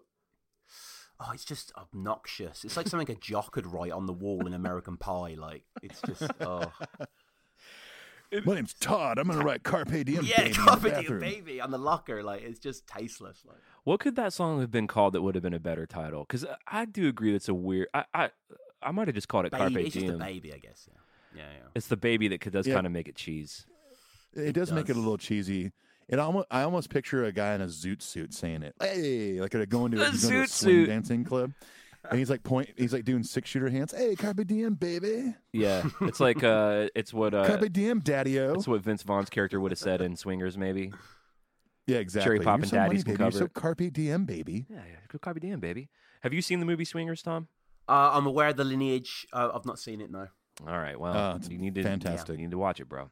[1.18, 2.65] Oh, it's just obnoxious.
[2.65, 5.36] It's like something a jock could write on the wall in American Pie.
[5.40, 6.23] Like it's just.
[6.41, 6.72] Oh,
[8.45, 9.18] My name's Todd.
[9.20, 10.24] I'm gonna write Carpe Diem.
[10.24, 11.20] yeah, baby, Carpe Diem.
[11.20, 12.24] Baby on the locker.
[12.24, 13.44] Like it's just tasteless.
[13.48, 13.57] Like.
[13.84, 16.22] What could that song have been called that would have been a better title?
[16.28, 17.88] Because I do agree that's a weird.
[17.94, 18.30] I I,
[18.82, 20.20] I might have just called it Baby, Carpe it's just a Diem.
[20.20, 20.90] baby, I guess.
[20.91, 20.99] Yeah.
[21.44, 21.68] Yeah, yeah.
[21.76, 22.76] It's the baby that does Yeah.
[22.76, 23.66] kind of make it cheese.
[24.34, 25.72] It, does, make it a little cheesy.
[26.07, 28.76] It almost I almost picture a guy in a zoot suit saying it.
[28.80, 30.86] Hey, like going to A a, he's going to a zoot swing suit.
[30.88, 31.52] dancing club.
[32.10, 33.94] And he's like point he's like doing six shooter hands.
[33.95, 35.36] Hey, carpe diem, baby.
[35.53, 38.53] Yeah, it's like uh, it's what uh, carpe diem, daddy o.
[38.53, 40.91] it's what Vince Vaughn's character would have said in Swingers, maybe.
[41.88, 42.26] Yeah, exactly.
[42.26, 43.23] Cherry You're poppin' so money, daddies can baby.
[43.23, 43.53] You're so it.
[43.53, 44.65] carpe diem, baby.
[44.69, 45.90] Yeah, yeah, good carpe diem, baby.
[46.22, 47.48] Have you seen the movie Swingers, Tom?
[47.88, 49.27] Uh, I'm aware of the lineage.
[49.32, 50.27] Uh, I've not seen it, no.
[50.68, 52.38] All right, well, it's you need to fantastic.
[52.38, 53.11] You need to watch it, bro.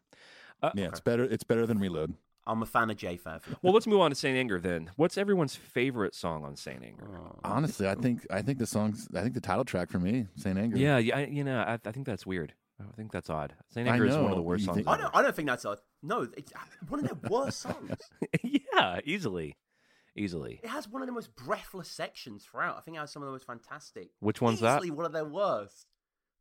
[0.76, 1.24] Yeah, it's better.
[1.24, 2.14] It's better than Reload.
[2.46, 3.42] I'm a fan of J Fav.
[3.62, 4.92] Well, let's move on to Saint Anger then.
[4.98, 7.20] What's everyone's favorite song on Saint Anger?
[7.26, 9.08] Uh, honestly, I think I think the songs.
[9.16, 10.78] I think the title track for me, Saint Anger.
[10.78, 12.54] Yeah, yeah, I, you know, I, I think that's weird.
[12.82, 13.54] I think that's odd.
[13.70, 14.78] Saint Anger is one of the worst songs.
[14.78, 16.28] think- I don't, I don't think that's a no.
[16.36, 16.52] It's
[16.90, 17.92] one of their worst songs.
[18.44, 19.56] yeah, easily,
[20.16, 20.60] easily.
[20.64, 22.78] It has one of the most breathless sections throughout.
[22.78, 24.10] I think it has some of the most fantastic.
[24.20, 24.78] Which one's that?
[24.80, 25.88] Easily one of their worst.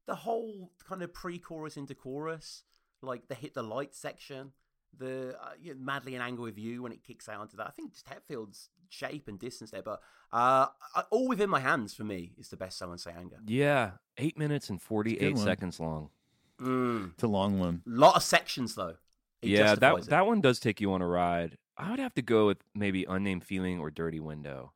[0.06, 2.64] The whole kind of pre-chorus into chorus,
[3.02, 4.52] like the hit the light section,
[4.98, 7.66] the uh, you know, madly in anger with you when it kicks out onto that.
[7.66, 10.00] I think just Hetfield's shape and distance there, but
[10.32, 10.66] uh,
[11.10, 13.36] all within my hands for me is the best song on Saint Anger.
[13.46, 16.10] Yeah, eight minutes and forty-eight seconds long.
[16.60, 17.12] Mm.
[17.14, 17.82] It's a long one.
[17.86, 18.96] Lot of sections though.
[19.40, 20.06] It yeah, that it.
[20.06, 21.58] that one does take you on a ride.
[21.76, 24.72] I would have to go with maybe unnamed feeling or dirty window.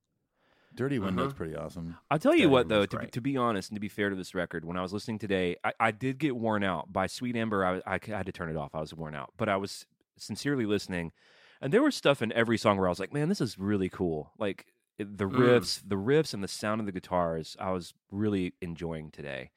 [0.75, 1.35] Dirty Window's Uh-huh.
[1.37, 1.97] pretty awesome.
[2.11, 4.11] I'll tell you Dirty what, though, to be, to be honest and to be fair
[4.11, 7.07] to this record, when I was listening today, I, I did get worn out by
[7.07, 7.65] Sweet Amber.
[7.65, 8.75] I, I had to turn it off.
[8.75, 9.87] I was worn out, but I was
[10.19, 11.13] sincerely listening,
[11.61, 13.89] and there was stuff in every song where I was like, "Man, this is really
[13.89, 14.67] cool." Like
[14.99, 15.37] it- the Mm.
[15.39, 17.57] riffs, the riffs, and the sound of the guitars.
[17.61, 19.51] I was really enjoying today,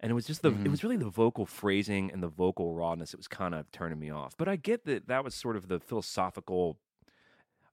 [0.00, 0.70] and it was just the it Mhm.
[0.70, 3.14] was really the vocal phrasing and the vocal rawness.
[3.14, 4.36] It was kind of turning me off.
[4.36, 6.78] But I get that that was sort of the philosophical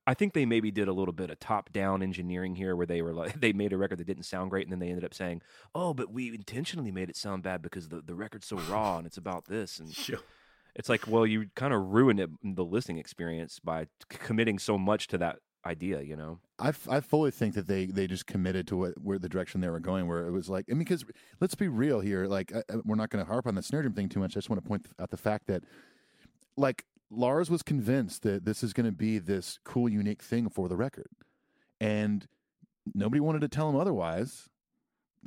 [0.06, 3.00] I think they maybe did a little bit of top down engineering here where they
[3.00, 5.14] were like they made a record that didn't sound great and then they ended up
[5.14, 5.40] saying,
[5.74, 9.06] Oh, but we intentionally made it sound bad because the, the record's so raw and
[9.06, 10.18] it's about this and Sure.
[10.74, 15.06] It's like, well, you kind of ruined it the listening experience by committing so much
[15.08, 15.36] to that
[15.66, 16.40] idea, you know?
[16.58, 19.60] I, f- I fully think that they, they just committed to what where the direction
[19.60, 20.06] they were going.
[20.06, 21.04] Where it was like, I mean, because
[21.40, 22.26] let's be real here.
[22.26, 24.32] Like, I, I- we're not going to harp on the snare drum thing too much.
[24.32, 25.62] I just want to point out the fact that,
[26.56, 30.68] like, Lars was convinced that this is going to be this cool, unique thing for
[30.68, 31.08] the record,
[31.80, 32.26] and
[32.94, 34.48] nobody wanted to tell him otherwise.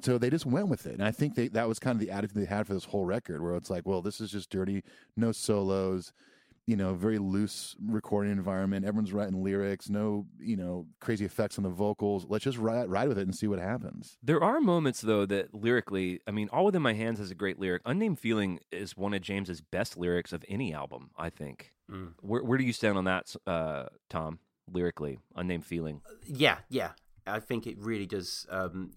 [0.02, 2.12] So they just went with it, and I think they, that was kind of the
[2.12, 4.84] attitude they had for this whole record, where it's like, well, this is just dirty,
[5.16, 6.14] no solos,
[6.68, 8.86] you know, very loose recording environment.
[8.86, 12.26] Everyone's writing lyrics, no, you know, crazy effects on the vocals.
[12.28, 14.18] Let's just ride, ride with it and see what happens.
[14.22, 17.58] There are moments though that lyrically, I mean, All Within My Hands has a great
[17.58, 17.82] lyric.
[17.86, 21.72] Unnamed Feeling is one of James's best lyrics of any album, I think.
[21.90, 22.16] Mm.
[22.20, 24.40] Where, where do you stand on that, uh, Tom?
[24.70, 26.02] Lyrically, Unnamed Feeling.
[26.26, 26.92] Yeah, yeah.
[27.28, 28.46] I think it really does.
[28.50, 28.92] Um,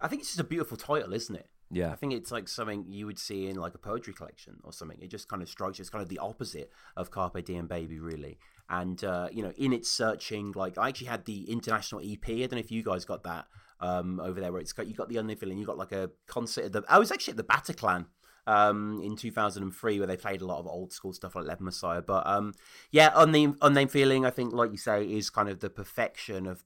[0.00, 1.48] I think it's just a beautiful title, isn't it?
[1.70, 1.90] Yeah.
[1.90, 4.98] I think it's like something you would see in like a poetry collection or something.
[5.00, 5.80] It just kind of strikes.
[5.80, 8.38] It's kind of the opposite of Carpe Diem Baby, really.
[8.68, 12.28] And uh, you know, in its searching, like I actually had the international EP.
[12.28, 13.46] I don't know if you guys got that
[13.80, 15.58] um, over there, where it's got you got the Feeling.
[15.58, 16.66] You got like a concert.
[16.66, 18.06] At the, I was actually at the Bataclan
[18.46, 22.02] um, in 2003 where they played a lot of old school stuff like Leper Messiah.
[22.02, 22.54] But um,
[22.90, 26.46] yeah, on unnamed, unnamed feeling, I think, like you say, is kind of the perfection
[26.46, 26.64] of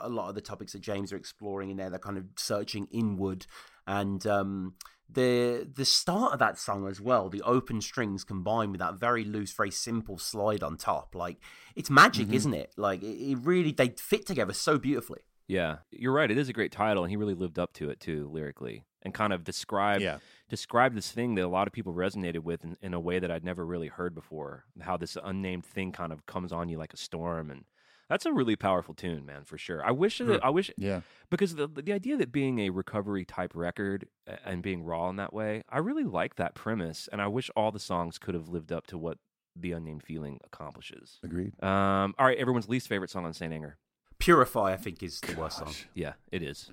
[0.00, 1.90] a lot of the topics that James are exploring in there.
[1.90, 3.46] They're kind of searching inward,
[3.86, 4.74] and um,
[5.08, 9.24] the the start of that song as well, the open strings combined with that very
[9.24, 11.38] loose, very simple slide on top, like
[11.74, 12.72] it's magic, isn't it?
[12.76, 15.20] Like it, it really they fit together so beautifully.
[15.46, 16.30] Yeah, you're right.
[16.30, 19.14] It is a great title, and he really lived up to it too lyrically, and
[19.14, 20.18] kind of described Yeah.
[20.48, 23.30] Described this thing that a lot of people resonated with in, in a way that
[23.30, 24.64] I'd never really heard before.
[24.80, 27.64] How this unnamed thing kind of comes on you like a storm, and
[28.08, 29.84] that's a really powerful tune, man, for sure.
[29.84, 31.00] I wish that I wish Yeah.
[31.30, 34.08] because the the idea that being a recovery type record
[34.44, 37.70] and being raw in that way, I really like that premise, and I wish all
[37.70, 39.18] the songs could have lived up to what
[39.54, 41.18] the unnamed feeling accomplishes.
[41.24, 41.52] Agreed.
[41.62, 43.76] Um, all right, everyone's least favorite song on Saint Anger.
[44.18, 45.74] Purify, I think, is the worst song.
[45.94, 46.70] Yeah, it is.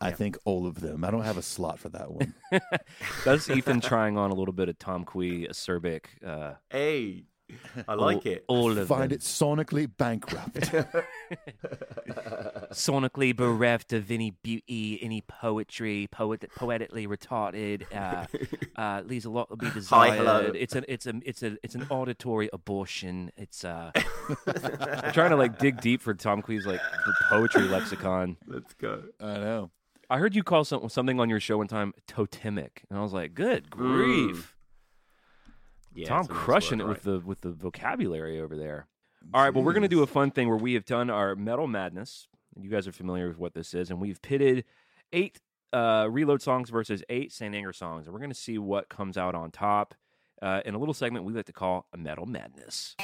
[0.00, 1.04] I think all of them.
[1.04, 2.34] I don't have a slot for that one.
[3.24, 6.04] That's Ethan trying on a little bit of Tom Kwei acerbic.
[6.24, 7.24] Uh, Hey,
[7.88, 8.44] I like all, it.
[8.46, 9.16] All of Find them.
[9.16, 10.54] it sonically bankrupt.
[12.72, 17.84] sonically bereft of any beauty, any poetry, poet, poetically retarded.
[17.94, 18.26] Uh,
[18.80, 20.16] uh, leaves a lot to be Hi, desired.
[20.18, 20.52] hello.
[20.54, 23.30] It's an it's a it's a it's an auditory abortion.
[23.36, 23.92] It's uh
[24.46, 28.36] I'm trying to like dig deep for Tom Kwei's like the poetry lexicon.
[28.46, 29.02] Let's go.
[29.20, 29.70] I know.
[30.10, 33.12] I heard you call some, something on your show one time totemic, and I was
[33.12, 34.56] like, "Good grief!"
[35.94, 38.86] Yeah, Tom crushing word, it with the with the vocabulary over there.
[39.34, 41.66] All right, well, we're gonna do a fun thing where we have done our metal
[41.66, 42.28] madness.
[42.60, 44.64] You guys are familiar with what this is, and we've pitted
[45.12, 45.40] eight
[45.72, 49.16] uh, Reload songs versus eight Saint Anger songs, and we're going to see what comes
[49.16, 49.94] out on top
[50.42, 52.96] uh, in a little segment we like to call a Metal Madness.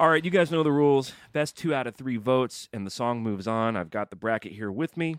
[0.00, 1.12] All right, you guys know the rules.
[1.34, 3.76] Best two out of three votes, and the song moves on.
[3.76, 5.16] I've got the bracket here with me,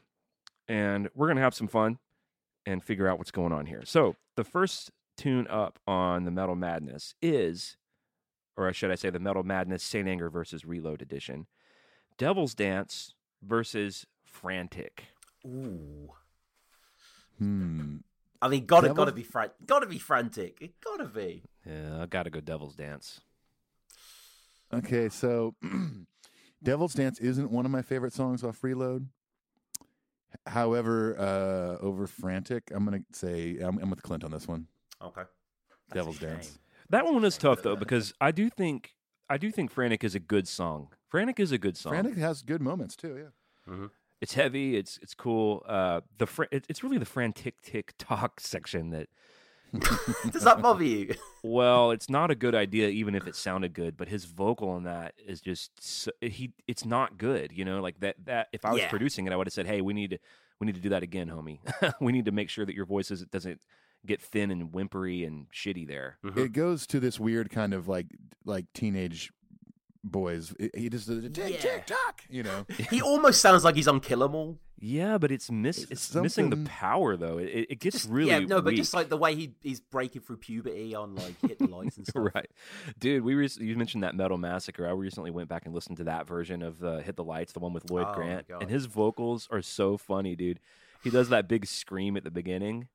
[0.67, 1.99] and we're going to have some fun
[2.65, 3.83] and figure out what's going on here.
[3.85, 7.77] So, the first tune up on the Metal Madness is,
[8.57, 11.45] or should I say, the Metal Madness Saint Anger versus Reload edition
[12.17, 13.13] Devil's Dance
[13.43, 15.03] versus Frantic.
[15.45, 16.09] Ooh.
[17.37, 17.97] Hmm.
[18.41, 20.57] I mean, gotta Devil- gotta be fran- gotta be frantic.
[20.59, 21.43] It gotta be.
[21.67, 23.21] Yeah, I got to go Devil's Dance.
[24.73, 25.56] Okay, so
[26.64, 29.07] Devil's Dance isn't one of my favorite songs off Reload.
[30.48, 34.68] However, uh, over Frantic, I'm going to say I'm, I'm with Clint on this one.
[35.02, 35.23] Okay.
[35.89, 36.19] That's Devil's.
[36.19, 36.57] Dance.
[36.89, 38.95] That one is tough though because I do think
[39.30, 40.89] I do think Frantic is a good song.
[41.07, 41.93] Frantic is a good song.
[41.93, 43.88] Frantic has good moments too, yeah.
[44.19, 44.76] It's heavy.
[44.76, 45.64] It's it's cool.
[45.68, 49.07] Uh, the fr- it, it's really the frantic tick tock section that.
[50.31, 51.15] Does that bother you?
[51.43, 53.95] Well, it's not a good idea, even if it sounded good.
[53.98, 56.52] But his vocal on that is just so, he.
[56.68, 57.52] It's not good.
[57.53, 58.15] You know, like that.
[58.26, 58.89] That if I was Yeah.
[58.89, 60.18] producing it, I would have said, "Hey, we need to
[60.60, 61.60] we need to do that again, homie.
[62.02, 63.61] we need to make sure that your voice is, doesn't
[64.06, 66.39] get thin and whimpery and shitty there." Mm-hmm.
[66.39, 68.07] It goes to this weird kind of like
[68.45, 69.31] like teenage
[70.03, 70.53] boys.
[70.76, 71.60] He just does tick Yeah.
[71.60, 72.65] tick tock, you know.
[72.90, 74.57] he almost sounds like he's on Kill 'Em All.
[74.84, 75.86] Yeah, but it's miss.
[75.91, 77.38] It's, missing the power though.
[77.38, 80.23] It, it, it gets really yeah, no, but just like the way he he's breaking
[80.23, 82.30] through puberty on like hit the lights and stuff.
[82.34, 82.49] right,
[82.99, 83.23] dude.
[83.23, 84.88] We rec- you mentioned that Metal Massacre.
[84.88, 87.60] I recently went back and listened to that version of uh, Hit the Lights, the
[87.60, 90.60] one with Lloyd Oh, Grant, and his vocals are so funny, dude.
[91.03, 92.88] He does that big scream at the beginning.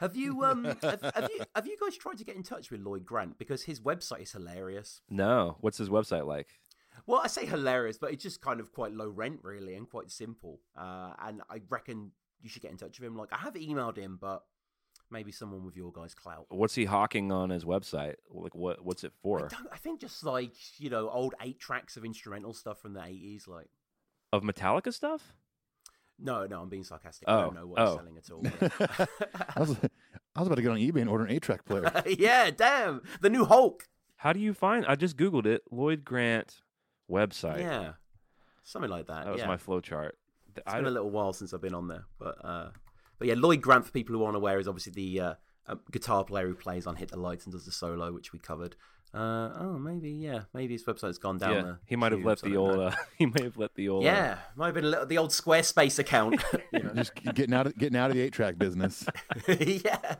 [0.00, 2.80] Have you um have, have you have you guys tried to get in touch with
[2.80, 5.00] Lloyd Grant because his website is hilarious.
[5.08, 6.48] No, what's his website like?
[7.06, 10.10] Well, I say hilarious, but it's just kind of quite low rent, really, and quite
[10.10, 10.60] simple.
[10.76, 13.16] Uh, and I reckon you should get in touch with him.
[13.16, 14.44] Like, I have emailed him, but
[15.10, 16.46] maybe someone with your guys' clout.
[16.50, 18.14] What's he hawking on his website?
[18.30, 18.84] Like what?
[18.84, 19.48] What's it for?
[19.48, 23.02] don't, I think just like you know old eight tracks of instrumental stuff from the
[23.02, 23.46] eighties.
[23.48, 23.68] Like,
[24.32, 25.34] Of Metallica stuff?
[26.18, 27.28] No, no, I'm being sarcastic.
[27.28, 27.86] I Oh, don't know what oh.
[27.86, 29.06] he's selling at all.
[29.56, 29.76] I was
[30.36, 31.90] I was about to get on eBay and order an eight track player.
[32.06, 33.88] yeah, damn, the new Hulk.
[34.16, 34.84] How do you find?
[34.86, 35.62] I just googled it.
[35.70, 36.62] Lloyd Grant
[37.10, 37.60] website.
[37.60, 37.92] Yeah,
[38.62, 39.24] something like that.
[39.24, 39.46] that was yeah.
[39.46, 40.18] my flow chart.
[40.56, 42.68] It's I been a little while since I've been on there, but uh,
[43.18, 45.34] but yeah, Lloyd Grant for people who aren't aware is obviously the uh,
[45.66, 48.38] uh, guitar player who plays on Hit the Lights and does the solo, which we
[48.38, 48.76] covered.
[49.14, 51.52] Uh, oh, maybe yeah, maybe his website's gone down.
[51.52, 52.76] yeah, he might have tubes, left the don't old.
[52.76, 52.86] know.
[52.86, 54.02] Uh, he may have let the old.
[54.02, 56.42] uh, yeah, might have been a little, the old Squarespace account.
[56.72, 56.94] you know?
[56.94, 59.06] Just getting out of getting out of the eight track business.
[59.46, 60.16] yeah,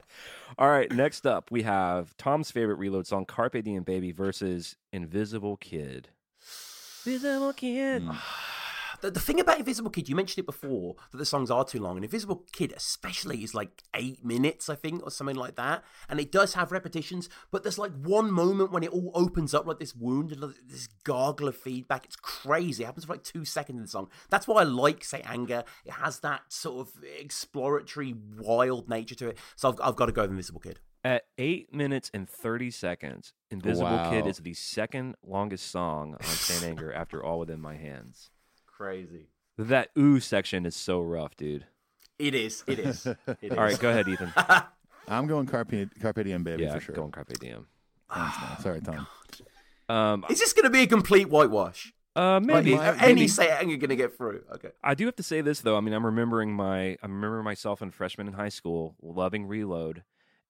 [0.59, 5.57] All right, next up we have Tom's favorite reload song, "Carpe Diem Baby" versus "Invisible
[5.57, 6.11] Kid."
[7.07, 8.03] Invisible Kid.
[8.03, 8.13] Hmm.
[9.05, 11.79] the, the thing about Invisible Kid, you mentioned it before that the songs are too
[11.79, 15.85] long, and Invisible Kid especially is like eight minutes, I think, or something like that.
[16.09, 19.67] And it does have repetitions, but there's like one moment when it all opens up
[19.67, 22.07] like this wound and like this gargle of feedback.
[22.07, 22.83] It's crazy.
[22.83, 24.09] It happens for like two seconds in the song.
[24.31, 25.65] That's why I like Saint Anger.
[25.85, 29.39] It has that sort of exploratory, wild nature to it.
[29.57, 30.81] So I've, I've got to go with Invisible Kid.
[31.05, 36.65] At eight minutes and thirty seconds, "Invisible Kid" is the second longest song on Saint
[36.65, 38.31] Anger after "All Within My Hands."
[38.85, 39.29] Crazy.
[39.57, 41.65] That ooh section is so rough, dude.
[42.19, 42.63] It is.
[42.67, 43.07] It is.
[43.27, 43.51] It is.
[43.53, 44.33] All right, go ahead, Ethan.
[45.09, 46.95] I'm going Carpe, Carpe Diem, baby, yeah, for sure.
[46.95, 47.67] going Carpe Diem.
[48.13, 48.61] Thanks, man.
[48.61, 49.07] Sorry, Tom.
[49.89, 51.93] Um, Is this going to be a complete whitewash?
[52.17, 52.73] uh, maybe.
[52.75, 54.43] Is my- any maybe- Saint Anger going to get through?
[54.55, 54.71] Okay.
[54.83, 55.77] I do have to say this though.
[55.77, 60.03] I mean, I'm remembering my I remember myself in freshman in high school loving Reload,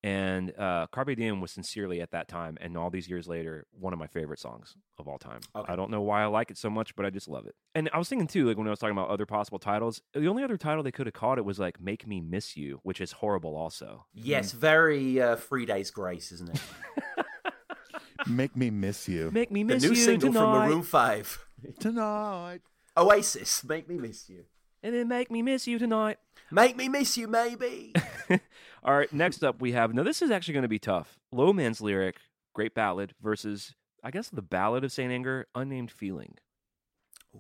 [0.05, 3.95] and uh, Carpe Diem was sincerely at that time, and all these years later, one
[3.95, 5.41] of my favorite songs of all time.
[5.57, 5.73] Okay.
[5.73, 7.55] I don't know why I like it so much, but I just love it.
[7.75, 10.27] And I was thinking too, like when I was talking about other possible titles, the
[10.29, 13.01] only other title they could have called it was like "Make Me Miss You," which
[13.01, 14.05] is horrible also.
[14.13, 16.61] Yes, very uh, Three Days Grace, isn't it?
[18.27, 21.47] Make me miss you Make me the miss new you single tonight, from Maroon 5.
[21.81, 22.61] tonight.
[22.97, 24.45] Oasis, Make Me Miss You.
[24.85, 26.19] And then make me miss you tonight.
[26.51, 27.95] Make Me Miss You, maybe.
[28.85, 31.19] All right, next up we have now this is actually going to be tough.
[31.33, 32.19] Low Man's lyric,
[32.53, 33.75] great ballad versus
[34.05, 36.35] I guess the ballad of Saint Anger, unnamed feeling.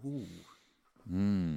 [0.04, 0.24] Ooh.
[1.08, 1.56] Hmm.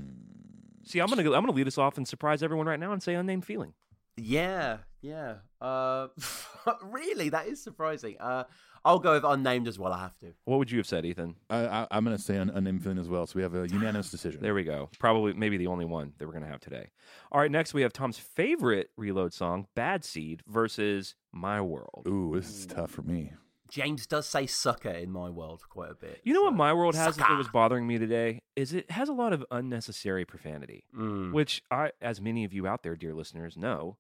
[0.84, 3.02] See, I'm gonna go, I'm gonna lead us off and surprise everyone right now and
[3.02, 3.74] say unnamed feeling.
[4.18, 5.36] Yeah, yeah.
[5.62, 6.08] Uh,
[6.84, 8.18] really, that is surprising.
[8.20, 8.44] Uh,
[8.88, 9.92] I'll go with unnamed as well.
[9.94, 10.34] I have to.
[10.46, 11.36] What would you have said, Ethan?
[11.50, 13.28] I, I, I'm going to say un- unnamed feeling as well.
[13.28, 14.42] So we have a unanimous decision.
[14.42, 14.90] There we go.
[15.00, 16.90] Probably, maybe the only one that we're going to have today.
[17.32, 22.06] All right, next we have Tom's favorite Reload song, Bad Seed, versus My World.
[22.08, 23.34] Ooh, this is tough for me.
[23.70, 26.22] James does say sucker in my world quite a bit.
[26.24, 28.42] You know what My World has that was bothering me today?
[28.56, 31.34] Is it has a lot of unnecessary profanity, Mm.
[31.34, 33.98] which I, as many of you out there, dear listeners, know,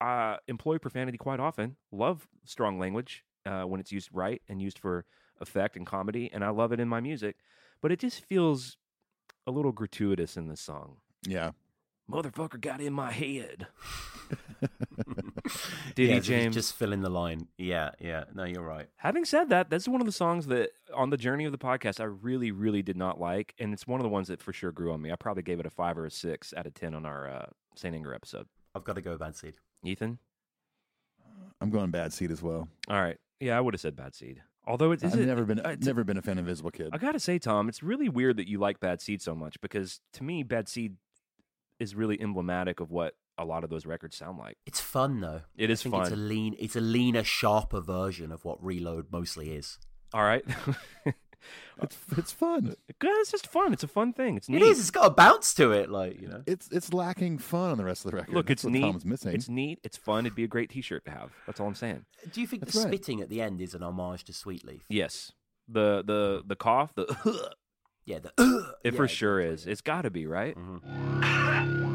[0.00, 1.76] uh, employ profanity quite often.
[1.92, 5.04] Love strong language uh, when it's used right and used for
[5.40, 7.36] effect and comedy, and I love it in my music.
[7.80, 8.76] But it just feels
[9.46, 10.96] a little gratuitous in this song.
[11.26, 11.52] Yeah.
[12.10, 13.66] Motherfucker got in my head.
[15.96, 16.54] Yeah, he, James?
[16.54, 17.48] Just fill in the line.
[17.56, 18.24] Yeah, yeah.
[18.34, 18.86] No, you're right.
[18.96, 22.00] Having said that, that's one of the songs that on the journey of the podcast
[22.00, 24.72] I really, really did not like, and it's one of the ones that for sure
[24.72, 25.10] grew on me.
[25.10, 27.46] I probably gave it a five or a six out of ten on our uh,
[27.76, 28.46] Saint Anger episode.
[28.74, 29.54] I've got to go bad seed.
[29.84, 30.18] Ethan,
[31.60, 32.68] I'm going bad seed as well.
[32.88, 34.42] all right, yeah, I would have said Bad Seed.
[34.66, 36.88] Although it's, I've it- never been uh, it's- never been a fan of Invisible Kid.
[36.92, 40.00] I gotta say, Tom, it's really weird that you like Bad Seed so much because
[40.14, 40.96] to me, Bad Seed
[41.78, 44.56] is really emblematic of what a lot of those records sound like.
[44.66, 45.42] It's fun though.
[45.56, 46.56] It is I think It's a lean.
[46.58, 49.78] It's a leaner, sharper version of what Reload mostly is.
[50.14, 50.44] All right,
[51.82, 52.74] It's it's fun.
[52.88, 53.72] it's just fun.
[53.74, 54.36] It's a fun thing.
[54.38, 54.62] It's neat.
[54.62, 54.80] is.
[54.80, 56.42] It's got a bounce to it, like you know.
[56.46, 58.34] It's it's lacking fun on the rest of the record.
[58.34, 58.80] Look, That's it's what neat.
[58.80, 59.34] Tom's missing.
[59.34, 59.78] It's neat.
[59.84, 60.24] It's fun.
[60.24, 61.32] It'd be a great T-shirt to have.
[61.46, 62.06] That's all I'm saying.
[62.32, 62.88] Do you think That's the right.
[62.94, 64.80] spitting at the end is an homage to Sweetleaf?
[64.88, 65.32] Yes.
[65.68, 67.04] The the the cough, the
[68.06, 68.32] Yeah, the,
[68.84, 69.72] it yeah, for sure exactly.
[69.72, 69.72] is.
[69.72, 70.56] It's got to be, right?
[70.56, 71.85] Mm-hmm.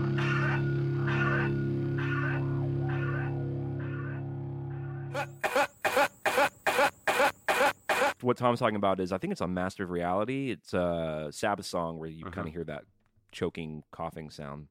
[8.23, 10.51] What Tom's talking about is I think it's on Master of Reality.
[10.51, 12.83] It's a Sabbath song where you kind of hear that
[13.31, 14.67] choking coughing sound.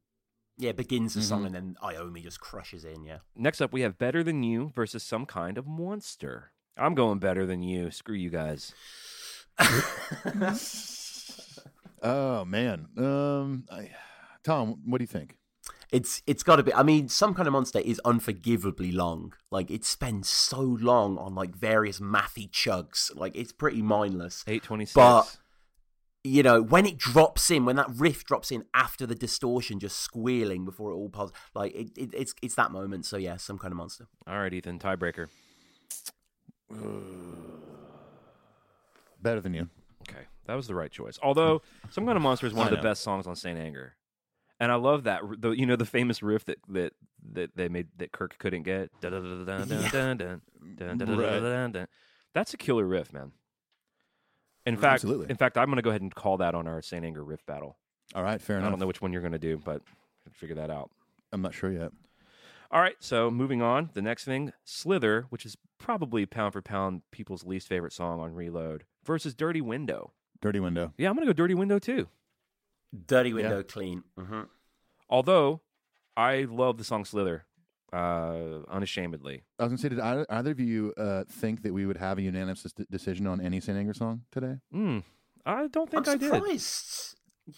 [0.59, 1.29] Yeah, it begins the Mm-hmm.
[1.29, 3.05] song and then Iommi just crushes in.
[3.05, 3.19] Yeah.
[3.35, 6.53] Next up we have Better Than You versus Some Kind of Monster.
[6.77, 7.91] I'm going Better Than You.
[7.91, 8.75] Screw you guys.
[12.03, 13.91] Oh man, um, I,
[14.43, 15.37] Tom, what do you think?
[15.93, 16.73] It's it's got to be.
[16.73, 19.35] I mean, some kind of monster is unforgivably long.
[19.51, 23.15] Like it spends so long on like various mathy chugs.
[23.17, 24.45] Like it's pretty mindless.
[24.47, 24.95] 826.
[24.95, 25.37] But
[26.23, 29.99] you know, when it drops in, when that riff drops in after the distortion, just
[29.99, 33.05] squealing before it all pulls, like it, it, it's it's that moment.
[33.05, 34.07] So yeah, some kind of monster.
[34.27, 35.29] All right, Ethan, tiebreaker.
[39.21, 39.69] Better than you.
[40.09, 41.19] Okay, that was the right choice.
[41.23, 43.95] Although Some Kind of Monster is one I of the best songs on Saint Anger,
[44.61, 45.23] and I love that.
[45.39, 46.93] The you know the famous riff that that
[47.33, 48.91] that they made that Kirk couldn't get.
[52.33, 53.33] That's a killer riff, man.
[54.67, 55.31] In fact, Absolutely.
[55.31, 57.45] in fact, I'm going to go ahead and call that on our Saint Anger riff
[57.47, 57.79] battle.
[58.15, 59.81] All right, fair I don't know which one you're going to do, but
[60.33, 60.91] figure that out.
[61.33, 61.93] I'm not sure yet.
[62.71, 63.91] All right, so moving on.
[63.95, 68.35] The next thing, Slither, which is probably pound for pound people's least favorite song on
[68.35, 70.13] Reload, versus Dirty Window.
[70.41, 70.93] Dirty Window.
[70.97, 72.09] Yeah, I'm going to go Dirty Window too.
[73.07, 74.03] Dirty window, clean.
[74.19, 74.43] hmm
[75.09, 75.61] Although
[76.17, 77.45] I love the song Slither,
[77.93, 79.43] uh, unashamedly.
[79.59, 82.19] I was gonna say, did either, either of you uh, think that we would have
[82.19, 84.59] a unanimous de- decision on any Saint Anger song today?
[84.75, 85.03] Mm,
[85.45, 86.63] I don't think I'm I did.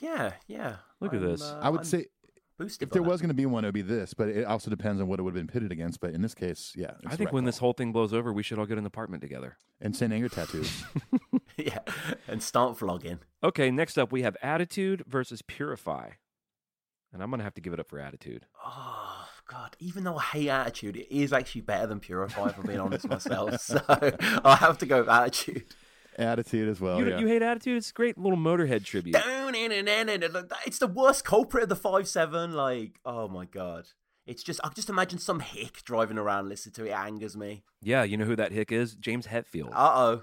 [0.01, 0.77] Yeah, yeah.
[1.01, 1.43] Look at I'm, this.
[1.43, 2.07] uh, I would I'm say
[2.63, 3.09] boosted if by there that.
[3.09, 4.15] was going to be one, it would be this.
[4.15, 6.01] But it also depends on what it would have been pitted against.
[6.01, 8.59] But in this case, yeah, I think when this whole thing blows over, we should
[8.59, 9.57] all get an apartment together.
[9.81, 10.85] and send Anger tattoos.
[11.57, 11.81] yeah,
[12.29, 13.19] and start vlogging.
[13.43, 16.11] Okay, next up we have Attitude versus Purify.
[17.13, 18.47] And I'm going to have to give it up for Attitude.
[18.65, 19.77] Oh God!
[19.81, 22.49] Even though I hate attitude, it is actually better than purify.
[22.49, 25.65] If I'm being honest with myself, so I'll have to go with attitude.
[26.19, 26.99] Attitude as well.
[26.99, 27.19] you, yeah.
[27.19, 27.79] you hate Attitude?
[27.79, 29.15] It's a great little Motorhead tribute.
[29.15, 30.37] Down in and in and in.
[30.67, 32.53] It's the worst culprit of the five seven.
[32.53, 33.87] Like, oh my God!
[34.27, 36.91] It's just I just imagine some hick driving around listening to it.
[36.91, 37.65] it angers me.
[37.83, 38.95] Yeah, you know who that hick is?
[38.95, 39.73] James Hetfield.
[39.73, 40.23] Uh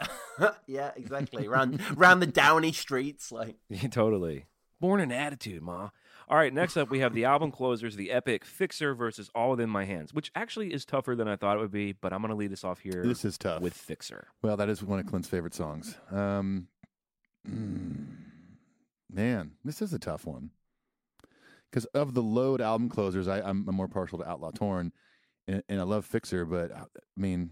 [0.00, 0.50] oh.
[0.66, 1.48] yeah, exactly.
[1.48, 3.56] Round round the downy streets, like
[3.90, 4.46] totally.
[4.80, 5.90] Born in Attitude, ma.
[6.28, 9.68] All right, next up we have the album closers, the epic Fixer versus All Within
[9.68, 12.30] My Hands, which actually is tougher than I thought it would be, but I'm going
[12.30, 13.60] to lead us off here This is tough.
[13.60, 14.28] with Fixer.
[14.42, 15.96] Well, that is one of Clint's favorite songs.
[16.10, 16.68] Um,
[17.46, 18.06] mm,
[19.10, 20.50] man, this is a tough one.
[21.70, 24.92] Because of the load album closers, I, I'm, I'm more partial to Outlaw Torn,
[25.48, 26.44] and, and I love Fixer.
[26.44, 27.50] But uh, I mean,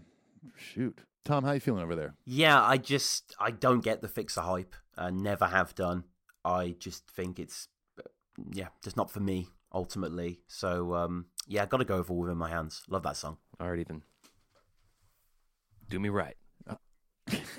[0.55, 2.15] shoot, Tom, how you feeling over there?
[2.25, 4.75] Yeah, I just I don't get the fixer hype.
[4.97, 6.05] I never have done.
[6.45, 7.67] I just think it's
[8.51, 10.39] yeah, just not for me ultimately.
[10.47, 12.83] So um yeah, I got to go with all within my hands.
[12.89, 13.37] Love that song.
[13.59, 14.03] All right, Ethan.
[15.89, 16.35] Do me right.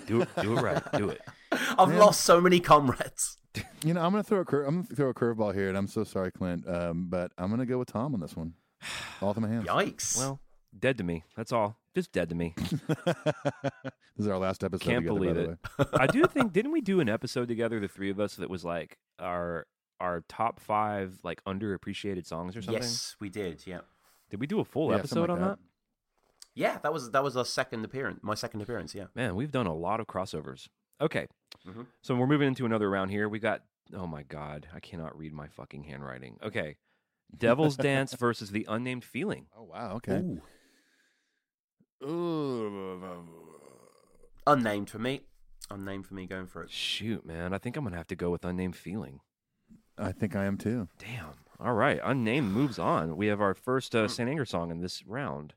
[0.07, 0.83] Do it, do it right.
[0.97, 1.21] Do it.
[1.79, 1.99] I've Man.
[1.99, 3.39] lost so many comrades.
[3.85, 5.87] You know, I'm gonna throw a cur- I'm gonna throw a curveball here, and I'm
[5.87, 8.55] so sorry, Clint, um, but I'm gonna go with Tom on this one.
[9.23, 9.67] All in my hands.
[9.67, 10.19] Yikes.
[10.19, 10.41] Well,
[10.79, 11.25] dead to me.
[11.37, 11.79] That's all.
[11.95, 12.55] Just dead to me.
[14.17, 14.85] This is our last episode.
[14.85, 15.93] Can't together, believe by the it.
[15.93, 15.99] way.
[16.01, 18.65] I do think didn't we do an episode together, the three of us, that was
[18.65, 19.67] like our
[20.01, 22.83] our top five like underappreciated songs or something?
[22.83, 23.66] yes, we did.
[23.66, 23.81] Yeah.
[24.31, 25.59] Did we do a full Yeah, episode something on like that?
[26.55, 28.21] Yeah, that was that was our second appearance.
[28.23, 28.95] My second appearance.
[28.95, 29.07] Yeah.
[29.15, 30.69] Man, we've done a lot of crossovers.
[31.01, 31.27] Okay.
[31.66, 31.87] Mhm.
[32.03, 33.29] So we're moving into another round here.
[33.29, 33.62] We got
[33.93, 36.39] oh my god, I cannot read my fucking handwriting.
[36.43, 36.77] Okay.
[37.37, 39.47] Devil's Dance versus the Unnamed Feeling.
[39.57, 39.97] Oh wow.
[39.97, 40.23] Okay.
[40.23, 40.41] Ooh.
[44.47, 45.23] Unnamed for me.
[45.71, 46.27] Unnamed for me.
[46.27, 46.71] Going for it.
[46.71, 47.53] Shoot, man.
[47.55, 49.21] I think I'm gonna have to go with Unnamed Feeling.
[49.99, 50.89] I think I am too.
[50.99, 51.35] Damn.
[51.61, 52.01] All right.
[52.03, 53.16] Unnamed moves on.
[53.16, 54.29] We have our first uh, St.
[54.29, 55.55] Anger song in this round.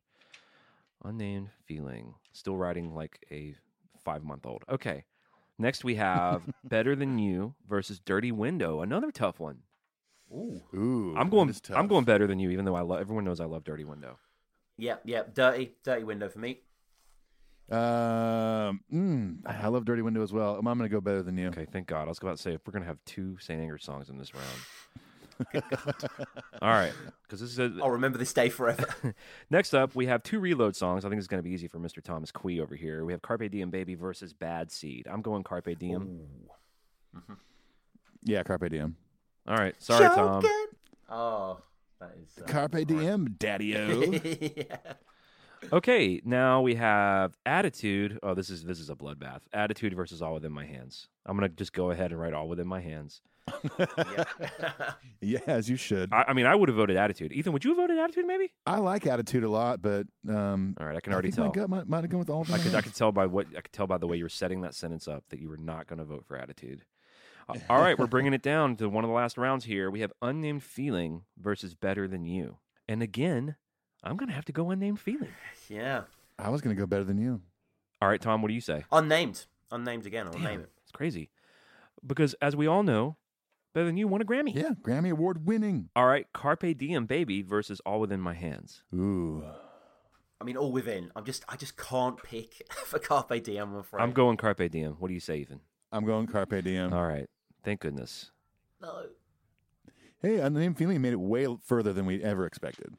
[1.03, 2.15] Unnamed Feeling.
[2.33, 3.55] Still writing like a
[4.03, 4.63] five month old.
[4.69, 5.05] Okay.
[5.57, 8.81] Next we have Better Than You versus Dirty Window.
[8.81, 9.59] Another tough one.
[10.31, 10.61] Ooh.
[10.75, 11.15] Ooh.
[11.17, 11.49] I'm going.
[11.49, 12.99] is I'm going Better Than You, even though I love.
[12.99, 14.19] Everyone knows I love Dirty Window.
[14.77, 15.01] Yep.
[15.05, 15.33] Yep.
[15.33, 15.75] Dirty.
[15.83, 16.61] Dirty window for me.
[17.69, 20.55] Um, mm, I love Dirty Window as well.
[20.55, 21.47] I'm, I'm going to go better than you.
[21.49, 22.03] Okay, thank God.
[22.05, 23.59] I was about to say if we're gonna have two St.
[23.59, 24.45] Anger songs in this round.
[26.61, 28.87] All right, because this is a, I'll remember this day forever.
[29.49, 31.05] Next up, we have two reload songs.
[31.05, 32.01] I think it's going to be easy for Mr.
[32.01, 33.05] Thomas Kwei over here.
[33.05, 35.07] We have Carpe Diem Baby versus Bad Seed.
[35.11, 36.21] I'm going Carpe Diem.
[38.23, 38.95] Yeah, Carpe Diem.
[39.47, 39.75] All right.
[39.77, 40.43] Sorry, Tom.
[41.09, 41.59] oh,
[41.99, 42.43] that is.
[42.43, 44.01] Uh, Carpe Diem, Daddy-O.
[44.55, 44.93] yeah.
[45.71, 48.19] Okay, now we have Attitude.
[48.23, 49.41] Oh, this is this is a bloodbath.
[49.53, 51.07] Attitude versus All Within My Hands.
[51.25, 53.21] I'm going to just go ahead and write All Within My Hands.
[55.21, 56.11] yeah, as you should.
[56.13, 57.31] I, I mean, I would have voted Attitude.
[57.31, 58.51] Ethan, would you have voted Attitude maybe?
[58.65, 61.51] I like Attitude a lot, but um, All right, I can already think my tell.
[61.53, 63.61] gut might, might have gone with all I could I could tell by what I
[63.61, 65.87] could tell by the way you were setting that sentence up that you were not
[65.87, 66.83] going to vote for attitude.
[67.69, 69.89] All right, we're bringing it down to one of the last rounds here.
[69.89, 72.57] We have unnamed feeling versus better than you.
[72.89, 73.55] And again,
[74.03, 75.31] I'm going to have to go unnamed feeling.
[75.69, 76.03] yeah.
[76.39, 77.41] I was going to go better than you.
[78.01, 78.83] All right, Tom, what do you say?
[78.91, 79.45] Unnamed.
[79.71, 80.27] Unnamed again.
[80.27, 80.69] I'll Damn, name it.
[80.83, 81.31] It's crazy.
[82.05, 83.17] Because as we all know,
[83.73, 84.53] better than you won a Grammy.
[84.55, 85.89] Yeah, Grammy Award winning.
[85.95, 88.83] All right, Carpe Diem Baby versus All Within My Hands.
[88.93, 89.43] Ooh.
[90.39, 91.11] I mean, all within.
[91.15, 91.43] I'm just.
[91.49, 93.73] I just can't pick for Carpe Diem.
[93.73, 94.03] I'm afraid.
[94.03, 94.95] I'm going Carpe Diem.
[94.99, 95.61] What do you say, Ethan?
[95.91, 96.93] I'm going Carpe Diem.
[96.93, 97.27] All right.
[97.63, 98.29] Thank goodness.
[98.79, 99.07] No.
[100.21, 102.93] Hey, Unnamed Feeling made it way further than we ever expected.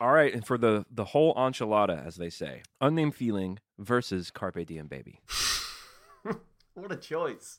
[0.00, 4.64] All right, and for the the whole enchilada, as they say, unnamed feeling versus Carpe
[4.66, 5.20] Diem Baby.
[6.74, 7.58] What a choice.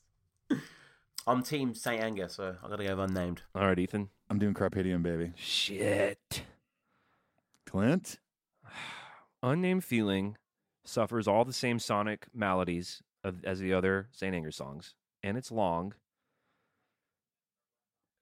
[1.27, 3.41] I'm Team Saint Anger, so I gotta go with unnamed.
[3.53, 4.09] All right, Ethan.
[4.30, 5.34] I'm doing Carpe Diem, baby.
[5.35, 6.43] Shit.
[7.68, 8.18] Clint?
[9.43, 10.38] Unnamed Feeling
[10.85, 15.51] suffers all the same sonic maladies of, as the other Saint Anger songs, and it's
[15.51, 15.93] long.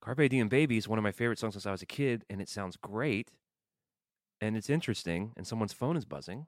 [0.01, 2.41] Carpe Diem Baby is one of my favorite songs since I was a kid, and
[2.41, 3.31] it sounds great,
[4.41, 6.47] and it's interesting, and someone's phone is buzzing.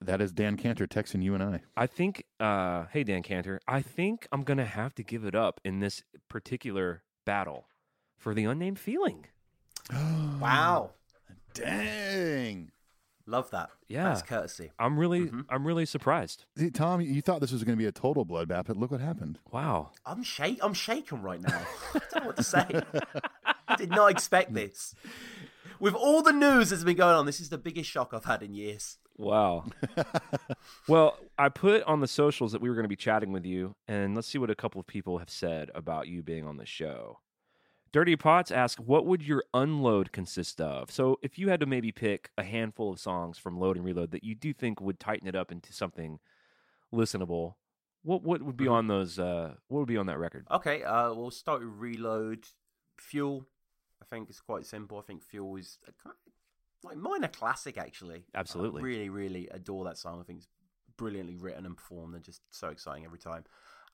[0.00, 1.60] That is Dan Cantor texting you and I.
[1.76, 5.34] I think, uh, hey, Dan Cantor, I think I'm going to have to give it
[5.34, 7.66] up in this particular battle
[8.18, 9.26] for the Unnamed Feeling.
[10.40, 10.90] Wow.
[11.54, 12.70] Dang.
[13.26, 13.70] Love that.
[13.88, 14.04] Yeah.
[14.04, 14.70] That's courtesy.
[14.78, 15.40] I'm really, Mm-hmm.
[15.48, 16.44] I'm really surprised.
[16.58, 19.00] See, Tom, you thought this was going to be a total bloodbath, but look what
[19.00, 19.38] happened.
[19.50, 19.92] Wow.
[20.04, 20.58] I'm shake.
[20.62, 21.62] I'm shaken right now.
[21.94, 22.66] I don't know what to say.
[23.66, 24.94] I did not expect this.
[25.80, 28.42] With all the news that's been going on, this is the biggest shock I've had
[28.42, 28.98] in years.
[29.16, 29.66] Wow.
[30.88, 33.76] well, I put on the socials that we were going to be chatting with you,
[33.86, 36.66] and let's see what a couple of people have said about you being on the
[36.66, 37.18] show.
[37.92, 40.90] Dirty Pots ask, what would your unload consist of?
[40.90, 44.10] So, if you had to maybe pick a handful of songs from Load and Reload
[44.10, 46.18] that you do think would tighten it up into something
[46.92, 47.54] listenable,
[48.02, 49.20] what what would be on those?
[49.20, 50.44] Uh, what would be on that record?
[50.50, 52.46] Okay, uh, we'll start with reload.
[52.98, 53.53] Fuel, I
[54.14, 54.98] think it's quite simple.
[54.98, 56.14] I think Fuel is a kind
[56.84, 58.24] like minor classic, actually.
[58.34, 58.80] Absolutely.
[58.80, 60.20] I really, really adore that song.
[60.20, 60.48] I think it's
[60.96, 63.44] brilliantly written and performed, and just so exciting every time.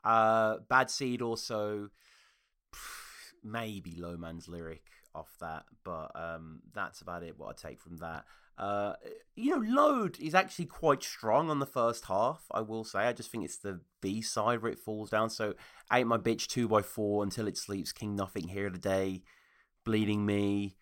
[0.04, 1.90] Uh, Bad Seed also,
[3.44, 4.82] maybe Low Man's lyric
[5.14, 7.38] off that, but um, that's about it.
[7.38, 8.24] What I take from that.
[8.58, 8.94] Uh,
[9.36, 12.44] you know, Load is actually quite strong on the first half.
[12.50, 13.00] I will say.
[13.00, 15.30] I just think it's the B side where it falls down.
[15.30, 15.54] So,
[15.90, 17.92] ain't my bitch two by four until it sleeps.
[17.92, 19.22] King nothing here today.
[19.84, 20.76] Bleeding me.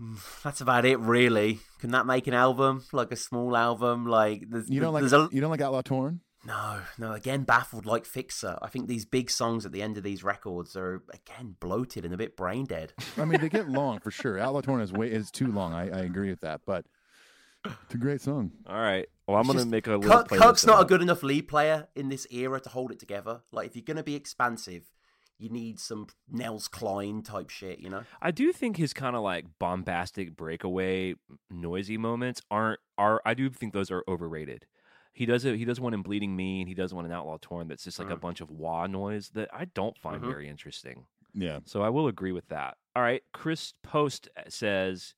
[0.00, 1.60] Mm, that's about it, really.
[1.80, 4.06] Can that make an album like a small album?
[4.06, 6.20] Like there's, You don't like there's a, you don't like Outlaw Torn?
[6.46, 7.12] no, no.
[7.12, 8.58] Again, baffled like Fixer.
[8.60, 12.12] I think these big songs at the end of these records are again bloated and
[12.12, 12.92] a bit brain dead.
[13.16, 14.38] I mean, they get long for sure.
[14.38, 15.72] Outlaw Torn is way is too long.
[15.72, 16.84] I, I agree with that, but
[17.64, 18.52] it's a great song.
[18.66, 19.06] All right.
[19.26, 21.22] Well, I'm going to make a little Kirk, playlist Kirk's of not a good enough
[21.22, 23.40] lead player in this era to hold it together.
[23.52, 24.82] Like if you're gonna be expansive,
[25.38, 28.04] you need some Nels Cline type shit, you know?
[28.22, 31.14] I do think his kind of like bombastic breakaway
[31.50, 34.66] noisy moments aren't are I do think those are overrated.
[35.12, 37.38] He does it he does one in Bleeding Me and he does one in Outlaw
[37.40, 38.20] Torn that's just like a Mhm.
[38.20, 40.26] bunch of wah noise that I don't find Mhm.
[40.26, 41.06] very interesting.
[41.32, 41.60] Yeah.
[41.64, 42.76] So I will agree with that.
[42.94, 45.14] All right, Chris Post says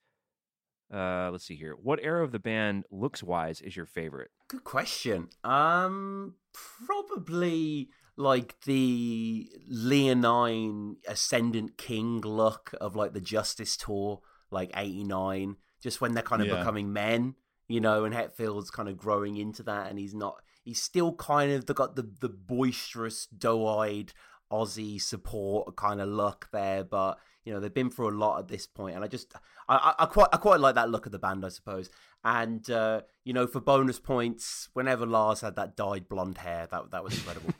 [0.92, 1.74] uh let's see here.
[1.74, 4.30] What era of the band looks wise is your favorite?
[4.48, 5.28] Good question.
[5.44, 14.20] Um, probably like the Leonine Ascendant King look of like the Justice Tour,
[14.50, 16.58] like '89, just when they're kind of Yeah.
[16.58, 17.34] becoming men,
[17.68, 20.42] you know, and Hetfield's kind of growing into that, and he's not.
[20.64, 24.12] He's still kind of the, got the the boisterous, doe-eyed
[24.50, 28.48] Aussie support kind of look there, but you know they've been through a lot at
[28.48, 29.32] this point, and I just
[29.68, 31.88] I, I, I quite I quite like that look of the band, I suppose.
[32.24, 36.90] And uh, you know, for bonus points, whenever Lars had that dyed blonde hair, that
[36.90, 37.54] that was incredible.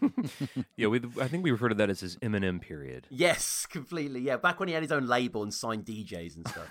[0.77, 3.07] yeah, we I think we refer to that as his Eminem period.
[3.11, 4.21] yes, completely.
[4.21, 6.69] Yeah, back when he had his own label and signed DJs and stuff.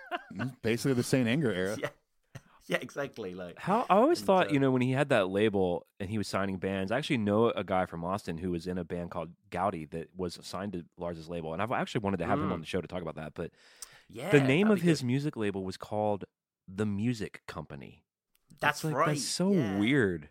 [0.62, 1.76] Basically the Saint Anger era.
[1.80, 1.88] yeah,
[2.68, 3.34] yeah, exactly.
[3.34, 6.08] Like How I always And, thought, uh, you know, when he had that label and
[6.10, 8.84] he was signing bands, I actually know a guy from Austin who was in a
[8.84, 12.38] band called Gowdy that was signed to Lars's label, and I've actually wanted to have
[12.38, 12.52] him Mm.
[12.52, 13.32] on the show to talk about that.
[13.34, 13.50] But
[14.08, 15.06] yeah, the name of his good.
[15.06, 16.24] music label was called
[16.66, 18.04] The Music Company.
[18.60, 19.06] That's like, right.
[19.08, 19.78] That's so yeah.
[19.78, 20.28] weird.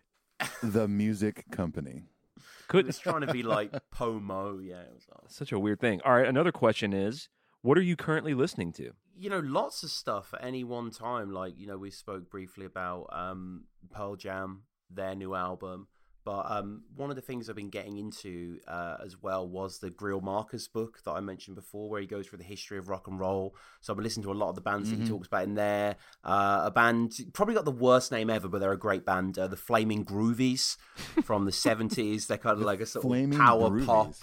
[0.62, 2.04] The Music Company.
[2.36, 4.58] He Could was trying to be like Pomo.
[4.58, 6.00] Yeah, it was like- such a weird thing.
[6.04, 7.28] All right, another question is,
[7.62, 8.92] what are you currently listening to?
[9.18, 11.32] you know, lots of stuff at any one time.
[11.32, 15.88] Like, you know, we spoke briefly about um, Pearl Jam, their new album.
[16.24, 19.90] But um, one of the things I've been getting into uh, as well was the
[19.90, 23.08] Greil Marcus book that I mentioned before, where he goes through the history of rock
[23.08, 23.56] and roll.
[23.80, 25.54] So I've been listening to a lot of the bands that he talks about in
[25.54, 25.96] there.
[26.22, 29.48] Uh, a band, probably got the worst name ever, but they're a great band, uh,
[29.48, 30.76] the Flaming Groovies
[31.24, 32.26] from the 70s.
[32.26, 33.86] They're kind of like a sort of power Groovies.
[33.86, 34.14] pop.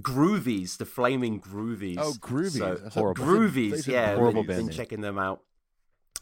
[0.00, 1.96] Groovies, the Flaming Groovies.
[1.98, 2.58] Oh, Groovies.
[2.58, 3.22] So, horrible.
[3.22, 4.76] I thought- I Groovies, yeah, horrible been, been band name.
[4.76, 5.42] checking them out.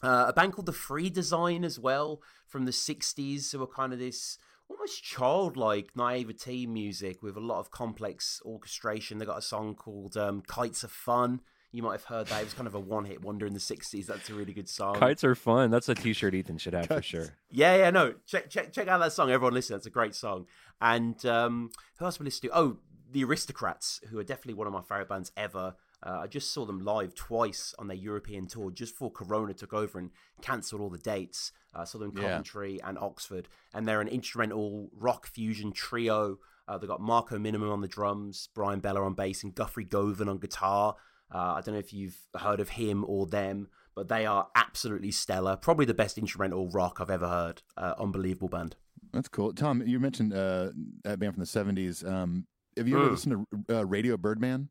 [0.02, 3.92] Uh, a band called the Free Design as well from the '60s, who were kind
[3.92, 4.38] of this
[4.68, 9.18] almost childlike naivete music with a lot of complex orchestration.
[9.18, 11.40] They got a song called um, "Kites Are Fun."
[11.72, 12.40] You might have heard that.
[12.40, 14.06] It was kind of a one-hit wonder in the '60s.
[14.06, 14.94] That's a really good song.
[14.96, 15.70] Kites are fun.
[15.70, 17.30] That's a T-shirt Ethan should have for sure.
[17.50, 18.14] Yeah, yeah, no.
[18.26, 19.30] Check check check out that song.
[19.30, 19.74] Everyone listen.
[19.74, 20.46] That's a great song.
[20.80, 22.56] And um, who else we listen to?
[22.56, 22.76] Oh,
[23.14, 25.76] the Aristocrats, who are definitely one of my favorite bands ever.
[26.02, 29.72] Uh, I just saw them live twice on their European tour just before Corona took
[29.72, 30.10] over and
[30.42, 31.52] cancelled all the dates.
[31.74, 32.22] Uh, saw them in Yeah.
[32.28, 36.38] Coventry and Oxford, and they're an instrumental rock fusion trio.
[36.66, 40.28] Uh, they got Marco Minnemann on the drums, Bryan Beller on bass, and Guthrie Govan
[40.28, 40.96] on guitar.
[41.34, 45.12] Uh, I don't know if you've heard of him or them, but they are absolutely
[45.12, 45.56] stellar.
[45.56, 47.62] Probably the best instrumental rock I've ever heard.
[47.76, 48.76] Uh, unbelievable band.
[49.12, 49.52] That's cool.
[49.52, 50.70] Tom, you mentioned uh,
[51.04, 51.46] that band from the
[51.80, 52.04] 70s.
[52.08, 52.46] Um,
[52.76, 53.10] have you ever Mm.
[53.10, 54.68] listened to uh, Radio Birdman?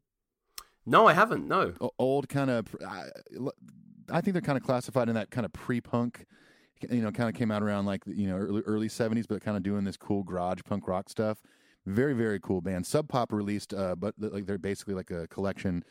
[0.86, 1.48] No, I haven't.
[1.48, 1.74] No.
[1.80, 3.06] O- Old kind of, I,
[4.12, 6.26] I think they're kind of classified in that kind of pre-punk.
[6.90, 9.56] You know, kind of came out around like you know early, early 70s, but kind
[9.56, 11.42] of doing this cool garage punk rock stuff.
[11.86, 12.86] Very very cool band.
[12.86, 15.86] Sub Pop released, uh, but like they're basically like a collection,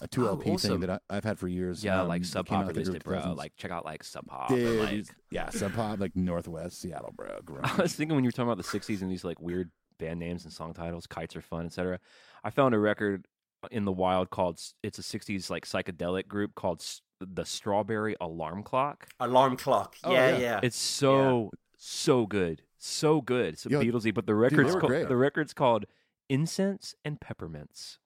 [0.00, 0.70] a two Oh, LP awesome.
[0.70, 1.84] thing that I, I've had for years.
[1.84, 3.18] Yeah, Um, like Sub Pop released it, bro.
[3.20, 3.36] 2000s.
[3.36, 4.48] Like check out like Sub Pop.
[4.50, 7.40] and, like, yeah, Sub Pop, like Northwest Seattle, bro.
[7.62, 10.20] I was thinking when you were talking about the '60s and these like weird band
[10.20, 11.98] names and song titles, "Kites Are Fun," etc.
[12.44, 13.26] I found a record
[13.70, 18.62] in the wild called it's a '60s like psychedelic group called S- the Strawberry Alarm
[18.62, 19.08] Clock.
[19.20, 19.96] Alarm clock.
[20.04, 20.38] Oh, yeah, yeah.
[20.38, 20.60] yeah.
[20.62, 23.54] It's so so good, so good.
[23.54, 25.86] It's Yo, Beatlesy, but the record's were called, the record's called
[26.28, 27.98] Incense and Peppermints.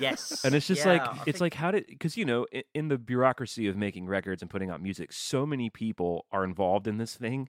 [0.00, 0.40] yes.
[0.44, 2.62] and it's just Yeah, like I it's think- like how did because you know in,
[2.74, 6.86] in the bureaucracy of making records and putting out music so many people are involved
[6.86, 7.48] in this thing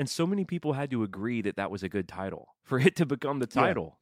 [0.00, 2.96] and so many people had to agree that that was a good title for it
[2.96, 3.62] to become the Yeah.
[3.62, 3.96] title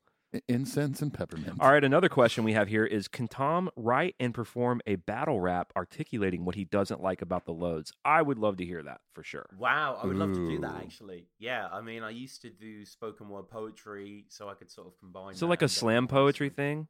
[0.46, 1.56] Incense and peppermint.
[1.58, 5.40] all right another question we have here is can tom write and perform a battle
[5.40, 9.00] rap articulating what he doesn't like about the loads i would love to hear that
[9.14, 11.28] for sure Wow, I would love to do that actually.
[11.38, 14.98] Yeah, I mean, I used to do spoken word poetry, so I could sort of
[14.98, 15.34] combine.
[15.34, 16.88] so like a slam poetry thing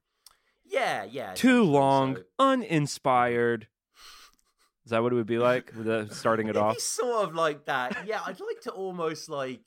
[0.64, 1.34] Yeah, yeah.
[1.34, 3.68] too long so- uninspired
[4.88, 7.34] is that what it would be like with starting it It'd off be sort of
[7.34, 8.06] like that.
[8.06, 9.60] Yeah, I'd like to almost like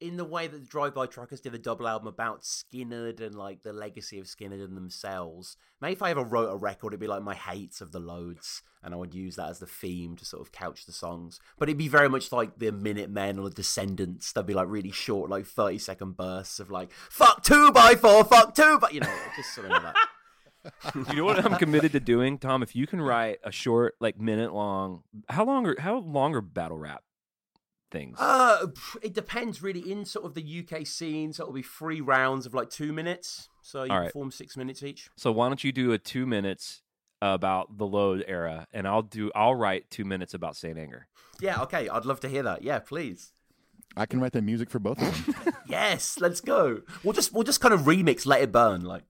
[0.00, 3.36] in the way that the Drive By Truckers did a double album about Skynyrd and
[3.36, 5.56] like the legacy of Skynyrd and themselves.
[5.80, 8.62] Maybe if I ever wrote a record, it'd be like my hates of the loads,
[8.82, 11.38] and I would use that as the theme to sort of couch the songs.
[11.56, 14.32] But it'd be very much like the Minutemen or the Descendents.
[14.32, 18.24] They'd be like really short, like thirty second bursts of like "fuck two by four,
[18.24, 19.94] fuck two by," you know, just something like that.
[20.94, 22.62] you know what I'm committed to doing, Tom?
[22.62, 26.40] If you can write a short, like minute long, how long are how long are
[26.40, 27.02] battle rap
[27.90, 28.16] things?
[28.20, 28.66] Uh,
[29.02, 29.90] it depends really.
[29.90, 33.48] In sort of the UK scene, so it'll be three rounds of like two minutes.
[33.62, 34.06] So you All right.
[34.06, 35.08] perform six minutes each.
[35.16, 36.82] so why don't you do a two minutes
[37.22, 41.08] about the load era, and I'll do I'll write two minutes about Saint Anger.
[41.40, 41.88] Yeah, okay.
[41.88, 42.62] I'd love to hear that.
[42.62, 43.32] Yeah, please.
[43.96, 45.54] I can write the music for both of them.
[45.66, 46.82] Yes, let's go.
[47.02, 49.04] We'll just we'll just kind of remix "Let It Burn." Like,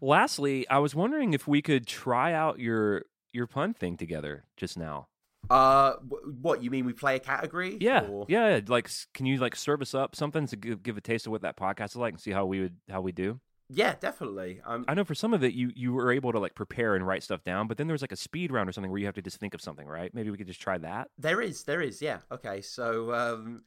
[0.00, 4.76] Lastly, I was wondering if we could try out your your pun thing together just
[4.78, 5.08] now.
[5.50, 5.94] uh,
[6.40, 6.84] what you mean?
[6.86, 7.76] We play a category?
[7.80, 8.60] Yeah, Or- yeah.
[8.66, 11.42] Like, can you like serve us up something to give, give a taste of what
[11.42, 13.40] that podcast is like and see how we would how we do?
[13.74, 14.60] yeah, definitely.
[14.66, 17.06] Um, I know for some of it, you you were able to like prepare and
[17.06, 19.06] write stuff down, but then there was like a speed round or something where you
[19.06, 20.14] have to just think of something, right?
[20.14, 21.08] Maybe we could just try that.
[21.18, 22.18] There is, there is, yeah.
[22.30, 23.62] Okay, so um,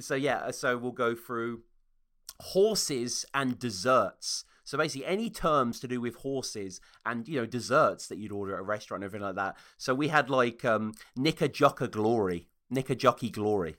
[0.00, 1.60] so yeah, so we'll go through
[2.40, 4.44] horses and desserts.
[4.64, 8.54] So basically, any terms to do with horses and you know desserts that you'd order
[8.54, 9.56] at a restaurant and everything like that.
[9.76, 13.76] So we had like um, Knickerjocker Glory, Knickerjockey Glory.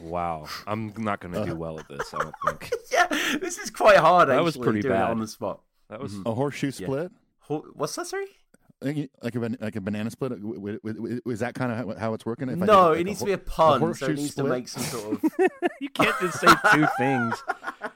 [0.00, 2.14] Wow, I'm not going to do well at this.
[2.14, 3.06] I don't think yeah,
[3.40, 4.28] this is quite hard.
[4.28, 5.10] That was pretty doing it bad.
[5.10, 5.60] on the spot.
[5.90, 6.14] that was.
[6.24, 7.10] a horseshoe split,
[7.40, 8.06] Ho- What's that?
[8.06, 8.26] Sorry.
[8.80, 10.32] Like a like a banana split.
[11.26, 12.48] Is that kind of how, how it's working?
[12.48, 14.68] If No, did, like, it needs to be a pun, so it needs to make
[14.68, 15.32] some sort of.
[15.80, 17.42] you can't just say two things.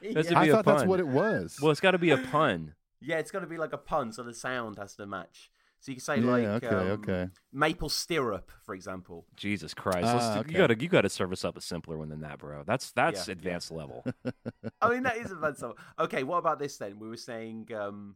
[0.00, 1.58] It has to I be a thought that's what it was.
[1.62, 2.74] Well, it's got to be a pun.
[3.00, 5.50] Yeah, it's got to be like a pun, so the sound has to match.
[5.82, 7.28] So you can say yeah, like okay, um, okay.
[7.52, 9.26] maple stirrup, for example.
[9.36, 10.06] Jesus Christ!
[10.08, 10.50] Ah, do- okay.
[10.52, 12.62] You got to you got to service up a simpler one than that, bro.
[12.64, 14.04] That's that's Yeah, advanced level.
[14.80, 15.74] I mean, that is a bad song.
[15.98, 17.00] Okay, what about this then?
[17.00, 18.14] We were saying um,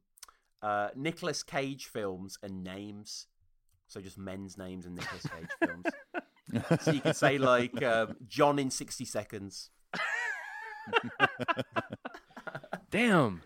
[0.67, 3.27] uh, Nicolas Cage films and names.
[3.89, 6.83] So just men's names and Nicolas Cage films.
[6.83, 9.71] so you could say like um, John in 60 seconds.
[12.91, 13.43] Damn.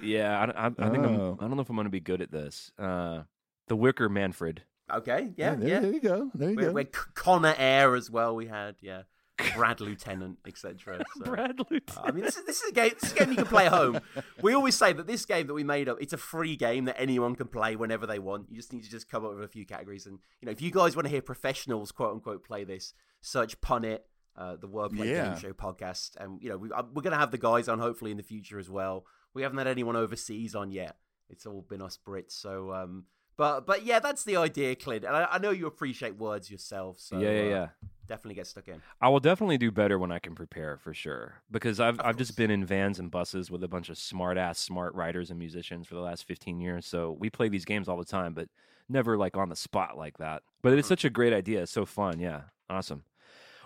[0.00, 1.36] Yeah, I, I, I think Oh.
[1.38, 2.72] I'm, I don't know if I'm going to be good at this.
[2.78, 3.22] Uh,
[3.68, 4.62] the Wicker Manfred.
[4.92, 5.80] Okay, yeah, there, yeah.
[5.80, 6.30] there you go.
[6.34, 6.72] There you We're, go.
[6.72, 8.34] we're C- Connor Air as well.
[8.34, 9.02] We had yeah,
[9.56, 11.04] Brad Lieutenant, etc.
[11.16, 11.24] So.
[11.24, 12.08] Brad Lieutenant.
[12.08, 12.92] I mean, this is this is a game.
[13.00, 14.00] This is a game you can play at home.
[14.40, 17.00] We always say that this game that we made up, it's a free game that
[17.00, 18.46] anyone can play whenever they want.
[18.50, 20.62] You just need to just come up with a few categories, and you know, if
[20.62, 24.06] you guys want to hear professionals, quote unquote, play this, search Pun It,
[24.36, 25.30] uh, the Wordplay Yeah.
[25.30, 27.78] Game Show podcast, and you know, we, uh, we're going to have the guys on
[27.78, 29.04] hopefully in the future as well.
[29.34, 30.96] We haven't had anyone overseas on yet.
[31.30, 32.72] It's all been us Brits, so.
[32.72, 33.04] um
[33.36, 35.04] but but yeah, that's the idea, Clint.
[35.04, 37.68] And I, I know you appreciate words yourself, so yeah, yeah, uh, yeah.
[38.12, 38.82] Definitely get stuck in.
[39.00, 41.42] I will definitely do better when I can prepare for sure.
[41.50, 44.58] Because I've I've just been in vans and buses with a bunch of smart ass
[44.58, 46.86] smart writers and musicians for the last 15 years.
[46.86, 48.48] So we play these games all the time, but
[48.88, 50.42] never like on the spot like that.
[50.62, 51.62] But it's such a great idea.
[51.62, 52.20] It's so fun.
[52.20, 52.42] Yeah.
[52.68, 53.04] Awesome.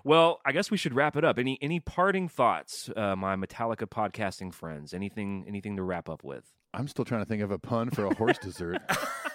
[0.05, 1.39] Well, I guess we should wrap it up.
[1.39, 4.95] Any any parting thoughts, uh, my Metallica podcasting friends?
[4.95, 6.45] Anything anything to wrap up with?
[6.77, 8.83] I'm still trying to think of a pun for a horse dessert.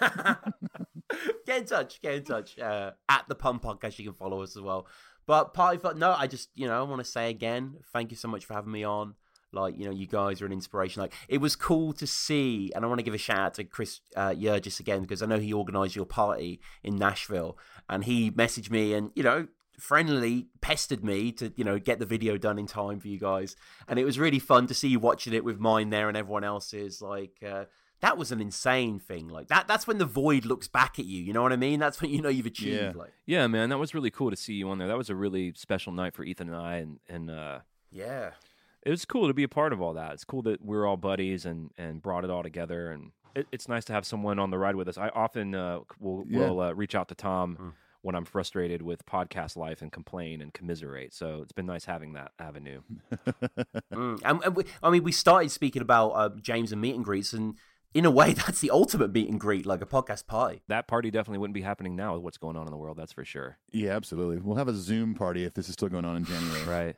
[1.44, 2.00] get in touch.
[2.00, 2.56] Get in touch.
[2.56, 4.86] Uh, at the Pun Podcast, you can follow us as well.
[5.26, 8.16] But party for no, I just you know I want to say again, thank you
[8.16, 9.14] so much for having me on.
[9.52, 11.02] Like you know, you guys are an inspiration.
[11.02, 13.64] Like it was cool to see, and I want to give a shout out to
[13.64, 17.58] Chris uh, Yergis again because I know he organised your party in Nashville,
[17.88, 19.48] and he messaged me and you know
[19.82, 23.56] friendly pestered me to you know get the video done in time for you guys,
[23.88, 26.44] and it was really fun to see you watching it with mine there and everyone
[26.44, 27.02] else's.
[27.02, 27.64] Like uh,
[28.00, 29.28] that was an insane thing.
[29.28, 29.66] Like that.
[29.66, 31.20] That's when the void looks back at you.
[31.20, 31.80] You know what I mean?
[31.80, 32.80] That's when you know you've achieved.
[32.80, 32.92] Yeah.
[32.94, 34.86] Like Yeah, man, that was really cool to see you on there.
[34.86, 37.58] That was a really special night for Ethan and I, and and uh,
[37.90, 38.30] yeah.
[38.86, 40.12] it was cool to be a part of all that.
[40.12, 43.68] It's cool that we're all buddies and and brought it all together, and it, it's
[43.68, 44.96] nice to have someone on the ride with us.
[44.96, 46.38] I often uh, will Yeah.
[46.38, 50.52] will uh, reach out to Tom when I'm frustrated with podcast life and complain and
[50.52, 51.14] commiserate.
[51.14, 52.82] So it's been nice having that avenue.
[53.92, 54.20] Mm.
[54.24, 57.34] And, and we, I mean, we started speaking about uh, James and meet and greets,
[57.34, 57.56] and
[57.92, 60.62] in a way, that's the ultimate meet and greet, like a podcast party.
[60.68, 62.96] That party definitely wouldn't be happening now with what's going on in the world.
[62.96, 63.58] That's for sure.
[63.70, 64.38] yeah, absolutely.
[64.38, 66.64] We'll have a Zoom party if this is still going on in January.
[66.64, 66.96] Right.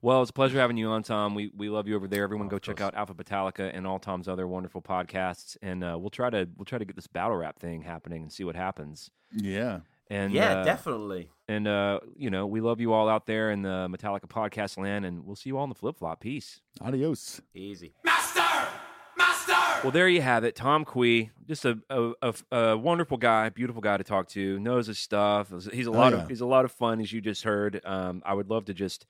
[0.00, 1.34] Well, it's a pleasure having you on, Tom.
[1.34, 2.22] We we love you over there.
[2.22, 6.30] Everyone, go check out Alphabetallica and all Tom's other wonderful podcasts, and uh, we'll try
[6.30, 9.10] to we'll try to get this battle rap thing happening and see what happens.
[9.34, 9.80] Yeah.
[10.10, 11.28] And yeah, uh, definitely.
[11.48, 15.04] And uh, you know, we love you all out there in the Metallica podcast land,
[15.04, 16.20] and we'll see you all in the flip flop.
[16.20, 16.60] Peace.
[16.80, 17.40] Adios.
[17.54, 17.92] Easy.
[18.04, 18.40] Master.
[19.16, 19.52] Master.
[19.82, 20.54] Well, there you have it.
[20.56, 24.58] Tom Kwei, just a, a, a, a wonderful guy, beautiful guy to talk to.
[24.58, 25.52] Knows his stuff.
[25.72, 26.22] He's a Oh, lot yeah.
[26.22, 27.80] of he's a lot of fun, as you just heard.
[27.84, 29.06] Um, I would love to just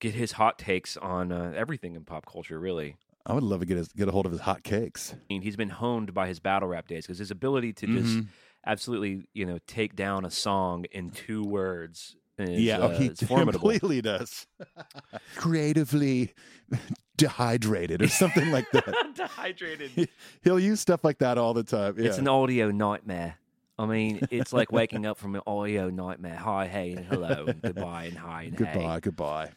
[0.00, 2.58] get his hot takes on uh, everything in pop culture.
[2.60, 5.12] Really, I would love to get his, get a hold of his hot cakes.
[5.14, 8.16] I mean, he's been honed by his battle rap days because his ability to just
[8.16, 8.26] Mhm.
[8.66, 12.16] Absolutely, you know, take down a song in two words.
[12.38, 14.46] Is, yeah, uh, oh, he completely does.
[15.36, 16.34] Creatively
[17.16, 18.94] dehydrated or something like that.
[19.14, 20.10] Dehydrated.
[20.42, 21.94] He'll use stuff like that all the time.
[21.98, 22.08] Yeah.
[22.08, 23.36] It's an audio nightmare.
[23.78, 26.36] I mean, it's like waking up from an audio nightmare.
[26.36, 28.64] Hi, hey, and hello, and goodbye, and hi, and hey.
[28.64, 29.50] Goodbye, goodbye.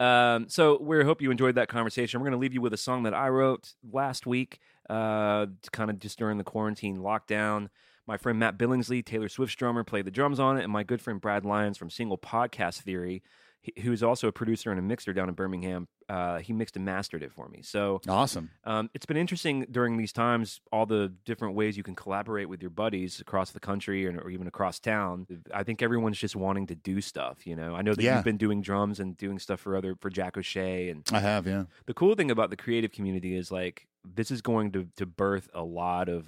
[0.00, 2.20] Um, so we hope you enjoyed that conversation.
[2.20, 5.90] We're going to leave you with a song that I wrote last week, uh, kind
[5.90, 7.68] of just during the quarantine lockdown.
[8.08, 11.02] My friend Matt Billingsley, Taylor Swift's drummer, played the drums on it, and my good
[11.02, 13.22] friend Brad Lyons from Single Podcast Theory,
[13.82, 17.22] who's also a producer and a mixer down in Birmingham, uh, he mixed and mastered
[17.22, 17.60] it for me.
[17.60, 18.48] So Awesome.
[18.64, 22.62] um, it's been interesting during these times, all the different ways you can collaborate with
[22.62, 25.26] your buddies across the country or, or even across town.
[25.52, 27.46] I think everyone's just wanting to do stuff.
[27.46, 28.14] You know, I know that Yeah.
[28.16, 31.46] you've been doing drums and doing stuff for other for Jack O'Shea, and I have,
[31.46, 31.64] yeah.
[31.84, 35.50] the cool thing about the creative community is like this is going to to birth
[35.52, 36.26] a lot of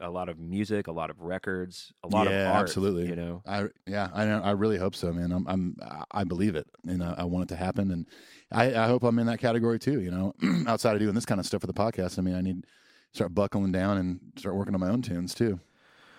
[0.00, 2.62] a lot of music, a lot of records, a lot yeah, of art.
[2.62, 3.08] absolutely.
[3.08, 3.42] you know.
[3.46, 5.32] I yeah, I I really hope so, man.
[5.32, 5.76] I'm I'm
[6.10, 8.06] I believe it, and I, I want it to happen, and
[8.52, 10.00] I, I hope I'm in that category too.
[10.00, 10.34] You know,
[10.66, 12.64] outside of doing this kind of stuff for the podcast, I mean, I need
[13.12, 15.58] start buckling down and start working on my own tunes too.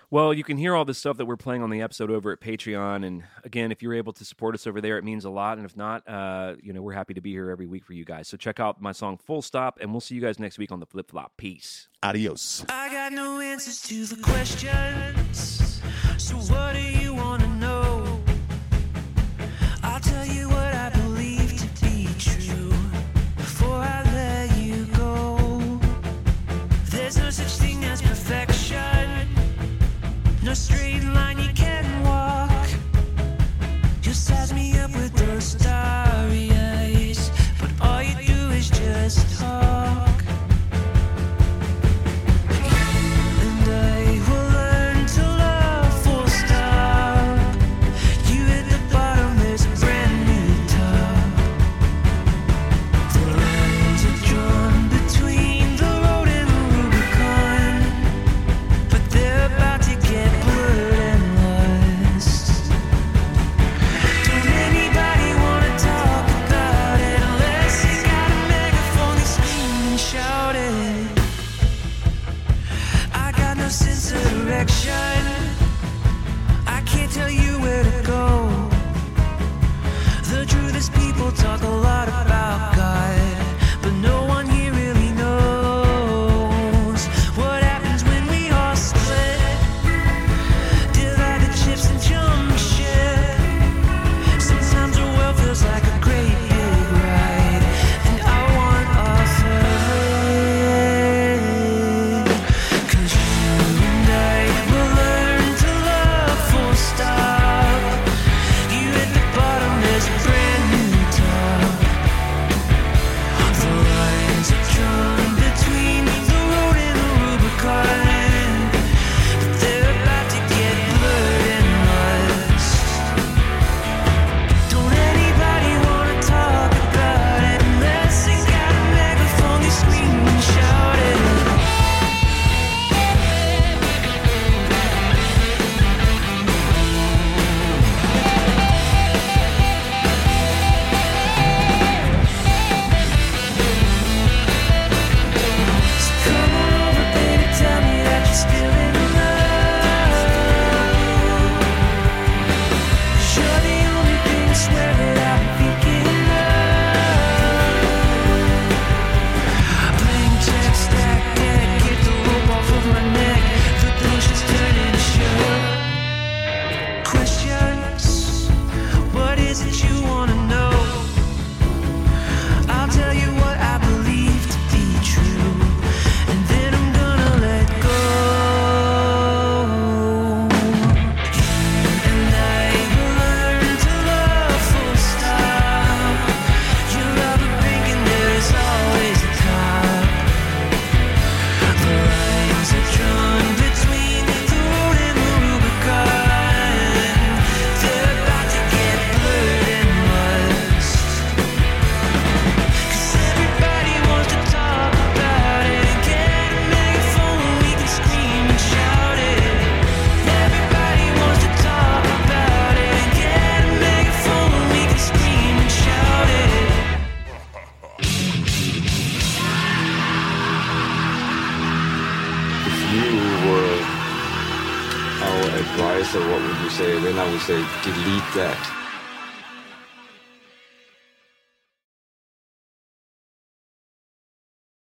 [0.09, 2.39] Well, you can hear all the stuff that we're playing on the episode over at
[2.39, 3.05] Patreon.
[3.05, 5.57] And again, if you're able to support us over there, it means a lot.
[5.57, 8.05] And if not, uh, you know, we're happy to be here every week for you
[8.05, 8.29] guys.
[8.29, 10.79] So check out my song Full Stop, and we'll see you guys next week on
[10.79, 11.33] the Flip Flop.
[11.35, 11.89] Peace.
[12.01, 12.65] Adios.
[12.69, 15.81] I got no answers to the questions.
[16.17, 17.06] So what do you
[30.57, 31.06] straight